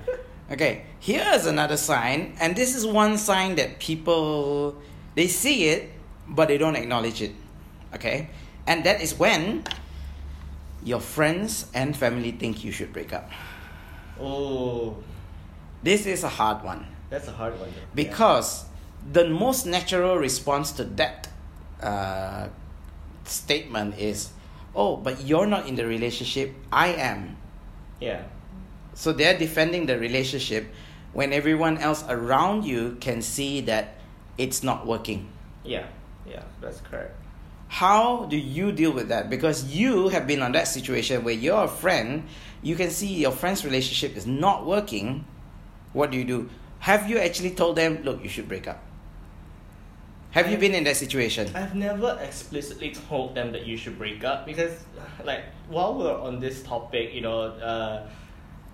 Okay. 0.50 0.86
Here's 0.98 1.46
another 1.46 1.76
sign, 1.76 2.34
and 2.40 2.56
this 2.56 2.74
is 2.74 2.84
one 2.86 3.16
sign 3.18 3.54
that 3.56 3.78
people 3.78 4.76
they 5.14 5.28
see 5.28 5.68
it, 5.68 5.90
but 6.26 6.48
they 6.48 6.58
don't 6.58 6.74
acknowledge 6.76 7.22
it. 7.22 7.32
Okay, 7.94 8.30
and 8.66 8.84
that 8.84 9.00
is 9.00 9.18
when 9.18 9.64
your 10.82 11.00
friends 11.00 11.66
and 11.74 11.96
family 11.96 12.30
think 12.32 12.64
you 12.64 12.72
should 12.72 12.92
break 12.92 13.12
up. 13.12 13.30
Oh, 14.20 14.96
This 15.82 16.04
is 16.06 16.24
a 16.24 16.28
hard 16.28 16.62
one 16.64 16.86
that's 17.08 17.26
a 17.28 17.32
hard 17.32 17.58
one. 17.58 17.70
though. 17.70 17.76
Yeah. 17.80 18.04
because 18.04 18.64
the 19.12 19.28
most 19.28 19.66
natural 19.66 20.16
response 20.16 20.72
to 20.72 20.84
that 20.84 21.28
uh, 21.82 22.48
statement 23.24 23.98
is, 23.98 24.30
"Oh, 24.76 24.96
but 24.96 25.24
you're 25.24 25.46
not 25.46 25.66
in 25.66 25.74
the 25.76 25.86
relationship. 25.86 26.54
I 26.72 26.88
am." 26.94 27.36
yeah, 28.00 28.22
So 28.94 29.12
they're 29.12 29.36
defending 29.38 29.86
the 29.86 29.98
relationship 29.98 30.68
when 31.12 31.32
everyone 31.32 31.78
else 31.78 32.04
around 32.08 32.64
you 32.64 32.96
can 33.00 33.20
see 33.22 33.60
that 33.62 33.96
it's 34.38 34.62
not 34.62 34.86
working. 34.86 35.28
yeah, 35.64 35.86
yeah, 36.26 36.42
that's 36.60 36.80
correct. 36.80 37.16
How 37.70 38.24
do 38.24 38.36
you 38.36 38.72
deal 38.72 38.90
with 38.90 39.08
that? 39.10 39.30
Because 39.30 39.64
you 39.64 40.08
have 40.08 40.26
been 40.26 40.42
on 40.42 40.50
that 40.52 40.66
situation 40.66 41.22
where 41.22 41.32
you're 41.32 41.64
a 41.64 41.68
friend, 41.68 42.24
you 42.62 42.74
can 42.74 42.90
see 42.90 43.06
your 43.06 43.30
friend's 43.30 43.64
relationship 43.64 44.16
is 44.16 44.26
not 44.26 44.66
working. 44.66 45.24
What 45.92 46.10
do 46.10 46.18
you 46.18 46.24
do? 46.24 46.50
Have 46.80 47.08
you 47.08 47.18
actually 47.18 47.52
told 47.52 47.76
them, 47.76 48.02
look, 48.02 48.24
you 48.24 48.28
should 48.28 48.48
break 48.48 48.66
up? 48.66 48.82
Have 50.32 50.50
you 50.50 50.58
been 50.58 50.74
in 50.74 50.82
that 50.82 50.96
situation? 50.96 51.48
I've 51.54 51.76
never 51.76 52.18
explicitly 52.20 52.90
told 52.90 53.36
them 53.36 53.52
that 53.52 53.66
you 53.66 53.76
should 53.76 53.96
break 53.98 54.24
up 54.24 54.46
because, 54.46 54.72
like, 55.24 55.44
while 55.68 55.94
we're 55.94 56.18
on 56.20 56.40
this 56.40 56.64
topic, 56.64 57.14
you 57.14 57.20
know, 57.20 57.42
uh, 57.42 58.08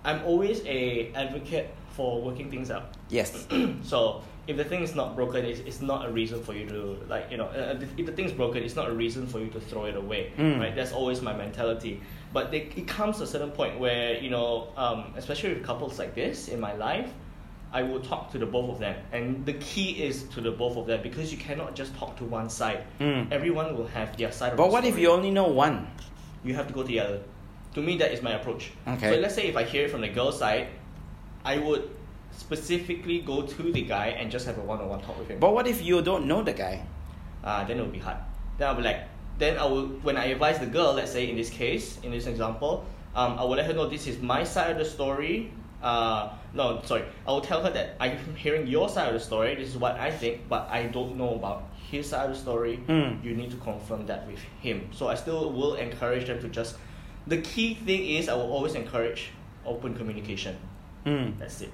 I'm 0.04 0.24
always 0.24 0.64
a 0.64 1.12
advocate 1.14 1.68
for 1.90 2.22
working 2.22 2.50
things 2.50 2.70
out. 2.70 2.94
Yes. 3.10 3.46
so 3.82 4.22
if 4.46 4.56
the 4.56 4.64
thing 4.64 4.82
is 4.82 4.94
not 4.94 5.16
broken, 5.16 5.44
it's, 5.44 5.60
it's 5.60 5.80
not 5.80 6.08
a 6.08 6.10
reason 6.10 6.42
for 6.42 6.52
you 6.52 6.68
to 6.68 6.98
like 7.08 7.30
you 7.30 7.36
know 7.36 7.46
uh, 7.46 7.78
if 7.96 8.06
the 8.06 8.12
thing 8.12 8.24
is 8.24 8.32
broken, 8.32 8.62
it's 8.62 8.76
not 8.76 8.88
a 8.88 8.92
reason 8.92 9.26
for 9.26 9.40
you 9.40 9.48
to 9.48 9.60
throw 9.60 9.86
it 9.86 9.96
away. 9.96 10.32
Mm. 10.38 10.60
Right? 10.60 10.74
That's 10.74 10.92
always 10.92 11.20
my 11.22 11.34
mentality. 11.34 12.00
But 12.32 12.50
they, 12.50 12.62
it 12.76 12.86
comes 12.86 13.18
to 13.18 13.24
a 13.24 13.26
certain 13.26 13.50
point 13.50 13.78
where 13.78 14.18
you 14.18 14.30
know, 14.30 14.68
um, 14.76 15.12
especially 15.16 15.54
with 15.54 15.64
couples 15.64 15.98
like 15.98 16.14
this 16.14 16.48
in 16.48 16.60
my 16.60 16.74
life. 16.74 17.12
I 17.72 17.82
will 17.82 18.00
talk 18.00 18.30
to 18.30 18.38
the 18.38 18.46
both 18.46 18.70
of 18.70 18.78
them, 18.78 18.96
and 19.12 19.44
the 19.44 19.54
key 19.54 20.02
is 20.02 20.22
to 20.34 20.40
the 20.40 20.52
both 20.52 20.76
of 20.76 20.86
them 20.86 21.02
because 21.02 21.32
you 21.32 21.36
cannot 21.36 21.74
just 21.74 21.94
talk 21.96 22.16
to 22.18 22.24
one 22.24 22.48
side. 22.48 22.84
Mm. 23.00 23.30
Everyone 23.32 23.76
will 23.76 23.88
have 23.88 24.16
their 24.16 24.30
side 24.32 24.52
of 24.52 24.56
But 24.56 24.70
what 24.70 24.84
if 24.84 24.96
you 24.96 25.10
only 25.10 25.30
know 25.30 25.48
one? 25.48 25.88
you 26.44 26.54
have 26.54 26.68
to 26.68 26.72
go 26.72 26.82
to 26.82 26.88
the 26.88 27.00
other. 27.00 27.20
To 27.74 27.82
me, 27.82 27.98
that 27.98 28.12
is 28.12 28.22
my 28.22 28.32
approach. 28.32 28.70
Okay. 28.86 29.10
So 29.12 29.20
let's 29.20 29.34
say 29.34 29.48
if 29.48 29.56
I 29.56 29.64
hear 29.64 29.84
it 29.86 29.90
from 29.90 30.00
the 30.00 30.08
girl 30.08 30.32
side, 30.32 30.68
I 31.44 31.58
would 31.58 31.90
specifically 32.36 33.20
go 33.20 33.42
to 33.42 33.72
the 33.72 33.82
guy 33.82 34.08
and 34.08 34.30
just 34.30 34.46
have 34.46 34.58
a 34.58 34.62
one-on-one 34.62 35.00
talk 35.02 35.18
with 35.18 35.28
him. 35.28 35.40
But 35.40 35.54
what 35.54 35.66
if 35.66 35.82
you 35.82 36.02
don't 36.02 36.26
know 36.26 36.42
the 36.42 36.52
guy? 36.52 36.84
uh, 37.46 37.64
then 37.64 37.78
it 37.78 37.82
will 37.82 37.88
be 37.88 37.98
hard. 37.98 38.18
Then 38.58 38.68
I'll 38.68 38.74
be 38.74 38.82
like, 38.82 39.02
then 39.38 39.56
I 39.56 39.64
will 39.64 39.86
when 40.02 40.16
I 40.16 40.26
advise 40.26 40.58
the 40.58 40.66
girl, 40.66 40.92
let's 40.92 41.12
say 41.12 41.30
in 41.30 41.36
this 41.36 41.48
case, 41.48 41.98
in 42.02 42.10
this 42.10 42.26
example, 42.26 42.84
um, 43.14 43.38
I 43.38 43.42
will 43.44 43.56
let 43.56 43.66
her 43.66 43.72
know 43.72 43.88
this 43.88 44.06
is 44.06 44.20
my 44.20 44.44
side 44.44 44.72
of 44.72 44.78
the 44.78 44.84
story. 44.84 45.52
Uh, 45.82 46.30
no, 46.52 46.82
sorry. 46.84 47.04
I 47.26 47.30
will 47.30 47.42
tell 47.42 47.62
her 47.62 47.70
that 47.70 47.96
I'm 48.00 48.18
hearing 48.34 48.66
your 48.66 48.88
side 48.88 49.08
of 49.08 49.14
the 49.14 49.20
story. 49.20 49.54
This 49.54 49.68
is 49.68 49.76
what 49.76 49.96
I 49.96 50.10
think, 50.10 50.48
but 50.48 50.68
I 50.70 50.84
don't 50.84 51.16
know 51.16 51.34
about 51.34 51.64
his 51.90 52.08
side 52.08 52.28
of 52.28 52.34
the 52.34 52.42
story. 52.42 52.80
Mm. 52.88 53.22
You 53.22 53.36
need 53.36 53.50
to 53.52 53.56
confirm 53.58 54.06
that 54.06 54.26
with 54.26 54.40
him. 54.60 54.88
So 54.92 55.06
I 55.08 55.14
still 55.14 55.52
will 55.52 55.74
encourage 55.76 56.26
them 56.26 56.40
to 56.40 56.48
just. 56.48 56.76
The 57.28 57.38
key 57.38 57.74
thing 57.74 58.06
is 58.06 58.28
I 58.28 58.34
will 58.34 58.50
always 58.50 58.74
encourage 58.74 59.30
open 59.64 59.94
communication. 59.94 60.56
Mm. 61.04 61.38
That's 61.38 61.60
it. 61.60 61.72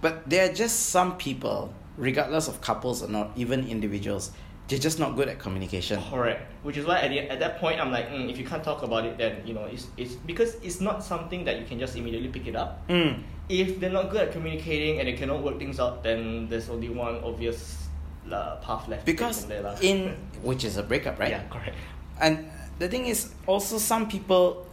But 0.00 0.28
there 0.28 0.50
are 0.50 0.54
just 0.54 0.90
some 0.90 1.16
people, 1.16 1.72
regardless 1.96 2.48
of 2.48 2.60
couples 2.60 3.02
or 3.02 3.08
not, 3.08 3.32
even 3.36 3.68
individuals, 3.68 4.30
they're 4.68 4.78
just 4.78 4.98
not 4.98 5.16
good 5.16 5.28
at 5.28 5.38
communication. 5.38 6.00
Correct. 6.10 6.52
Which 6.62 6.76
is 6.76 6.86
why 6.86 7.00
at, 7.00 7.08
the, 7.08 7.20
at 7.20 7.40
that 7.40 7.58
point 7.58 7.80
I'm 7.80 7.90
like, 7.90 8.10
mm, 8.10 8.30
if 8.30 8.38
you 8.38 8.44
can't 8.44 8.62
talk 8.62 8.82
about 8.82 9.04
it, 9.06 9.16
then 9.16 9.46
you 9.46 9.54
know 9.54 9.64
it's 9.64 9.88
it's 9.96 10.14
because 10.14 10.56
it's 10.62 10.80
not 10.80 11.02
something 11.02 11.44
that 11.44 11.58
you 11.58 11.64
can 11.64 11.78
just 11.78 11.96
immediately 11.96 12.28
pick 12.28 12.46
it 12.46 12.54
up. 12.54 12.86
Mm. 12.88 13.22
If 13.48 13.80
they're 13.80 13.90
not 13.90 14.10
good 14.10 14.28
at 14.28 14.32
communicating 14.32 15.00
and 15.00 15.08
they 15.08 15.14
cannot 15.14 15.42
work 15.42 15.58
things 15.58 15.80
out, 15.80 16.04
then 16.04 16.48
there's 16.48 16.68
only 16.68 16.90
one 16.90 17.24
obvious 17.24 17.88
uh, 18.30 18.56
path 18.56 18.86
left. 18.88 19.06
Because 19.06 19.46
there 19.46 19.74
in 19.80 20.14
which 20.42 20.64
is 20.64 20.76
a 20.76 20.82
breakup, 20.82 21.18
right? 21.18 21.30
yeah, 21.30 21.48
correct. 21.48 21.76
And 22.20 22.50
the 22.78 22.88
thing 22.88 23.06
is, 23.06 23.32
also 23.46 23.78
some 23.78 24.08
people, 24.08 24.66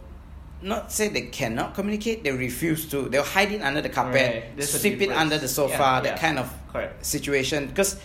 not 0.62 0.90
say 0.92 1.08
they 1.08 1.22
cannot 1.28 1.74
communicate, 1.74 2.24
they 2.24 2.32
refuse 2.32 2.88
to. 2.90 3.08
They'll 3.08 3.22
hide 3.22 3.52
it 3.52 3.60
under 3.62 3.80
the 3.82 3.88
carpet, 3.90 4.44
Right. 4.56 4.64
Sweep 4.64 5.00
it 5.02 5.10
under 5.10 5.38
the 5.38 5.48
sofa, 5.48 5.72
Yeah, 5.78 6.00
that 6.00 6.04
yeah. 6.04 6.18
kind 6.18 6.38
of 6.38 6.52
Correct. 6.72 7.04
situation. 7.04 7.66
Because 7.68 8.00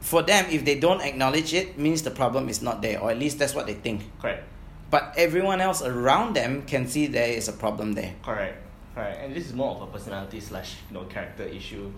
for 0.00 0.22
them, 0.22 0.46
if 0.50 0.64
they 0.64 0.78
don't 0.78 1.00
acknowledge 1.00 1.52
it, 1.54 1.78
means 1.78 2.02
the 2.02 2.10
problem 2.10 2.48
is 2.48 2.62
not 2.62 2.82
there, 2.82 3.00
or 3.00 3.10
at 3.10 3.18
least 3.18 3.38
that's 3.38 3.54
what 3.54 3.66
they 3.66 3.74
think. 3.74 4.02
Correct. 4.20 4.44
But 4.90 5.14
everyone 5.16 5.60
else 5.60 5.82
around 5.82 6.34
them 6.34 6.62
can 6.66 6.86
see 6.88 7.06
there 7.06 7.28
is 7.30 7.48
a 7.48 7.52
problem 7.52 7.94
there. 7.94 8.14
Correct. 8.22 8.56
Correct. 8.94 9.22
And 9.22 9.34
this 9.34 9.46
is 9.46 9.54
more 9.54 9.76
of 9.76 9.82
a 9.82 9.86
personality 9.86 10.40
slash 10.40 10.76
you 10.90 10.94
know 10.98 11.04
character 11.04 11.44
issue. 11.44 11.92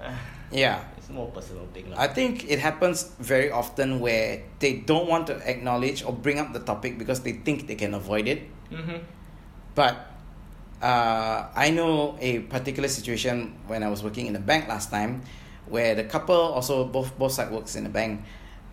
Yeah. 0.52 0.82
it's 0.98 1.08
more 1.08 1.30
personal 1.30 1.62
thing 1.72 1.90
lah. 1.90 1.96
I 2.02 2.08
think 2.10 2.50
it 2.50 2.58
happens 2.58 3.14
very 3.22 3.52
often 3.54 4.00
where 4.00 4.42
they 4.58 4.82
don't 4.82 5.06
want 5.06 5.28
to 5.28 5.38
acknowledge 5.48 6.02
or 6.02 6.12
bring 6.12 6.40
up 6.42 6.52
the 6.52 6.58
topic 6.58 6.98
because 6.98 7.20
they 7.22 7.38
think 7.46 7.68
they 7.68 7.76
can 7.76 7.94
avoid 7.94 8.26
it. 8.26 8.50
Mm-hmm. 8.70 8.98
But 9.74 10.10
uh, 10.82 11.48
I 11.54 11.70
know 11.70 12.16
a 12.20 12.40
particular 12.40 12.88
situation 12.88 13.56
when 13.66 13.82
I 13.82 13.88
was 13.88 14.02
working 14.02 14.26
in 14.26 14.36
a 14.36 14.40
bank 14.40 14.68
last 14.68 14.90
time, 14.90 15.22
where 15.66 15.94
the 15.94 16.04
couple 16.04 16.34
also 16.34 16.84
both 16.84 17.16
both 17.18 17.32
side 17.32 17.50
works 17.50 17.76
in 17.76 17.84
the 17.84 17.90
bank, 17.90 18.24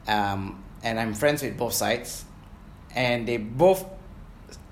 um, 0.07 0.63
and 0.83 0.99
I'm 0.99 1.13
friends 1.13 1.43
with 1.43 1.57
both 1.57 1.73
sides, 1.73 2.25
and 2.95 3.27
they 3.27 3.37
both 3.37 3.85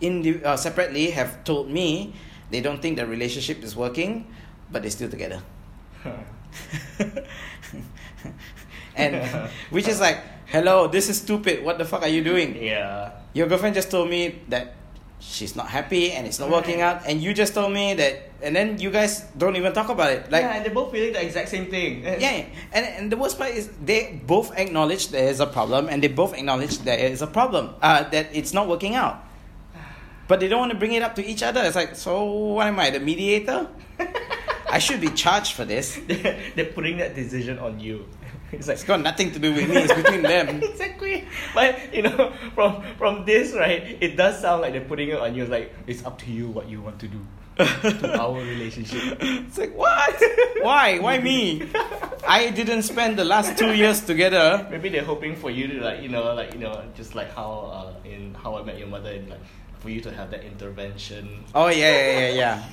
in 0.01 0.21
the, 0.21 0.43
uh, 0.43 0.57
separately 0.57 1.11
have 1.11 1.43
told 1.43 1.69
me 1.69 2.13
they 2.51 2.61
don't 2.61 2.81
think 2.81 2.97
the 2.97 3.05
relationship 3.05 3.63
is 3.63 3.75
working, 3.75 4.27
but 4.71 4.81
they're 4.81 4.91
still 4.91 5.09
together. 5.09 5.41
and 8.95 9.49
which 9.69 9.88
is 9.88 9.99
like, 9.99 10.19
hello, 10.47 10.88
this 10.88 11.09
is 11.09 11.17
stupid. 11.19 11.63
What 11.63 11.77
the 11.77 11.85
fuck 11.85 12.01
are 12.01 12.09
you 12.09 12.23
doing? 12.23 12.55
yeah. 12.61 13.11
Your 13.33 13.47
girlfriend 13.47 13.75
just 13.75 13.91
told 13.91 14.09
me 14.09 14.41
that 14.47 14.75
she's 15.27 15.55
not 15.55 15.67
happy 15.67 16.11
and 16.11 16.27
it's 16.27 16.39
not 16.39 16.49
working 16.49 16.81
out, 16.81 17.01
and 17.05 17.21
you 17.21 17.33
just 17.33 17.53
told 17.53 17.73
me 17.73 17.93
that, 17.95 18.29
and 18.41 18.55
then 18.55 18.79
you 18.79 18.91
guys 18.91 19.21
don't 19.38 19.55
even 19.55 19.73
talk 19.73 19.89
about 19.89 20.11
it. 20.11 20.31
Like, 20.31 20.43
yeah, 20.43 20.55
and 20.55 20.65
they're 20.65 20.73
both 20.73 20.91
feeling 20.91 21.13
the 21.13 21.23
exact 21.23 21.49
same 21.49 21.69
thing. 21.69 22.03
yeah, 22.03 22.45
and 22.73 22.85
and 22.85 23.11
the 23.11 23.17
worst 23.17 23.38
part 23.38 23.51
is 23.51 23.69
they 23.83 24.21
both 24.25 24.55
acknowledge 24.57 25.09
there 25.09 25.27
is 25.27 25.39
a 25.39 25.47
problem, 25.47 25.89
and 25.89 26.01
they 26.01 26.07
both 26.07 26.33
acknowledge 26.33 26.79
there 26.79 26.99
is 26.99 27.21
a 27.21 27.27
problem, 27.27 27.73
uh, 27.81 28.07
that 28.09 28.29
it's 28.33 28.53
not 28.53 28.67
working 28.67 28.95
out. 28.95 29.23
but 30.27 30.39
they 30.39 30.47
don't 30.47 30.59
want 30.59 30.71
to 30.71 30.77
bring 30.77 30.93
it 30.93 31.01
up 31.01 31.15
to 31.15 31.25
each 31.25 31.43
other. 31.43 31.61
It's 31.63 31.75
like, 31.75 31.95
so 31.95 32.23
what 32.55 32.67
am 32.67 32.79
I, 32.79 32.91
the 32.91 32.99
mediator? 32.99 33.67
I 34.69 34.79
should 34.79 34.99
be 34.99 35.09
charged 35.09 35.53
for 35.53 35.63
this. 35.63 35.99
they're 36.07 36.71
putting 36.73 36.97
that 36.97 37.15
decision 37.15 37.59
on 37.59 37.79
you. 37.79 38.05
It's 38.51 38.67
like 38.67 38.75
It's 38.75 38.84
got 38.84 39.01
nothing 39.01 39.31
to 39.31 39.39
do 39.39 39.53
with 39.53 39.67
me. 39.69 39.77
It's 39.77 39.93
between 39.93 40.21
them. 40.21 40.63
exactly. 40.63 41.27
But 41.53 41.93
you 41.93 42.03
know, 42.03 42.34
from 42.53 42.84
from 42.97 43.25
this 43.25 43.53
right, 43.53 43.97
it 43.99 44.15
does 44.15 44.39
sound 44.39 44.62
like 44.62 44.73
they're 44.73 44.86
putting 44.86 45.10
it 45.10 45.19
on 45.19 45.36
you. 45.36 45.43
It's 45.43 45.51
like 45.51 45.73
it's 45.88 46.05
up 46.05 46.19
to 46.19 46.31
you 46.31 46.49
what 46.49 46.69
you 46.69 46.81
want 46.81 46.99
to 46.99 47.08
do 47.08 47.19
to 47.58 48.17
our 48.19 48.38
relationship. 48.38 49.17
It's 49.21 49.58
like 49.58 49.75
what? 49.75 50.21
Why? 50.62 50.99
Why 50.99 51.19
me? 51.19 51.63
I 52.27 52.49
didn't 52.51 52.84
spend 52.84 53.17
the 53.17 53.25
last 53.25 53.58
two 53.58 53.73
years 53.73 54.01
together. 54.01 54.67
Maybe 54.69 54.89
they're 54.89 55.03
hoping 55.03 55.36
for 55.36 55.49
you 55.49 55.67
to 55.67 55.81
like 55.81 56.01
you 56.01 56.10
know 56.10 56.34
like 56.34 56.53
you 56.53 56.60
know 56.60 56.84
just 56.95 57.15
like 57.15 57.34
how 57.34 57.93
uh, 58.05 58.08
in 58.08 58.34
How 58.34 58.58
I 58.58 58.63
Met 58.63 58.77
Your 58.77 58.88
Mother, 58.88 59.12
and 59.12 59.29
like 59.29 59.41
for 59.79 59.89
you 59.89 60.01
to 60.01 60.12
have 60.12 60.31
that 60.31 60.43
intervention. 60.43 61.45
Oh 61.53 61.67
yeah, 61.67 61.91
yeah, 61.91 62.19
yeah, 62.19 62.34
yeah. 62.34 62.63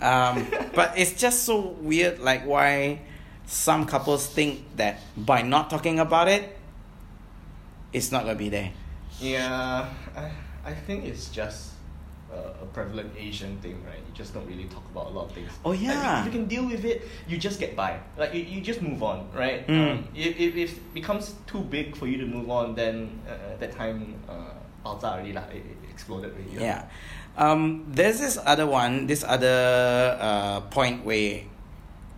Um, 0.00 0.46
but 0.74 0.96
it's 0.96 1.12
just 1.12 1.44
so 1.44 1.74
weird, 1.80 2.20
like 2.20 2.46
why 2.46 3.00
some 3.48 3.88
couples 3.88 4.28
think 4.28 4.60
that 4.76 5.00
by 5.16 5.40
not 5.42 5.70
talking 5.72 5.98
about 5.98 6.28
it, 6.28 6.54
it's 7.92 8.12
not 8.12 8.22
gonna 8.28 8.36
be 8.36 8.52
there. 8.52 8.70
Yeah, 9.18 9.88
I 10.14 10.30
I 10.64 10.74
think 10.76 11.04
it's 11.08 11.32
just. 11.32 11.72
Uh, 12.28 12.52
a 12.60 12.66
prevalent 12.76 13.08
Asian 13.16 13.56
thing, 13.64 13.80
right? 13.88 14.04
You 14.04 14.12
just 14.12 14.36
don't 14.36 14.44
really 14.44 14.68
talk 14.68 14.84
about 14.92 15.08
a 15.08 15.12
lot 15.16 15.24
of 15.24 15.32
things. 15.32 15.48
Oh, 15.64 15.72
Like, 15.72 15.80
yeah. 15.80 16.20
if 16.20 16.26
you 16.28 16.32
can 16.36 16.44
deal 16.44 16.68
with 16.68 16.84
it, 16.84 17.08
you 17.24 17.40
just 17.40 17.56
get 17.56 17.72
by. 17.72 17.96
Like 18.20 18.36
you, 18.36 18.44
you 18.44 18.60
just 18.60 18.84
move 18.84 19.00
on, 19.00 19.32
right? 19.32 19.64
Mm. 19.64 19.80
Um, 19.80 20.08
if, 20.12 20.36
if 20.36 20.52
if 20.52 20.76
it 20.76 20.92
becomes 20.92 21.32
too 21.48 21.64
big 21.64 21.96
for 21.96 22.04
you 22.04 22.20
to 22.20 22.28
move 22.28 22.52
on, 22.52 22.76
then 22.76 23.16
uh, 23.24 23.56
that 23.56 23.72
time 23.72 24.20
uh, 24.28 24.52
already 24.84 25.32
lah. 25.32 25.48
It, 25.48 25.64
it 25.64 25.88
exploded 25.88 26.36
already. 26.36 26.60
Yeah. 26.60 26.84
Um, 27.40 27.88
there's 27.88 28.20
this 28.20 28.36
other 28.44 28.68
one, 28.68 29.08
this 29.08 29.24
other 29.24 30.20
uh, 30.20 30.60
point 30.68 31.08
where 31.08 31.48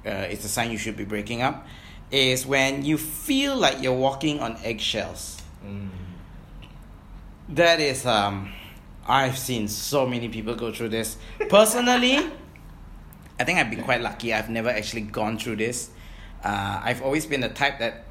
uh, 0.07 0.11
it's 0.31 0.45
a 0.45 0.49
sign 0.49 0.71
you 0.71 0.79
should 0.79 0.97
be 0.97 1.05
breaking 1.05 1.43
up, 1.43 1.67
is 2.11 2.47
when 2.47 2.85
you 2.85 2.99
feel 2.99 3.57
like 3.57 3.83
you're 3.83 3.93
walking 3.93 4.41
on 4.41 4.57
eggshells. 4.65 5.41
Mm. 5.65 5.91
That 7.51 7.81
is, 7.81 8.07
um, 8.07 8.53
I've 9.07 9.39
seen 9.39 9.69
so 9.69 10.07
many 10.07 10.29
people 10.29 10.55
go 10.55 10.73
through 10.73 10.91
this. 10.91 11.17
Personally, 11.49 12.19
I 13.39 13.45
think 13.45 13.59
I've 13.59 13.71
been 13.71 13.83
quite 13.83 14.01
lucky. 14.01 14.33
I've 14.33 14.51
never 14.51 14.69
actually 14.69 15.03
gone 15.03 15.39
through 15.39 15.57
this. 15.57 15.91
Uh, 16.45 16.81
I've 16.83 17.03
always 17.03 17.27
been 17.27 17.41
the 17.41 17.49
type 17.49 17.79
that, 17.81 18.05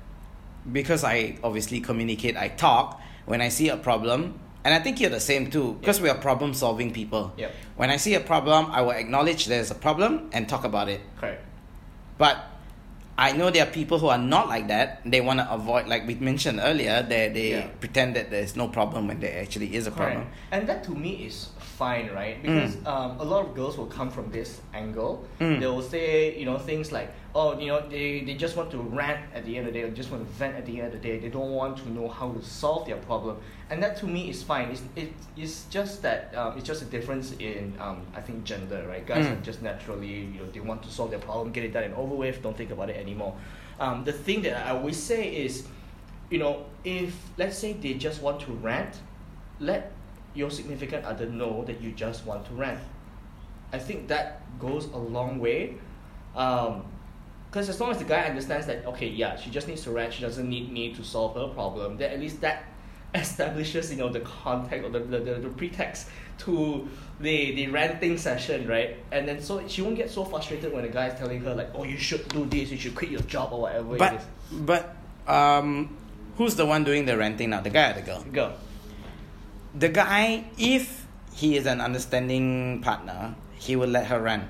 because 0.72 1.04
I 1.04 1.38
obviously 1.44 1.80
communicate, 1.82 2.36
I 2.36 2.50
talk, 2.50 3.02
when 3.26 3.42
I 3.42 3.50
see 3.50 3.70
a 3.70 3.78
problem, 3.78 4.40
and 4.64 4.74
I 4.74 4.80
think 4.80 5.00
you're 5.00 5.10
the 5.10 5.20
same 5.20 5.50
too, 5.50 5.78
because 5.80 6.02
we 6.02 6.10
are 6.10 6.18
problem 6.18 6.54
solving 6.54 6.92
people. 6.92 7.32
Yep. 7.38 7.54
When 7.78 7.90
I 7.90 7.98
see 7.98 8.14
a 8.16 8.20
problem, 8.20 8.72
I 8.72 8.82
will 8.82 8.92
acknowledge 8.92 9.46
there's 9.46 9.72
a 9.72 9.76
problem 9.76 10.30
and 10.34 10.50
talk 10.50 10.64
about 10.64 10.90
it. 10.90 11.02
Correct. 11.18 11.46
But 12.20 12.38
I 13.18 13.32
know 13.32 13.50
there 13.50 13.64
are 13.64 13.72
people 13.72 13.98
who 13.98 14.08
are 14.08 14.18
not 14.18 14.48
like 14.48 14.68
that. 14.68 15.02
They 15.06 15.20
want 15.22 15.40
to 15.40 15.52
avoid, 15.52 15.88
like 15.88 16.06
we 16.06 16.16
mentioned 16.16 16.60
earlier, 16.62 17.02
they, 17.02 17.30
they 17.30 17.50
Yeah. 17.52 17.68
pretend 17.80 18.16
that 18.16 18.30
there's 18.30 18.56
no 18.56 18.68
problem 18.68 19.08
when 19.08 19.20
there 19.20 19.42
actually 19.42 19.74
is 19.76 19.88
a 19.88 19.92
Correct. 19.92 20.12
problem. 20.14 20.28
And 20.52 20.70
that 20.70 20.84
to 20.86 20.92
me 20.92 21.26
is 21.26 21.50
fine, 21.80 22.08
right? 22.22 22.36
Because 22.46 22.76
Mm. 22.76 22.88
um, 22.94 23.12
a 23.24 23.24
lot 23.34 23.42
of 23.46 23.50
girls 23.60 23.74
will 23.80 23.92
come 23.98 24.10
from 24.18 24.28
this 24.38 24.50
angle. 24.74 25.14
Mm. 25.40 25.60
They 25.62 25.68
will 25.74 25.88
say, 25.96 26.38
you 26.40 26.46
know, 26.50 26.58
things 26.70 26.92
like, 26.98 27.10
oh, 27.34 27.50
you 27.58 27.68
know, 27.72 27.80
they, 27.94 28.08
they 28.28 28.36
just 28.46 28.58
want 28.60 28.70
to 28.76 28.80
rant 29.00 29.22
at 29.38 29.46
the 29.46 29.54
end 29.58 29.64
of 29.68 29.74
the 29.74 29.80
day, 29.80 29.86
or 29.88 29.92
just 30.02 30.12
want 30.12 30.22
to 30.26 30.30
vent 30.42 30.54
at 30.60 30.66
the 30.66 30.76
end 30.80 30.88
of 30.88 30.94
the 30.98 31.04
day. 31.08 31.16
They 31.24 31.30
don't 31.30 31.54
want 31.62 31.78
to 31.84 31.88
know 31.98 32.08
how 32.10 32.28
to 32.38 32.42
solve 32.44 32.82
their 32.90 32.98
problem. 33.10 33.36
And 33.70 33.82
that 33.84 33.94
to 34.02 34.06
me 34.16 34.22
is 34.34 34.40
fine. 34.44 34.68
It's, 34.74 34.84
it, 35.02 35.10
it's 35.38 35.58
just 35.78 35.94
that, 36.02 36.22
um, 36.40 36.52
it's 36.58 36.68
just 36.72 36.82
a 36.82 36.90
difference 36.96 37.28
in, 37.40 37.64
um, 37.80 37.98
I 38.20 38.22
think, 38.28 38.44
gender, 38.52 38.80
right? 38.92 39.06
Guys 39.14 39.26
Mm. 39.26 39.34
are 39.38 39.42
just 39.50 39.62
naturally, 39.62 40.16
you 40.34 40.40
know, 40.42 40.50
they 40.56 40.60
want 40.72 40.82
to 40.84 40.90
solve 40.98 41.10
their 41.14 41.24
problem, 41.30 41.52
get 41.58 41.64
it 41.64 41.72
done 41.78 41.86
and 41.90 41.96
over 41.96 42.16
with, 42.24 42.42
don't 42.44 42.58
think 42.58 42.72
about 42.72 42.90
it 42.90 42.98
anymore. 42.98 43.34
Um, 43.80 44.04
the 44.04 44.12
thing 44.26 44.42
that 44.46 44.56
I 44.68 44.72
always 44.78 44.98
say 45.12 45.22
is, 45.46 45.54
you 46.34 46.40
know, 46.44 46.66
if 46.84 47.12
let's 47.38 47.58
say 47.64 47.72
they 47.74 47.94
just 48.08 48.22
want 48.22 48.38
to 48.46 48.52
rant, 48.68 48.94
let 49.62 49.92
your 50.40 50.50
significant 50.50 51.06
other 51.06 51.26
know 51.28 51.64
that 51.66 51.82
you 51.82 51.92
just 51.92 52.26
want 52.26 52.46
to 52.48 52.54
rant. 52.54 52.80
I 53.72 53.78
think 53.78 54.08
that 54.08 54.42
goes 54.58 54.86
a 54.86 54.98
long 54.98 55.40
way. 55.40 55.76
Because 56.34 57.68
as 57.70 57.80
long 57.80 57.92
as 57.92 57.98
the 57.98 58.06
guy 58.06 58.22
understands 58.24 58.66
that, 58.68 58.86
okay, 58.86 59.08
yeah, 59.08 59.36
she 59.36 59.50
just 59.52 59.68
needs 59.68 59.84
to 59.84 59.92
rant, 59.92 60.14
she 60.14 60.22
doesn't 60.22 60.48
need 60.50 60.72
me 60.72 60.94
to 60.94 61.04
solve 61.04 61.36
her 61.36 61.54
problem, 61.54 61.98
then 61.98 62.12
at 62.12 62.20
least 62.20 62.42
that 62.42 62.64
establishes, 63.16 63.92
you 63.92 63.98
know, 63.98 64.10
the 64.10 64.22
context 64.22 64.86
or 64.86 64.90
the, 64.92 65.00
the, 65.00 65.20
the, 65.20 65.34
the 65.36 65.50
pretext 65.50 66.08
to 66.40 66.88
the, 67.20 67.54
the 67.56 67.68
ranting 67.68 68.18
session, 68.18 68.68
right? 68.68 68.98
And 69.12 69.28
then 69.28 69.42
so 69.42 69.68
she 69.68 69.82
won't 69.82 69.98
get 69.98 70.10
so 70.10 70.24
frustrated 70.24 70.72
when 70.74 70.84
the 70.84 70.90
guy 70.90 71.08
is 71.08 71.20
telling 71.20 71.42
her, 71.42 71.54
like, 71.56 71.72
oh, 71.76 71.84
you 71.84 71.98
should 71.98 72.28
do 72.30 72.46
this, 72.46 72.72
you 72.72 72.78
should 72.78 72.96
quit 72.96 73.12
your 73.12 73.22
job 73.22 73.52
or 73.52 73.62
whatever 73.62 73.96
it 73.96 74.00
But 74.00 74.14
is. 74.14 74.22
but 74.62 74.96
um, 75.28 75.98
who's 76.38 76.56
the 76.56 76.66
one 76.66 76.84
doing 76.84 77.06
the 77.06 77.18
renting 77.18 77.50
now? 77.50 77.62
The 77.62 77.70
guy 77.72 77.92
or 77.92 77.94
the 77.96 78.02
girl? 78.02 78.24
Go. 78.32 78.54
The 79.76 79.90
guy, 79.90 80.46
if 80.58 81.06
he 81.34 81.56
is 81.58 81.66
an 81.66 81.82
understanding 81.82 82.82
partner, 82.82 83.36
he 83.58 83.76
will 83.76 83.90
let 83.90 84.08
her 84.08 84.20
run. 84.20 84.50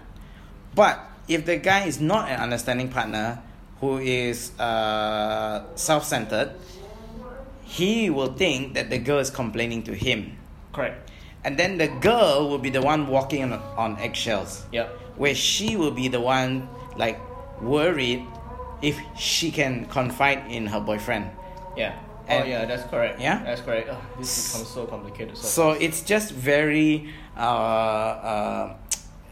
But 0.76 1.00
if 1.28 1.46
the 1.46 1.58
guy 1.58 1.86
is 1.86 2.00
not 2.00 2.30
an 2.30 2.40
understanding 2.40 2.90
partner, 2.90 3.42
who 3.82 3.98
is 3.98 4.52
uh, 4.60 5.64
self-centered, 5.76 6.52
he 7.64 8.10
will 8.10 8.34
think 8.34 8.74
that 8.74 8.90
the 8.90 8.98
girl 8.98 9.20
is 9.20 9.30
complaining 9.30 9.84
to 9.84 9.94
him, 9.94 10.36
Correct. 10.74 11.10
and 11.44 11.58
then 11.58 11.78
the 11.78 11.88
girl 11.88 12.50
will 12.50 12.58
be 12.58 12.70
the 12.70 12.82
one 12.82 13.08
walking 13.08 13.44
on, 13.44 13.54
on 13.54 13.98
eggshells. 14.00 14.66
Yep. 14.72 14.90
where 15.20 15.36
she 15.36 15.76
will 15.76 15.92
be 15.92 16.08
the 16.08 16.20
one 16.20 16.68
like 16.96 17.20
worried 17.62 18.24
if 18.82 18.98
she 19.18 19.52
can 19.52 19.86
confide 19.86 20.50
in 20.50 20.66
her 20.68 20.80
boyfriend. 20.80 21.30
Yeah. 21.76 22.00
And- 22.30 22.44
oh 22.44 22.48
yeah, 22.48 22.66
that's 22.66 22.84
correct. 22.90 23.20
Yeah? 23.20 23.42
That's 23.44 23.62
correct. 23.62 23.90
Ugh, 23.90 23.98
this 24.20 24.54
becomes 24.54 24.70
so 24.70 24.86
complicated. 24.86 25.36
So, 25.38 25.48
So 25.48 25.72
it's 25.72 26.02
just 26.02 26.32
very 26.32 27.10
uh, 27.38 27.42
uh, 27.42 28.74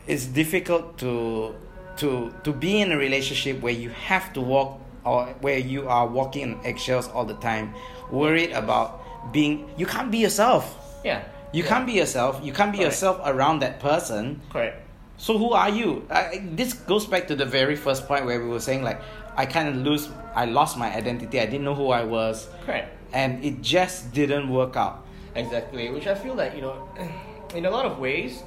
it's 0.08 0.26
difficult 0.26 0.98
to 1.00 1.54
to 1.98 2.34
to 2.44 2.52
be 2.54 2.82
in 2.82 2.92
a 2.92 2.98
relationship 2.98 3.62
where 3.62 3.74
you 3.74 3.90
have 3.90 4.34
to 4.34 4.42
walk 4.42 4.80
or 5.06 5.26
where 5.42 5.58
you 5.58 5.88
are 5.88 6.08
walking 6.08 6.54
on 6.54 6.66
eggshells 6.66 7.08
all 7.10 7.26
the 7.26 7.36
time, 7.36 7.74
worried 8.12 8.52
about 8.52 9.02
being 9.32 9.70
you 9.78 9.86
can't 9.86 10.12
be 10.12 10.18
yourself. 10.18 10.76
yeah. 11.04 11.24
You 11.54 11.64
yeah. 11.64 11.70
can't 11.70 11.86
be 11.88 11.94
yourself. 11.94 12.42
You 12.44 12.52
can't 12.52 12.74
be 12.74 12.80
Correct. 12.80 12.92
yourself 12.92 13.22
around 13.24 13.60
that 13.64 13.80
person. 13.80 14.42
Correct. 14.52 14.84
So 15.16 15.38
who 15.40 15.54
are 15.54 15.70
you? 15.70 16.06
Uh, 16.12 16.30
this 16.54 16.74
goes 16.74 17.06
back 17.08 17.26
to 17.30 17.36
the 17.36 17.46
very 17.46 17.76
first 17.78 18.06
point 18.06 18.26
where 18.26 18.38
we 18.44 18.50
were 18.50 18.60
saying 18.60 18.84
like 18.84 19.00
I 19.38 19.46
kind 19.46 19.70
of 19.70 19.76
lose, 19.78 20.10
I 20.36 20.46
lost 20.46 20.78
my 20.78 20.94
identity. 20.94 21.40
I 21.40 21.46
didn't 21.46 21.64
know 21.64 21.76
who 21.76 21.90
I 21.92 22.04
was, 22.04 22.50
Correct. 22.66 22.90
and 23.14 23.44
it 23.46 23.62
just 23.62 24.12
didn't 24.12 24.50
work 24.50 24.76
out. 24.76 25.06
Exactly. 25.36 25.90
Which 25.92 26.08
I 26.08 26.16
feel 26.16 26.34
like 26.34 26.56
you 26.56 26.62
know, 26.62 26.90
in 27.56 27.66
a 27.66 27.70
lot 27.70 27.86
of 27.86 28.00
ways, 28.00 28.42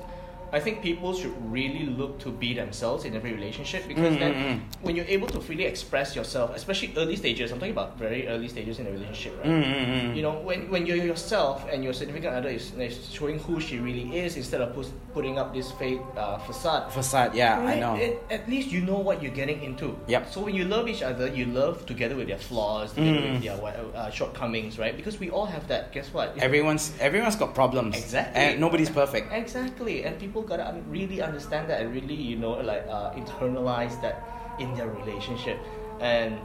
I 0.53 0.61
think 0.61 0.83
people 0.83 1.15
should 1.15 1.33
really 1.51 1.87
look 1.87 2.19
to 2.21 2.31
be 2.31 2.55
themselves 2.55 3.05
in 3.05 3.15
every 3.15 3.33
relationship 3.33 3.87
because 3.87 4.15
Mm, 4.15 4.19
then 4.19 4.33
mm, 4.35 4.45
mm. 4.57 4.61
when 4.83 4.97
you're 4.97 5.07
able 5.09 5.29
to 5.29 5.41
freely 5.41 5.65
express 5.65 6.17
yourself, 6.17 6.55
especially 6.57 6.93
early 6.97 7.17
stages, 7.17 7.53
I'm 7.53 7.59
talking 7.59 7.73
about 7.73 7.99
very 7.99 8.27
early 8.29 8.49
stages 8.49 8.79
in 8.81 8.87
a 8.87 8.91
relationship, 8.91 9.39
right? 9.39 9.47
Mm, 9.47 9.63
mm, 9.65 9.87
mm. 9.87 10.17
You 10.17 10.23
know, 10.23 10.41
when, 10.41 10.71
when 10.71 10.87
you're 10.87 10.97
yourself 10.97 11.67
and 11.73 11.85
your 11.85 11.93
significant 11.93 12.35
other 12.35 12.49
is, 12.49 12.73
is 12.75 13.09
showing 13.11 13.39
who 13.39 13.61
she 13.61 13.79
really 13.79 14.17
is 14.19 14.37
instead 14.37 14.61
of 14.61 14.75
put, 14.75 14.87
putting 15.15 15.39
up 15.39 15.55
this 15.55 15.71
fake 15.73 16.01
uh, 16.17 16.39
facade, 16.39 16.93
Facade, 16.93 17.35
yeah, 17.35 17.59
I 17.61 17.79
know. 17.79 17.95
At, 17.97 18.41
at 18.41 18.49
least 18.49 18.71
you 18.73 18.81
know 18.81 18.99
what 18.99 19.23
you're 19.23 19.33
getting 19.33 19.63
into. 19.63 19.97
Yep. 20.09 20.33
So 20.33 20.41
when 20.41 20.55
you 20.55 20.65
love 20.65 20.89
each 20.89 21.03
other, 21.03 21.29
you 21.29 21.45
love 21.47 21.87
together 21.87 22.17
with 22.17 22.29
their 22.29 22.39
flaws, 22.39 22.93
together 22.93 23.19
Mm. 23.21 23.33
with 23.35 23.43
their 23.45 23.59
uh, 23.95 24.11
shortcomings, 24.11 24.79
right? 24.79 24.97
Because 24.97 25.19
we 25.21 25.31
all 25.31 25.47
have 25.47 25.69
that. 25.69 25.93
Guess 25.93 26.13
what? 26.13 26.37
Everyone's 26.39 26.93
everyone's 27.01 27.37
got 27.37 27.55
problems. 27.55 27.97
Exactly. 27.97 28.41
and 28.43 28.61
nobody's 28.61 28.91
perfect. 28.91 29.33
Exactly, 29.33 30.05
and 30.05 30.19
people 30.19 30.40
gotta 30.43 30.67
un- 30.69 30.85
really 30.89 31.21
understand 31.21 31.71
that 31.71 31.81
and 31.81 31.93
really, 31.93 32.15
you 32.15 32.37
know, 32.37 32.53
like 32.53 32.87
uh, 32.89 33.13
internalize 33.13 34.01
that 34.03 34.57
in 34.59 34.75
their 34.75 34.89
relationship. 34.89 35.59
And 36.01 36.39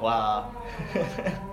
wow. 0.00 0.52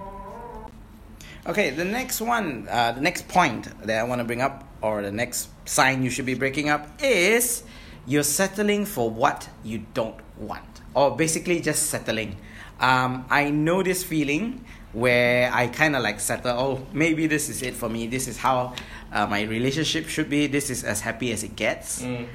Okay, 1.45 1.71
the 1.71 1.83
next 1.83 2.21
one, 2.21 2.69
uh, 2.71 2.93
the 2.93 3.01
next 3.01 3.27
point 3.27 3.67
that 3.85 3.99
I 3.99 4.03
want 4.03 4.19
to 4.19 4.23
bring 4.23 4.39
up, 4.39 4.63
or 4.81 5.01
the 5.01 5.11
next 5.11 5.49
sign 5.67 6.01
you 6.01 6.09
should 6.09 6.25
be 6.25 6.35
breaking 6.35 6.69
up, 6.69 6.87
is 7.03 7.63
you're 8.07 8.23
settling 8.23 8.85
for 8.85 9.09
what 9.09 9.49
you 9.61 9.85
don't 9.93 10.15
want, 10.37 10.63
or 10.95 11.17
basically 11.17 11.59
just 11.59 11.87
settling. 11.87 12.37
Um, 12.79 13.25
I 13.29 13.49
know 13.49 13.83
this 13.83 14.05
feeling 14.05 14.63
where 14.93 15.51
I 15.51 15.67
kind 15.67 15.97
of 15.97 16.01
like 16.01 16.21
settle. 16.21 16.57
Oh, 16.57 16.87
maybe 16.93 17.27
this 17.27 17.49
is 17.49 17.61
it 17.61 17.73
for 17.73 17.89
me. 17.89 18.07
This 18.07 18.29
is 18.29 18.37
how 18.37 18.73
uh, 19.13 19.27
my 19.27 19.43
relationship 19.43 20.07
should 20.09 20.29
be. 20.29 20.47
This 20.47 20.69
is 20.69 20.83
as 20.83 21.01
happy 21.01 21.31
as 21.31 21.43
it 21.43 21.55
gets. 21.55 22.01
Mm. 22.01 22.27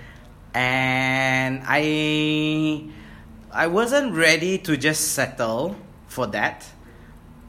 and 0.54 1.62
I 1.66 2.88
I 3.52 3.66
wasn't 3.66 4.14
ready 4.14 4.58
to 4.64 4.76
just 4.76 5.12
settle 5.12 5.76
for 6.06 6.26
that, 6.28 6.64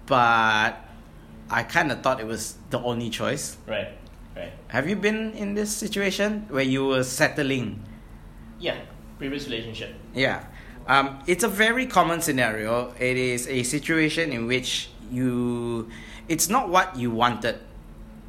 but 0.06 0.76
I 1.50 1.64
kind 1.64 1.92
of 1.92 2.02
thought 2.02 2.20
it 2.20 2.28
was 2.28 2.58
the 2.70 2.80
only 2.80 3.10
choice. 3.10 3.58
Right. 3.68 3.90
Right. 4.36 4.52
Have 4.68 4.88
you 4.88 4.96
been 4.96 5.32
in 5.34 5.56
this 5.56 5.72
situation 5.76 6.46
where 6.50 6.64
you 6.64 6.86
were 6.86 7.04
settling? 7.04 7.84
Yeah. 8.60 8.78
Previous 9.18 9.46
relationship. 9.48 9.96
Yeah. 10.14 10.44
Um, 10.88 11.20
it's 11.28 11.44
a 11.44 11.48
very 11.50 11.86
common 11.86 12.22
scenario. 12.22 12.94
It 13.00 13.18
is 13.18 13.48
a 13.48 13.64
situation 13.64 14.32
in 14.32 14.48
which 14.48 14.90
you, 15.12 15.90
it's 16.28 16.50
not 16.50 16.70
what 16.70 16.96
you 16.96 17.12
wanted, 17.12 17.60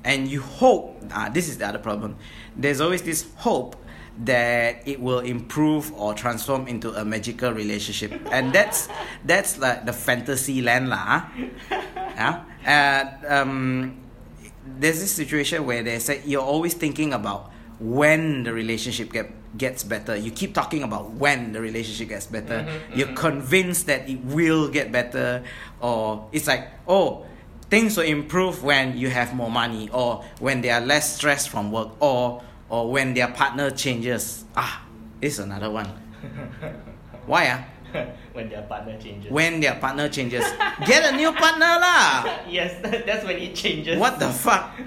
and 0.04 0.28
you 0.28 0.40
hope. 0.40 0.96
Ah, 1.12 1.28
this 1.32 1.48
is 1.48 1.58
the 1.58 1.66
other 1.66 1.78
problem. 1.78 2.16
There's 2.56 2.80
always 2.80 3.02
this 3.02 3.26
hope 3.36 3.76
that 4.24 4.86
it 4.86 5.00
will 5.00 5.20
improve 5.20 5.92
or 5.94 6.12
transform 6.14 6.66
into 6.68 6.92
a 6.92 7.04
magical 7.04 7.52
relationship, 7.52 8.12
and 8.30 8.52
that's 8.52 8.88
that's 9.24 9.58
like 9.58 9.86
the 9.86 9.92
fantasy 9.92 10.60
land 10.62 10.88
lah. 10.90 11.24
ah. 11.24 11.30
Yeah. 12.16 12.44
And 12.64 13.08
um, 13.26 13.96
there's 14.78 15.00
this 15.00 15.12
situation 15.12 15.64
where 15.64 15.82
they 15.82 15.98
say 15.98 16.20
you're 16.26 16.44
always 16.44 16.74
thinking 16.74 17.12
about 17.14 17.50
when 17.80 18.42
the 18.44 18.52
relationship 18.52 19.10
get, 19.10 19.32
gets 19.56 19.84
better. 19.84 20.14
You 20.14 20.30
keep 20.30 20.52
talking 20.52 20.82
about 20.82 21.12
when 21.16 21.52
the 21.52 21.62
relationship 21.62 22.08
gets 22.12 22.26
better. 22.26 22.68
Mhm, 22.68 22.96
You're 22.96 23.08
mhm. 23.08 23.16
convinced 23.16 23.86
that 23.86 24.04
it 24.08 24.20
will 24.20 24.68
get 24.68 24.92
better, 24.92 25.42
or 25.80 26.28
it's 26.30 26.46
like, 26.46 26.68
oh, 26.86 27.24
things 27.70 27.96
will 27.96 28.04
improve 28.04 28.62
when 28.62 28.98
you 28.98 29.08
have 29.08 29.34
more 29.34 29.50
money, 29.50 29.88
or 29.92 30.24
when 30.38 30.60
they 30.60 30.70
are 30.70 30.80
less 30.80 31.16
stressed 31.16 31.48
from 31.48 31.72
work, 31.72 31.90
or 32.00 32.42
or 32.68 32.90
when 32.90 33.14
their 33.14 33.28
partner 33.28 33.70
changes. 33.70 34.44
Ah, 34.56 34.84
this 35.20 35.34
is 35.34 35.38
another 35.38 35.70
one. 35.70 35.86
Why 37.26 37.48
ah? 37.50 37.64
when 38.32 38.48
their 38.48 38.62
partner 38.62 38.98
changes. 39.00 39.30
When 39.30 39.60
their 39.60 39.74
partner 39.74 40.08
changes, 40.08 40.44
get 40.86 41.12
a 41.12 41.16
new 41.16 41.32
partner 41.32 41.78
lah. 41.80 42.38
yes, 42.48 42.78
that's 43.06 43.24
when 43.24 43.36
it 43.36 43.54
changes. 43.54 43.98
What 43.98 44.18
the 44.18 44.30
fuck? 44.30 44.78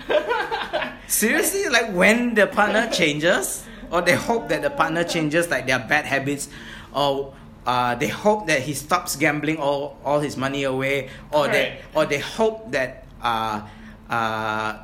Seriously, 1.07 1.67
like 1.67 1.91
when 1.91 2.33
the 2.33 2.47
partner 2.47 2.89
changes, 2.91 3.65
or 3.91 4.01
they 4.01 4.15
hope 4.15 4.47
that 4.49 4.61
the 4.61 4.69
partner 4.69 5.03
changes, 5.03 5.49
like 5.49 5.67
their 5.67 5.79
bad 5.79 6.05
habits, 6.05 6.49
or 6.93 7.33
uh, 7.65 7.95
they 7.95 8.07
hope 8.07 8.47
that 8.47 8.61
he 8.61 8.73
stops 8.73 9.15
gambling 9.15 9.57
all, 9.57 9.97
all 10.03 10.19
his 10.19 10.35
money 10.37 10.63
away, 10.63 11.09
or 11.31 11.47
they 11.47 11.79
or 11.95 12.05
they 12.05 12.19
hope 12.19 12.71
that 12.71 13.05
uh, 13.21 13.61
uh, 14.09 14.83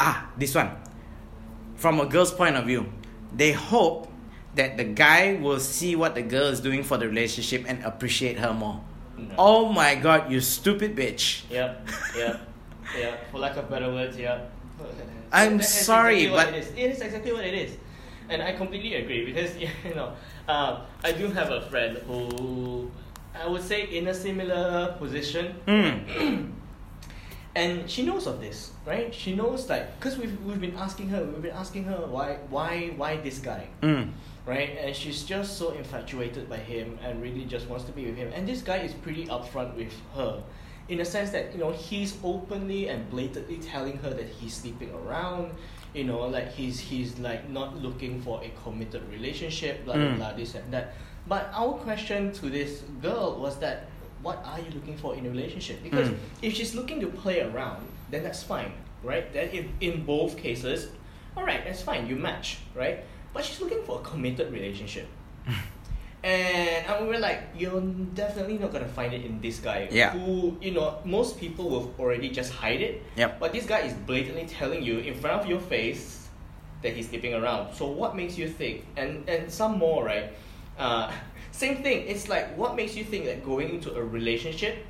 ah 0.00 0.30
this 0.38 0.54
one, 0.54 0.70
from 1.76 2.00
a 2.00 2.06
girl's 2.06 2.32
point 2.32 2.56
of 2.56 2.64
view, 2.64 2.86
they 3.34 3.52
hope 3.52 4.08
that 4.54 4.76
the 4.76 4.84
guy 4.84 5.34
will 5.40 5.60
see 5.60 5.96
what 5.96 6.14
the 6.14 6.22
girl 6.22 6.46
is 6.46 6.60
doing 6.60 6.82
for 6.82 6.96
the 6.96 7.06
relationship 7.08 7.64
and 7.66 7.82
appreciate 7.84 8.38
her 8.38 8.54
more. 8.54 8.80
No. 9.18 9.34
Oh 9.38 9.72
my 9.72 9.94
god, 9.94 10.30
you 10.30 10.40
stupid 10.40 10.96
bitch! 10.96 11.42
Yep, 11.50 11.88
yep, 12.16 12.40
yeah. 12.98 13.16
For 13.30 13.38
lack 13.38 13.56
of 13.56 13.68
better 13.68 13.90
words, 13.90 14.16
yeah. 14.18 14.46
I'm 15.32 15.60
sorry, 15.62 16.24
exactly 16.24 16.52
but- 16.52 16.54
it 16.54 16.58
is. 16.58 16.68
It 16.70 16.90
is 16.90 17.00
exactly 17.00 17.32
what 17.32 17.44
it 17.44 17.54
is, 17.54 17.76
and 18.30 18.42
I 18.42 18.52
completely 18.52 18.94
agree 18.94 19.24
because 19.24 19.56
you 19.58 19.94
know, 19.94 20.12
uh, 20.48 20.80
I 21.02 21.12
do 21.12 21.28
have 21.28 21.50
a 21.50 21.62
friend 21.70 21.98
who 22.06 22.90
I 23.34 23.46
would 23.46 23.62
say 23.62 23.84
in 23.86 24.08
a 24.08 24.14
similar 24.14 24.94
position, 24.98 25.54
Mm. 25.66 26.50
and 27.56 27.88
she 27.90 28.04
knows 28.04 28.26
of 28.26 28.40
this, 28.40 28.72
right? 28.86 29.14
She 29.14 29.34
knows 29.34 29.68
like 29.68 29.98
because 29.98 30.18
we've 30.18 30.38
we've 30.42 30.60
been 30.60 30.76
asking 30.76 31.08
her, 31.10 31.22
we've 31.24 31.42
been 31.42 31.54
asking 31.56 31.84
her 31.84 31.96
why 32.06 32.38
why 32.50 32.92
why 32.96 33.16
this 33.18 33.38
guy, 33.38 33.68
Mm. 33.82 34.10
right? 34.46 34.76
And 34.80 34.94
she's 34.94 35.22
just 35.24 35.58
so 35.58 35.70
infatuated 35.72 36.48
by 36.48 36.58
him 36.58 36.98
and 37.02 37.22
really 37.22 37.44
just 37.44 37.68
wants 37.68 37.84
to 37.86 37.92
be 37.92 38.06
with 38.06 38.16
him. 38.16 38.32
And 38.34 38.46
this 38.48 38.62
guy 38.62 38.78
is 38.78 38.92
pretty 38.94 39.26
upfront 39.26 39.74
with 39.76 39.92
her, 40.16 40.42
in 40.88 40.98
the 40.98 41.04
sense 41.04 41.30
that 41.30 41.52
you 41.52 41.58
know 41.60 41.70
he's 41.72 42.16
openly 42.24 42.88
and 42.88 43.08
blatantly 43.10 43.58
telling 43.58 43.98
her 43.98 44.10
that 44.10 44.26
he's 44.28 44.54
sleeping 44.54 44.90
around. 44.92 45.52
You 45.94 46.04
know, 46.04 46.26
like 46.26 46.50
he's 46.52 46.80
he's 46.80 47.18
like 47.20 47.48
not 47.48 47.76
looking 47.80 48.20
for 48.20 48.42
a 48.42 48.50
committed 48.64 49.02
relationship, 49.10 49.84
blah 49.84 49.94
blah 49.94 50.04
Mm. 50.04 50.16
blah, 50.16 50.32
this 50.34 50.54
and 50.56 50.72
that. 50.72 50.94
But 51.28 51.50
our 51.54 51.72
question 51.74 52.32
to 52.32 52.50
this 52.50 52.82
girl 53.00 53.38
was 53.40 53.56
that, 53.60 53.86
what 54.20 54.42
are 54.44 54.58
you 54.58 54.70
looking 54.74 54.96
for 54.98 55.14
in 55.14 55.24
a 55.26 55.30
relationship? 55.30 55.82
Because 55.82 56.08
Mm. 56.08 56.16
if 56.42 56.54
she's 56.54 56.74
looking 56.74 57.00
to 57.00 57.06
play 57.06 57.40
around, 57.40 57.86
then 58.10 58.22
that's 58.24 58.42
fine, 58.42 58.72
right? 59.04 59.32
Then 59.32 59.48
if 59.52 59.64
in 59.80 60.04
both 60.04 60.36
cases, 60.36 60.88
all 61.36 61.44
right, 61.46 61.62
that's 61.64 61.80
fine. 61.82 62.08
You 62.08 62.16
match, 62.16 62.58
right? 62.74 63.04
But 63.32 63.44
she's 63.44 63.60
looking 63.60 63.82
for 63.86 64.00
a 64.00 64.02
committed 64.02 64.52
relationship. 64.52 65.06
And 66.24 66.88
and 66.88 67.04
we 67.04 67.12
were 67.12 67.20
like, 67.20 67.52
you're 67.52 67.84
definitely 68.16 68.56
not 68.56 68.72
gonna 68.72 68.88
find 68.88 69.12
it 69.12 69.28
in 69.28 69.44
this 69.44 69.60
guy. 69.60 69.88
Yeah. 69.92 70.16
Who 70.16 70.56
you 70.62 70.72
know, 70.72 70.96
most 71.04 71.38
people 71.38 71.68
will 71.68 71.94
already 72.00 72.30
just 72.30 72.50
hide 72.50 72.80
it. 72.80 73.04
Yep. 73.16 73.38
But 73.38 73.52
this 73.52 73.66
guy 73.66 73.80
is 73.80 73.92
blatantly 73.92 74.48
telling 74.48 74.82
you 74.82 75.04
in 75.04 75.12
front 75.14 75.42
of 75.42 75.46
your 75.46 75.60
face 75.60 76.24
that 76.80 76.96
he's 76.96 77.12
sleeping 77.12 77.34
around. 77.34 77.74
So 77.76 77.86
what 77.92 78.16
makes 78.16 78.40
you 78.40 78.48
think? 78.48 78.88
And 78.96 79.28
and 79.28 79.52
some 79.52 79.76
more, 79.76 80.04
right? 80.08 80.32
Uh, 80.80 81.12
same 81.52 81.84
thing. 81.84 82.08
It's 82.08 82.32
like 82.32 82.56
what 82.56 82.74
makes 82.74 82.96
you 82.96 83.04
think 83.04 83.28
that 83.28 83.44
going 83.44 83.68
into 83.68 83.92
a 83.92 84.00
relationship, 84.02 84.80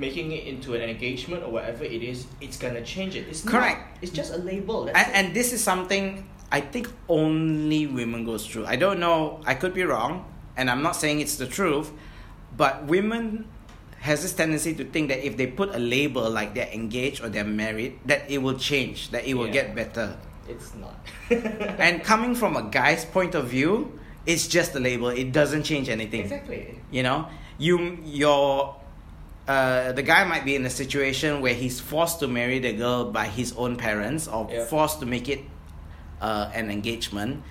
making 0.00 0.32
it 0.32 0.48
into 0.48 0.72
an 0.72 0.80
engagement 0.80 1.44
or 1.44 1.52
whatever 1.52 1.84
it 1.84 2.00
is, 2.00 2.24
it's 2.40 2.56
gonna 2.56 2.80
change 2.80 3.12
it. 3.12 3.28
It's 3.28 3.44
Correct. 3.44 3.92
Not. 3.92 3.98
It's 4.00 4.12
just 4.12 4.32
a 4.32 4.40
label. 4.40 4.88
And, 4.88 4.96
it. 4.96 5.12
and 5.12 5.36
this 5.36 5.52
is 5.52 5.62
something 5.62 6.24
I 6.50 6.62
think 6.62 6.88
only 7.12 7.86
women 7.86 8.24
goes 8.24 8.48
through. 8.48 8.64
I 8.64 8.76
don't 8.76 9.00
know. 9.00 9.44
I 9.44 9.52
could 9.52 9.74
be 9.74 9.84
wrong, 9.84 10.24
and 10.58 10.68
I'm 10.68 10.82
not 10.82 10.96
saying 10.96 11.20
it's 11.20 11.36
the 11.36 11.46
truth, 11.46 11.90
but 12.56 12.84
women 12.84 13.46
has 14.00 14.22
this 14.22 14.32
tendency 14.34 14.74
to 14.74 14.84
think 14.84 15.08
that 15.08 15.24
if 15.26 15.36
they 15.36 15.46
put 15.46 15.74
a 15.74 15.78
label 15.78 16.28
like 16.30 16.54
they're 16.54 16.68
engaged 16.72 17.22
or 17.22 17.28
they're 17.30 17.44
married, 17.44 17.98
that 18.06 18.30
it 18.30 18.38
will 18.38 18.58
change, 18.58 19.10
that 19.10 19.24
it 19.26 19.34
will 19.34 19.46
Yeah. 19.46 19.52
get 19.64 19.74
better. 19.74 20.16
it's 20.48 20.72
not. 20.74 20.96
And 21.78 22.02
coming 22.02 22.34
from 22.34 22.56
a 22.56 22.62
guy's 22.70 23.04
point 23.04 23.34
of 23.34 23.48
view, 23.48 23.98
it's 24.24 24.48
just 24.48 24.74
a 24.74 24.80
label. 24.80 25.08
It 25.08 25.30
doesn't 25.32 25.64
change 25.64 25.88
anything. 25.90 26.22
exactly. 26.22 26.78
You 26.90 27.02
know, 27.02 27.28
you 27.58 27.98
your 28.04 28.76
uh, 29.46 29.92
the 29.92 30.02
guy 30.02 30.24
might 30.24 30.44
be 30.44 30.54
in 30.56 30.64
a 30.64 30.70
situation 30.70 31.40
where 31.40 31.54
he's 31.54 31.80
forced 31.80 32.20
to 32.20 32.28
marry 32.28 32.58
the 32.60 32.72
girl 32.72 33.10
by 33.12 33.26
his 33.26 33.52
own 33.56 33.76
parents 33.76 34.28
or 34.28 34.48
Yeah. 34.50 34.64
forced 34.66 35.00
to 35.00 35.06
make 35.06 35.28
it 35.28 35.40
uh, 36.20 36.50
an 36.54 36.70
engagement. 36.70 37.42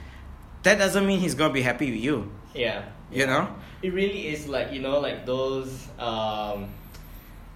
That 0.63 0.77
doesn't 0.77 1.05
mean 1.05 1.19
he's 1.19 1.35
gonna 1.35 1.53
be 1.53 1.61
happy 1.61 1.91
with 1.91 2.01
you. 2.01 2.31
Yeah. 2.55 2.81
You 3.11 3.25
know? 3.25 3.47
It 3.81 3.93
really 3.93 4.27
is 4.27 4.47
like 4.47 4.71
you 4.73 4.81
know 4.81 4.99
like 4.99 5.25
those 5.25 5.87
um 5.99 6.67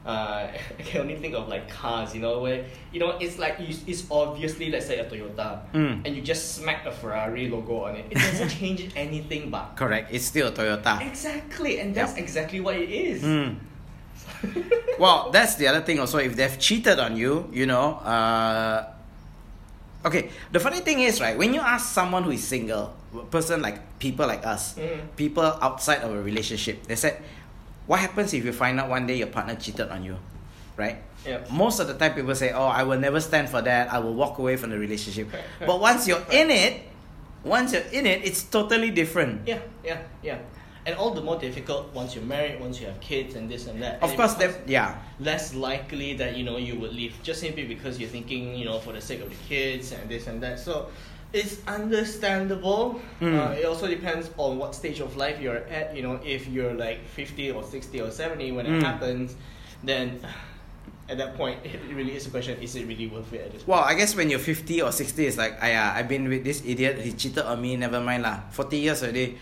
uh 0.06 0.48
I 0.80 0.82
can 0.84 1.02
only 1.02 1.16
think 1.18 1.36
of 1.36 1.48
like 1.48 1.70
cars, 1.70 2.16
you 2.16 2.22
know, 2.22 2.40
where 2.42 2.66
you 2.94 3.00
know 3.00 3.18
it's 3.20 3.38
like 3.38 3.60
you, 3.60 3.76
it's 3.86 4.06
obviously 4.10 4.72
let's 4.72 4.86
say 4.88 5.00
a 5.00 5.06
Toyota 5.06 5.60
Mm. 5.74 6.06
and 6.06 6.16
you 6.16 6.22
just 6.22 6.56
smack 6.56 6.86
a 6.86 6.92
Ferrari 6.92 7.50
logo 7.50 7.84
on 7.86 7.96
it. 7.96 8.06
It 8.10 8.16
doesn't 8.18 8.50
change 8.60 8.92
anything 8.96 9.50
but 9.50 9.76
Correct. 9.76 10.10
It's 10.14 10.26
still 10.26 10.48
a 10.48 10.52
Toyota. 10.52 11.02
Exactly, 11.06 11.80
and 11.80 11.94
that's 11.94 12.14
Yep. 12.16 12.24
exactly 12.24 12.60
what 12.62 12.76
it 12.76 12.90
is. 12.90 13.22
Mm. 13.24 13.56
Well, 15.00 15.32
that's 15.32 15.56
the 15.56 15.68
other 15.68 15.82
thing 15.82 16.00
also. 16.00 16.20
If 16.20 16.36
they've 16.36 16.60
cheated 16.60 17.00
on 17.00 17.18
you, 17.18 17.50
you 17.52 17.66
know. 17.66 17.96
Uh, 18.06 18.86
okay, 20.06 20.30
the 20.52 20.60
funny 20.60 20.80
thing 20.80 21.00
is, 21.00 21.20
right, 21.22 21.38
when 21.38 21.54
you 21.54 21.62
ask 21.62 21.94
someone 21.94 22.24
who 22.24 22.32
is 22.32 22.44
single, 22.44 22.94
person 23.30 23.62
like 23.62 24.00
people 24.00 24.26
like 24.28 24.46
us, 24.46 24.76
Mm. 24.76 25.16
people 25.16 25.44
outside 25.44 26.02
of 26.02 26.12
a 26.12 26.22
relationship, 26.22 26.84
they 26.88 26.96
said, 26.96 27.22
what 27.88 28.00
happens 28.00 28.34
if 28.34 28.46
you 28.46 28.54
find 28.54 28.80
out 28.80 28.90
one 28.90 29.06
day 29.08 29.18
your 29.18 29.28
partner 29.28 29.56
cheated 29.56 29.90
on 29.90 30.04
you? 30.04 30.18
Right? 30.78 30.98
Yep. 31.26 31.52
Most 31.52 31.80
of 31.80 31.88
the 31.88 31.94
time, 31.94 32.14
people 32.16 32.34
say, 32.34 32.52
oh, 32.54 32.66
I 32.66 32.84
will 32.84 32.98
never 33.00 33.20
stand 33.20 33.50
for 33.50 33.62
that. 33.62 33.92
I 33.94 34.00
will 34.00 34.14
walk 34.16 34.40
away 34.40 34.56
from 34.58 34.72
the 34.72 34.80
relationship. 34.80 35.30
But 35.60 35.80
once 35.80 36.08
you're 36.08 36.24
in 36.32 36.50
it, 36.50 36.82
once 37.44 37.74
you're 37.74 37.86
in 37.94 38.06
it, 38.08 38.24
it's 38.26 38.44
totally 38.44 38.90
different. 38.90 39.46
Yeah, 39.48 39.60
yeah, 39.84 40.02
yeah. 40.24 40.40
And 40.86 40.96
all 40.98 41.12
the 41.14 41.22
more 41.22 41.38
difficult 41.38 41.94
once 41.94 42.16
you're 42.16 42.24
married, 42.26 42.60
once 42.60 42.82
you 42.82 42.88
have 42.88 43.00
kids, 43.00 43.36
and 43.36 43.46
this 43.50 43.68
and 43.68 43.82
that. 43.84 44.02
Of 44.02 44.14
it 44.14 44.18
course, 44.18 44.34
that, 44.42 44.68
yeah. 44.68 44.98
less 45.20 45.54
likely 45.54 46.14
that 46.18 46.36
you 46.36 46.44
know 46.44 46.58
you 46.58 46.74
would 46.80 46.92
leave 46.94 47.14
just 47.22 47.40
simply 47.40 47.66
because 47.70 48.00
you're 48.00 48.10
thinking 48.10 48.56
you 48.56 48.66
know 48.66 48.80
for 48.80 48.92
the 48.94 49.02
sake 49.02 49.22
of 49.22 49.30
the 49.30 49.38
kids 49.48 49.92
and 49.94 50.10
this 50.10 50.26
and 50.26 50.42
that. 50.42 50.58
So 50.58 50.90
it's 51.34 51.62
understandable. 51.68 53.00
Mm. 53.22 53.38
Uh, 53.38 53.52
it 53.54 53.66
also 53.66 53.88
depends 53.88 54.30
on 54.38 54.58
what 54.58 54.74
stage 54.76 55.00
of 55.00 55.16
life 55.18 55.40
you're 55.40 55.64
at. 55.70 55.96
You 55.96 56.02
know, 56.04 56.20
if 56.26 56.48
you're 56.48 56.74
like 56.74 57.06
fifty 57.06 57.52
or 57.52 57.64
sixty 57.64 58.02
or 58.02 58.10
seventy 58.12 58.52
when 58.52 58.66
it 58.66 58.72
Mm. 58.82 58.84
happens, 58.84 59.36
then 59.84 60.20
at 61.10 61.18
that 61.18 61.36
point 61.38 61.60
it 61.66 61.78
really 61.94 62.16
is 62.16 62.26
a 62.26 62.32
question: 62.32 62.58
Is 62.62 62.76
it 62.76 62.88
really 62.88 63.08
worth 63.08 63.32
it 63.34 63.42
at 63.46 63.52
this 63.54 63.62
point? 63.64 63.78
Well, 63.78 63.84
I 63.86 63.94
guess 63.94 64.16
when 64.16 64.30
you're 64.30 64.40
50 64.42 64.82
or 64.82 64.92
60, 64.92 65.28
it's 65.28 65.38
like, 65.38 65.58
yeah, 65.62 65.94
I've 65.96 66.08
been 66.10 66.28
with 66.28 66.44
this 66.44 66.64
idiot, 66.66 67.00
he 67.00 67.12
cheated 67.14 67.44
on 67.46 67.62
me, 67.62 67.76
never 67.78 68.00
mind 68.02 68.24
lah. 68.24 68.42
40 68.52 68.78
years 68.78 69.04
already. 69.04 69.38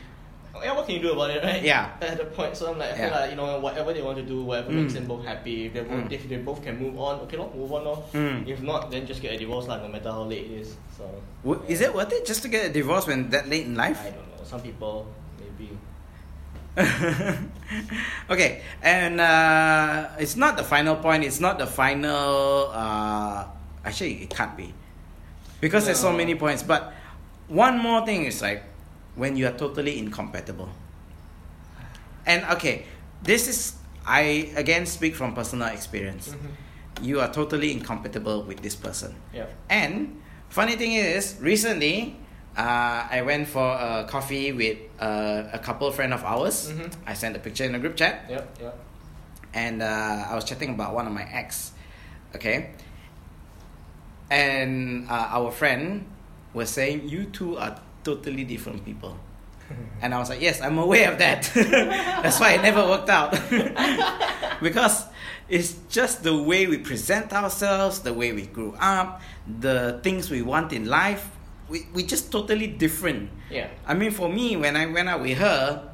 Yeah, 0.63 0.73
what 0.75 0.85
can 0.85 0.95
you 0.95 1.01
do 1.01 1.11
about 1.13 1.29
it, 1.31 1.43
right? 1.43 1.61
Yeah. 1.63 1.91
At 2.01 2.17
the 2.17 2.25
point, 2.25 2.55
so 2.55 2.71
I'm 2.71 2.77
like, 2.79 2.91
I 2.91 2.95
feel 2.97 3.07
Yeah. 3.07 3.19
like 3.19 3.29
you 3.31 3.35
know 3.37 3.59
whatever 3.59 3.93
they 3.93 4.01
want 4.01 4.17
to 4.17 4.23
do, 4.23 4.43
whatever 4.43 4.71
Mm. 4.71 4.81
makes 4.83 4.93
them 4.93 5.05
both 5.05 5.25
happy. 5.25 5.67
If 5.67 5.73
they 5.73 5.81
both, 5.81 6.05
Mm. 6.05 6.11
if 6.11 6.29
they 6.29 6.37
both 6.37 6.63
can 6.63 6.77
move 6.79 6.97
on, 6.99 7.19
okay, 7.21 7.37
lor, 7.37 7.51
move 7.55 7.71
on, 7.73 7.83
lor. 7.83 8.03
Mm. 8.13 8.47
If 8.47 8.61
not, 8.61 8.91
then 8.91 9.05
just 9.07 9.21
get 9.21 9.33
a 9.33 9.37
divorce, 9.37 9.67
like 9.67 9.81
no 9.81 9.87
matter 9.87 10.11
how 10.11 10.23
late 10.23 10.45
it 10.45 10.51
is. 10.61 10.75
So. 10.97 11.03
W- 11.43 11.61
Is 11.67 11.81
it 11.81 11.93
worth 11.93 12.11
it 12.13 12.25
just 12.25 12.41
to 12.43 12.47
get 12.49 12.65
a 12.65 12.73
divorce 12.73 13.07
when 13.07 13.29
that 13.29 13.47
late 13.49 13.65
in 13.65 13.75
life? 13.75 13.99
I 14.01 14.11
don't 14.11 14.27
know. 14.37 14.43
Some 14.43 14.61
people 14.61 15.07
maybe. 15.39 15.71
okay, 18.29 18.61
and 18.81 19.19
uh, 19.19 20.09
it's 20.19 20.35
not 20.35 20.57
the 20.57 20.63
final 20.63 20.95
point, 20.95 21.23
it's 21.23 21.39
not 21.39 21.57
the 21.59 21.67
final. 21.67 22.71
Uh, 22.73 23.45
actually, 23.83 24.23
it 24.23 24.29
can't 24.29 24.55
be. 24.57 24.73
because 25.61 25.85
there's 25.85 25.99
so 25.99 26.13
many 26.13 26.35
points. 26.35 26.63
But 26.63 26.93
one 27.49 27.77
more 27.79 28.05
thing 28.05 28.23
is 28.23 28.41
like 28.41 28.63
when 29.19 29.35
you 29.35 29.45
are 29.47 29.51
totally 29.57 29.99
incompatible. 29.99 30.69
And 32.25 32.43
okay, 32.55 32.85
this 33.21 33.47
is 33.47 33.73
I 34.07 34.49
again 34.55 34.85
speak 34.85 35.15
from 35.15 35.33
personal 35.35 35.67
experience. 35.67 36.29
Mhm. 36.29 37.03
You 37.03 37.19
are 37.21 37.31
totally 37.31 37.71
incompatible 37.71 38.43
with 38.43 38.61
this 38.61 38.75
person. 38.75 39.15
Yeah. 39.33 39.45
And 39.69 40.19
funny 40.49 40.75
thing 40.75 40.93
is, 40.93 41.35
recently, 41.39 42.15
uh, 42.57 43.07
I 43.11 43.21
went 43.21 43.47
for 43.47 43.63
a 43.75 44.03
coffee 44.07 44.51
with 44.51 44.77
uh, 44.99 45.43
a 45.53 45.59
couple 45.59 45.91
friend 45.91 46.13
of 46.13 46.23
ours. 46.23 46.71
Mhm. 46.71 46.91
I 47.07 47.13
sent 47.13 47.35
a 47.35 47.39
picture 47.39 47.63
in 47.65 47.75
a 47.75 47.79
group 47.79 47.95
chat, 47.95 48.25
Yep. 48.29 48.57
Yep. 48.61 48.75
and 49.53 49.81
uh, 49.83 50.31
I 50.31 50.35
was 50.35 50.43
chatting 50.43 50.71
about 50.75 50.93
one 50.95 51.07
of 51.07 51.13
my 51.13 51.23
ex. 51.23 51.71
Okay. 52.35 52.71
And 54.29 55.07
uh, 55.09 55.27
our 55.39 55.51
friend 55.51 56.05
was 56.53 56.69
saying, 56.69 57.07
"You 57.09 57.25
two 57.25 57.57
are 57.57 57.79
totally 58.03 58.43
different 58.43 58.85
people." 58.85 59.17
And 60.01 60.13
I 60.13 60.19
was 60.19 60.29
like, 60.29 60.41
yes, 60.41 60.61
I'm 60.61 60.77
aware 60.77 61.11
of 61.11 61.19
that. 61.19 61.51
That's 62.23 62.39
why 62.39 62.53
it 62.53 62.61
never 62.61 62.87
worked 62.87 63.09
out. 63.09 63.31
because 64.61 65.05
it's 65.49 65.75
just 65.89 66.23
the 66.23 66.35
way 66.41 66.67
we 66.67 66.77
present 66.77 67.33
ourselves, 67.33 67.99
the 67.99 68.13
way 68.13 68.31
we 68.31 68.45
grew 68.45 68.75
up, 68.79 69.21
the 69.59 69.99
things 70.03 70.29
we 70.29 70.41
want 70.41 70.73
in 70.73 70.85
life. 70.85 71.29
We 71.69 71.85
we 71.93 72.01
just 72.03 72.31
totally 72.31 72.65
different. 72.65 73.29
Yeah. 73.49 73.67
I 73.85 73.93
mean, 73.93 74.11
for 74.11 74.29
me, 74.29 74.57
when 74.57 74.75
I 74.75 74.85
went 74.87 75.09
out 75.09 75.21
with 75.21 75.37
her, 75.37 75.91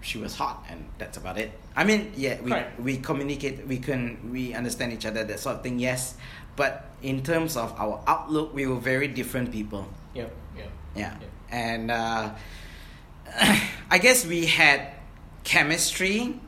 she 0.00 0.18
was 0.18 0.36
hot, 0.36 0.64
and 0.68 0.84
that's 0.98 1.16
about 1.16 1.38
it. 1.38 1.52
I 1.74 1.84
mean, 1.84 2.12
yeah, 2.16 2.40
we 2.40 2.50
Correct. 2.50 2.80
we 2.80 2.96
communicate, 2.98 3.66
we 3.66 3.78
can 3.78 4.30
we 4.32 4.52
understand 4.52 4.92
each 4.92 5.06
other, 5.06 5.24
that 5.24 5.40
sort 5.40 5.56
of 5.56 5.62
thing. 5.62 5.78
Yes, 5.78 6.16
but 6.54 6.84
in 7.00 7.22
terms 7.22 7.56
of 7.56 7.72
our 7.80 8.00
outlook, 8.06 8.52
we 8.54 8.66
were 8.66 8.80
very 8.80 9.08
different 9.08 9.52
people. 9.52 9.88
Yep. 10.14 10.32
Yeah. 10.96 11.14
Yeah. 11.20 11.26
And 11.50 11.90
uh, 11.90 12.30
I 13.90 13.98
guess 13.98 14.26
we 14.26 14.46
had 14.46 14.92
chemistry, 15.44 16.38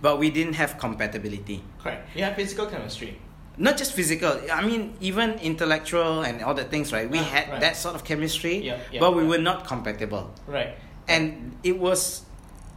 but 0.00 0.18
we 0.18 0.30
didn't 0.30 0.54
have 0.54 0.78
compatibility. 0.78 1.62
Correct. 1.82 2.08
You 2.16 2.24
have 2.24 2.36
physical 2.36 2.66
chemistry. 2.66 3.18
Not 3.58 3.78
just 3.78 3.92
physical, 3.94 4.36
I 4.52 4.64
mean, 4.66 4.94
even 5.00 5.38
intellectual 5.40 6.20
and 6.22 6.42
all 6.42 6.52
the 6.52 6.64
things, 6.64 6.92
right? 6.92 7.08
We 7.08 7.18
Ah, 7.20 7.22
had 7.24 7.48
right. 7.48 7.60
that 7.60 7.76
sort 7.76 7.94
of 7.94 8.04
chemistry, 8.04 8.58
Yeah, 8.58 8.76
yeah, 8.92 9.00
but 9.00 9.16
we 9.16 9.22
yeah. 9.22 9.28
were 9.30 9.38
not 9.38 9.66
compatible. 9.66 10.30
Right. 10.46 10.76
And 11.08 11.56
it 11.64 11.78
was, 11.78 12.22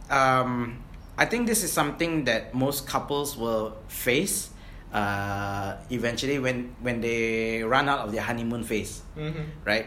um, 0.08 0.82
I 1.18 1.26
think 1.26 1.46
this 1.46 1.62
is 1.64 1.70
something 1.72 2.24
that 2.24 2.54
most 2.54 2.86
couples 2.88 3.36
will 3.36 3.76
face 3.88 4.48
uh, 4.94 5.76
eventually 5.90 6.38
when, 6.38 6.74
when 6.80 7.02
they 7.02 7.62
run 7.62 7.88
out 7.88 8.00
of 8.00 8.12
their 8.12 8.22
honeymoon 8.22 8.64
phase 8.64 9.02
Mm-hmm. 9.16 9.42
right? 9.66 9.86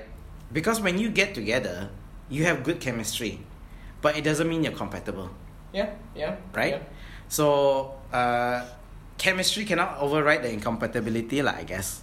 Because 0.53 0.79
when 0.79 0.97
you 1.01 1.09
get 1.09 1.33
together, 1.33 1.89
you 2.29 2.45
have 2.45 2.63
good 2.63 2.79
chemistry, 2.79 3.41
but 4.01 4.15
it 4.15 4.23
doesn't 4.23 4.47
mean 4.47 4.63
you're 4.63 4.77
compatible, 4.77 5.29
Yeah. 5.73 5.89
Yeah. 6.15 6.37
right? 6.53 6.77
Yeah. 6.77 6.87
So, 7.27 7.97
uh, 8.13 8.61
chemistry 9.17 9.65
cannot 9.65 9.97
override 9.97 10.43
the 10.45 10.53
incompatibility, 10.53 11.41
lah, 11.41 11.57
I 11.57 11.63
guess. 11.65 12.01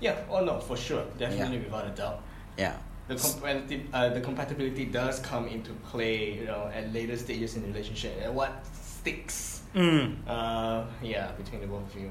Yeah. 0.00 0.16
Oh 0.32 0.40
no, 0.40 0.56
for 0.58 0.76
sure. 0.80 1.04
Definitely 1.20 1.58
without 1.60 1.84
a 1.86 1.92
doubt. 1.92 2.24
Yeah. 2.56 2.80
The 3.08 3.16
compatibility, 3.20 3.84
uh, 3.92 4.08
the 4.16 4.20
compatibility 4.24 4.84
does 4.88 5.20
come 5.20 5.44
into 5.48 5.72
play, 5.92 6.32
you 6.40 6.46
know, 6.48 6.70
at 6.72 6.88
later 6.94 7.16
stages 7.20 7.56
in 7.56 7.62
the 7.62 7.68
relationship. 7.68 8.16
And 8.24 8.32
what 8.34 8.64
sticks, 8.72 9.60
Mm, 9.76 10.16
uh, 10.26 10.82
yeah, 11.02 11.30
between 11.38 11.60
the 11.60 11.66
both 11.68 11.84
of 11.86 11.94
you. 12.00 12.10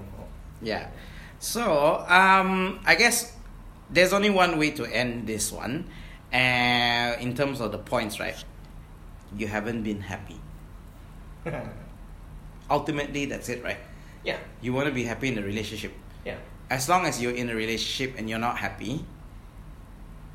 yeah. 0.61 0.87
So, 1.39 2.03
um, 2.07 2.79
I 2.85 2.95
guess 2.95 3.33
there's 3.89 4.13
only 4.13 4.29
one 4.29 4.57
way 4.57 4.71
to 4.71 4.85
end 4.85 5.27
this 5.27 5.51
one, 5.51 5.85
and 6.31 7.19
in 7.21 7.35
terms 7.35 7.59
of 7.61 7.71
the 7.71 7.77
points, 7.79 8.19
right? 8.19 8.37
You 9.35 9.47
haven't 9.47 9.83
been 9.83 10.01
happy. 10.01 10.39
Ultimately, 12.69 13.25
that's 13.25 13.49
it, 13.49 13.63
right? 13.63 13.77
yeah. 14.23 14.37
You 14.61 14.73
want 14.73 14.87
to 14.87 14.93
be 14.93 15.03
happy 15.03 15.27
in 15.29 15.35
the 15.35 15.43
relationship. 15.43 15.93
Yeah. 16.25 16.35
as 16.69 16.87
long 16.87 17.05
as 17.05 17.21
you're 17.21 17.33
in 17.33 17.49
a 17.49 17.55
relationship 17.55 18.13
and 18.19 18.29
you're 18.29 18.39
not 18.39 18.57
happy, 18.57 19.03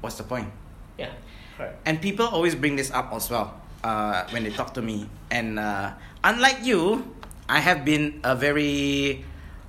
what's 0.00 0.16
the 0.16 0.24
point? 0.24 0.50
Yeah. 0.98 1.12
Correct. 1.56 1.78
And 1.86 2.00
people 2.02 2.26
always 2.26 2.54
bring 2.54 2.74
this 2.74 2.90
up 2.90 3.12
as 3.12 3.30
well 3.30 3.54
uh, 3.84 4.26
when 4.30 4.42
they 4.42 4.50
talk 4.50 4.74
to 4.74 4.82
me. 4.82 5.06
And 5.30 5.58
uh, 5.58 5.92
unlike 6.24 6.64
you, 6.64 7.06
I 7.48 7.60
have 7.60 7.84
been 7.84 8.18
a 8.24 8.34
very 8.34 9.24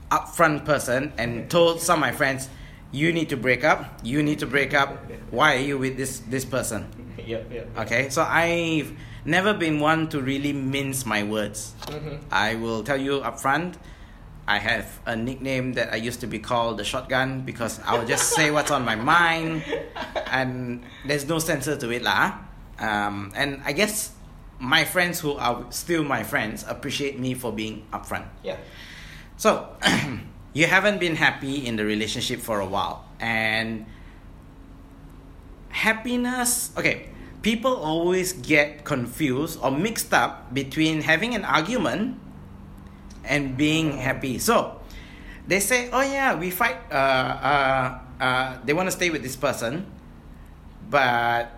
upfront 0.10 0.66
person 0.66 1.14
and 1.18 1.50
told 1.52 1.82
some 1.82 2.00
of 2.00 2.02
my 2.02 2.12
friends, 2.12 2.50
"You 2.92 3.12
need 3.14 3.30
to 3.30 3.38
break 3.38 3.64
up. 3.64 4.00
You 4.04 4.22
need 4.24 4.40
to 4.40 4.48
break 4.48 4.74
up. 4.74 4.98
Why 5.32 5.56
are 5.56 5.66
you 5.66 5.78
with 5.78 5.98
this 5.98 6.20
this 6.30 6.46
person?" 6.46 6.88
Yep. 7.26 7.50
Yep. 7.50 7.66
Okay, 7.90 8.10
so 8.14 8.22
I've 8.22 8.94
never 9.26 9.54
been 9.54 9.80
one 9.80 10.10
to 10.14 10.22
really 10.22 10.54
mince 10.54 11.08
my 11.08 11.24
words. 11.24 11.74
Mm-hmm. 11.90 12.22
I 12.30 12.54
will 12.54 12.84
tell 12.84 13.02
you 13.02 13.22
upfront. 13.22 13.82
I 14.48 14.60
have 14.60 15.02
a 15.08 15.16
nickname 15.16 15.74
that 15.74 15.92
I 15.92 15.98
used 15.98 16.22
to 16.22 16.28
be 16.28 16.38
called 16.38 16.78
the 16.78 16.84
shotgun 16.84 17.42
because 17.42 17.80
I 17.82 17.98
will 17.98 18.06
just 18.06 18.38
say 18.38 18.52
what's 18.52 18.70
on 18.70 18.86
my 18.86 18.94
mind, 18.94 19.66
and 20.30 20.86
there's 21.08 21.26
no 21.26 21.40
censor 21.40 21.76
to 21.76 21.90
it 21.90 22.04
lah. 22.04 22.38
Um, 22.78 23.34
and 23.34 23.62
I 23.66 23.74
guess 23.74 24.14
my 24.60 24.86
friends 24.86 25.20
who 25.20 25.34
are 25.34 25.66
still 25.72 26.04
my 26.04 26.24
friends 26.24 26.64
appreciate 26.68 27.20
me 27.20 27.34
for 27.34 27.52
being 27.52 27.86
upfront. 27.92 28.26
Yeah. 28.44 28.58
So, 29.38 29.76
you 30.56 30.66
haven't 30.66 30.99
been 31.03 31.20
happy 31.20 31.68
in 31.68 31.76
the 31.76 31.84
relationship 31.84 32.39
for 32.39 32.60
a 32.64 32.66
while, 32.66 33.03
and 33.20 33.86
happiness. 35.70 36.72
Okay, 36.80 37.12
people 37.43 37.76
always 37.76 38.34
get 38.34 38.84
confused 38.88 39.60
or 39.62 39.70
mixed 39.70 40.14
up 40.16 40.53
between 40.56 41.01
having 41.03 41.36
an 41.36 41.43
argument 41.43 42.18
and 43.28 43.58
being 43.58 43.97
happy. 43.99 44.39
So, 44.39 44.80
they 45.47 45.60
say, 45.60 45.89
"Oh 45.91 46.01
yeah, 46.01 46.36
we 46.39 46.49
fight. 46.49 46.78
Uh, 46.88 46.95
uh, 46.95 47.99
uh, 48.24 48.58
they 48.64 48.72
want 48.74 48.88
to 48.88 48.95
stay 48.95 49.10
with 49.12 49.24
this 49.24 49.36
person, 49.36 49.86
but 50.89 51.51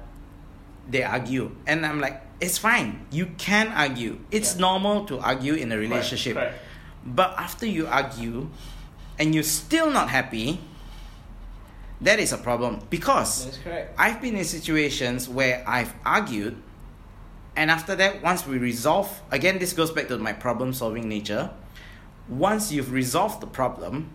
they 0.89 1.03
argue," 1.05 1.53
and 1.69 1.85
I'm 1.85 2.01
like, 2.01 2.17
"It's 2.41 2.57
fine. 2.57 3.05
You 3.13 3.29
can 3.37 3.69
argue. 3.77 4.25
It's 4.33 4.55
Yeah. 4.57 4.65
normal 4.65 5.05
to 5.13 5.19
argue 5.21 5.53
in 5.53 5.69
a 5.71 5.77
relationship." 5.77 6.33
Correct. 6.33 6.57
But 7.05 7.37
after 7.37 7.63
you 7.69 7.85
argue 7.87 8.49
and 9.19 9.33
you're 9.33 9.43
still 9.43 9.89
not 9.89 10.09
happy, 10.09 10.59
that 12.01 12.19
is 12.19 12.31
a 12.31 12.37
problem 12.37 12.81
because 12.89 13.57
I've 13.97 14.21
been 14.21 14.35
in 14.35 14.45
situations 14.45 15.27
where 15.27 15.63
I've 15.67 15.93
argued 16.05 16.55
and 17.55 17.71
after 17.71 17.95
that 17.95 18.21
once 18.21 18.45
we 18.45 18.59
resolve 18.59 19.09
again 19.31 19.57
this 19.57 19.73
goes 19.73 19.89
back 19.89 20.07
to 20.09 20.17
my 20.17 20.33
problem 20.33 20.73
solving 20.73 21.09
nature. 21.09 21.49
Once 22.29 22.71
you've 22.71 22.91
resolved 22.91 23.41
the 23.41 23.47
problem 23.47 24.11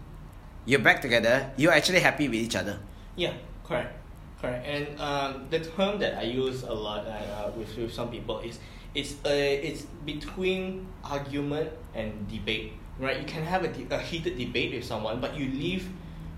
you're 0.65 0.79
back 0.79 1.03
together 1.03 1.51
you're 1.57 1.73
actually 1.73 2.01
happy 2.01 2.29
with 2.29 2.39
each 2.39 2.55
other. 2.55 2.79
Yeah, 3.17 3.35
correct, 3.65 3.99
correct. 4.41 4.65
And 4.67 5.01
um, 5.01 5.47
the 5.51 5.59
term 5.59 5.99
that 5.99 6.19
I 6.19 6.23
use 6.23 6.63
a 6.63 6.73
lot 6.73 7.07
uh, 7.07 7.11
uh, 7.11 7.51
with, 7.57 7.77
with 7.77 7.93
some 7.93 8.11
people 8.11 8.39
is 8.41 8.61
it's 8.95 9.15
uh, 9.25 9.31
it's 9.31 9.83
between 10.05 10.87
argument 11.03 11.71
and 11.95 12.29
debate, 12.29 12.75
right? 12.99 13.19
You 13.19 13.27
can 13.27 13.45
have 13.45 13.65
a, 13.65 13.69
de- 13.69 13.95
a 13.95 13.99
heated 13.99 14.39
debate 14.39 14.73
with 14.75 14.85
someone, 14.85 15.21
but 15.21 15.37
you 15.37 15.47
leave, 15.51 15.89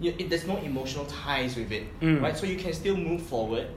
you, 0.01 0.15
it, 0.19 0.29
there's 0.31 0.47
no 0.47 0.57
emotional 0.59 1.05
ties 1.07 1.57
with 1.57 1.73
it, 1.73 1.85
Mm. 2.01 2.23
right? 2.23 2.37
So 2.37 2.47
you 2.47 2.57
can 2.57 2.73
still 2.73 2.97
move 2.97 3.23
forward, 3.23 3.69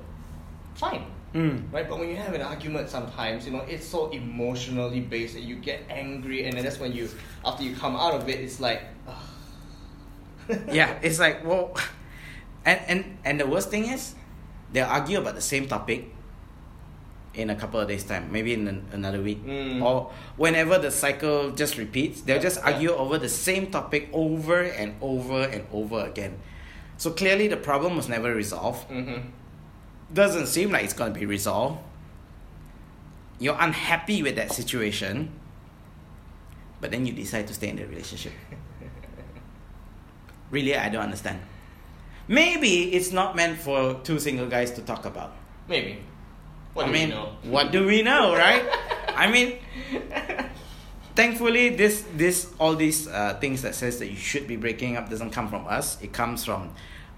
fine, 0.75 1.05
mm. 1.33 1.61
right? 1.71 1.87
But 1.89 1.99
when 1.99 2.09
you 2.09 2.15
have 2.15 2.33
an 2.33 2.41
argument, 2.41 2.89
sometimes 2.89 3.45
you 3.45 3.51
know 3.51 3.61
it's 3.67 3.85
so 3.85 4.09
emotionally 4.11 4.99
based 5.01 5.33
that 5.35 5.43
you 5.43 5.55
get 5.55 5.83
angry, 5.89 6.45
and 6.45 6.55
then 6.57 6.63
that's 6.63 6.79
when 6.79 6.93
you, 6.93 7.09
after 7.45 7.63
you 7.63 7.75
come 7.75 7.95
out 7.95 8.13
of 8.13 8.27
it, 8.29 8.39
it's 8.39 8.59
like. 8.59 8.81
ugh. 9.07 9.15
yeah 10.71 10.97
it's 11.03 11.19
like 11.19 11.43
well 11.45 11.75
and, 12.65 12.79
and 12.87 13.17
and 13.25 13.39
the 13.39 13.45
worst 13.45 13.69
thing 13.69 13.83
is 13.85 14.15
they'll 14.71 14.87
argue 14.87 15.17
about 15.19 15.35
the 15.35 15.41
same 15.41 15.67
topic 15.67 16.07
in 17.37 17.49
a 17.49 17.55
couple 17.55 17.79
of 17.79 17.87
days 17.87 18.03
time 18.03 18.31
maybe 18.31 18.53
in 18.53 18.67
an, 18.67 18.85
another 18.91 19.21
week. 19.21 19.45
Mm. 19.45 19.81
or 19.81 20.11
whenever 20.35 20.77
the 20.77 20.91
cycle 20.91 21.51
just 21.51 21.77
repeats 21.77 22.21
they'll 22.21 22.41
just 22.41 22.59
argue 22.63 22.91
over 22.91 23.17
the 23.17 23.29
same 23.29 23.71
topic 23.71 24.09
over 24.11 24.63
and 24.63 24.95
over 25.01 25.43
and 25.43 25.65
over 25.71 26.05
again. 26.05 26.39
So 26.97 27.11
clearly 27.11 27.47
the 27.47 27.57
problem 27.57 27.95
was 27.95 28.09
never 28.09 28.33
resolved. 28.33 28.89
Mm-hmm. 28.89 29.29
doesn't 30.13 30.47
seem 30.47 30.71
like 30.71 30.83
it's 30.83 30.93
going 30.93 31.13
to 31.13 31.19
be 31.19 31.25
resolved. 31.25 31.79
You're 33.39 33.57
unhappy 33.59 34.23
with 34.23 34.35
that 34.35 34.51
situation 34.51 35.31
but 36.81 36.91
then 36.91 37.05
you 37.05 37.13
decide 37.13 37.47
to 37.47 37.53
stay 37.53 37.69
in 37.69 37.75
the 37.77 37.85
relationship. 37.85 38.33
Really 40.49 40.77
i 40.77 40.87
don't 40.87 41.03
understand. 41.03 41.41
Maybe 42.27 42.93
it's 42.93 43.11
not 43.11 43.35
meant 43.35 43.57
for 43.57 43.99
two 44.03 44.19
single 44.19 44.47
guys 44.47 44.71
to 44.71 44.81
talk 44.81 45.05
about. 45.05 45.33
Maybe. 45.67 45.99
What 46.77 46.85
i 46.85 46.87
do 46.89 46.93
mean 46.93 47.09
we 47.09 47.15
know? 47.15 47.29
what 47.55 47.71
do 47.71 47.85
we 47.87 48.01
know 48.03 48.35
right 48.35 48.63
i 49.15 49.25
mean 49.31 49.57
thankfully 51.15 51.69
this 51.75 52.03
this 52.15 52.53
all 52.59 52.75
these 52.75 53.07
uh, 53.07 53.37
things 53.41 53.61
that 53.63 53.73
says 53.75 53.97
that 53.99 54.07
you 54.07 54.15
should 54.15 54.47
be 54.47 54.55
breaking 54.55 54.97
up 54.97 55.09
doesn't 55.09 55.31
come 55.31 55.47
from 55.49 55.65
us 55.67 55.97
it 56.01 56.13
comes 56.13 56.45
from 56.45 56.69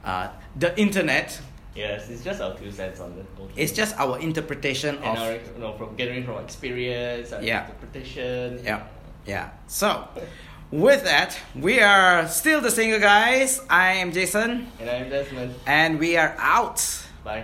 uh, 0.05 0.29
the 0.55 0.71
internet. 0.79 1.37
Yes, 1.75 2.09
it's 2.09 2.23
just 2.23 2.39
our 2.41 2.55
two 2.55 2.71
cents 2.71 2.99
on 3.01 3.15
the 3.17 3.23
whole. 3.35 3.49
It's 3.55 3.73
just 3.73 3.93
our 3.99 4.17
interpretation 4.19 4.95
and 4.95 5.05
of 5.05 5.17
our, 5.19 5.33
you 5.33 5.59
know, 5.59 5.73
from 5.77 5.95
gathering 5.97 6.23
from 6.23 6.37
experience 6.43 7.31
and 7.33 7.45
Yeah. 7.45 7.65
interpretation. 7.67 8.59
yeah, 8.63 8.83
yeah. 9.25 9.49
So, 9.67 10.07
with 10.71 11.03
that, 11.03 11.37
we 11.53 11.79
are 11.81 12.27
still 12.27 12.61
the 12.61 12.71
single 12.71 12.99
guys. 13.01 13.59
I 13.69 13.93
am 14.01 14.11
Jason, 14.13 14.67
And 14.79 14.89
I'm 14.89 15.09
Desmond. 15.09 15.53
and 15.67 15.99
we 15.99 16.15
are 16.17 16.33
out. 16.39 16.79
Bye. 17.23 17.43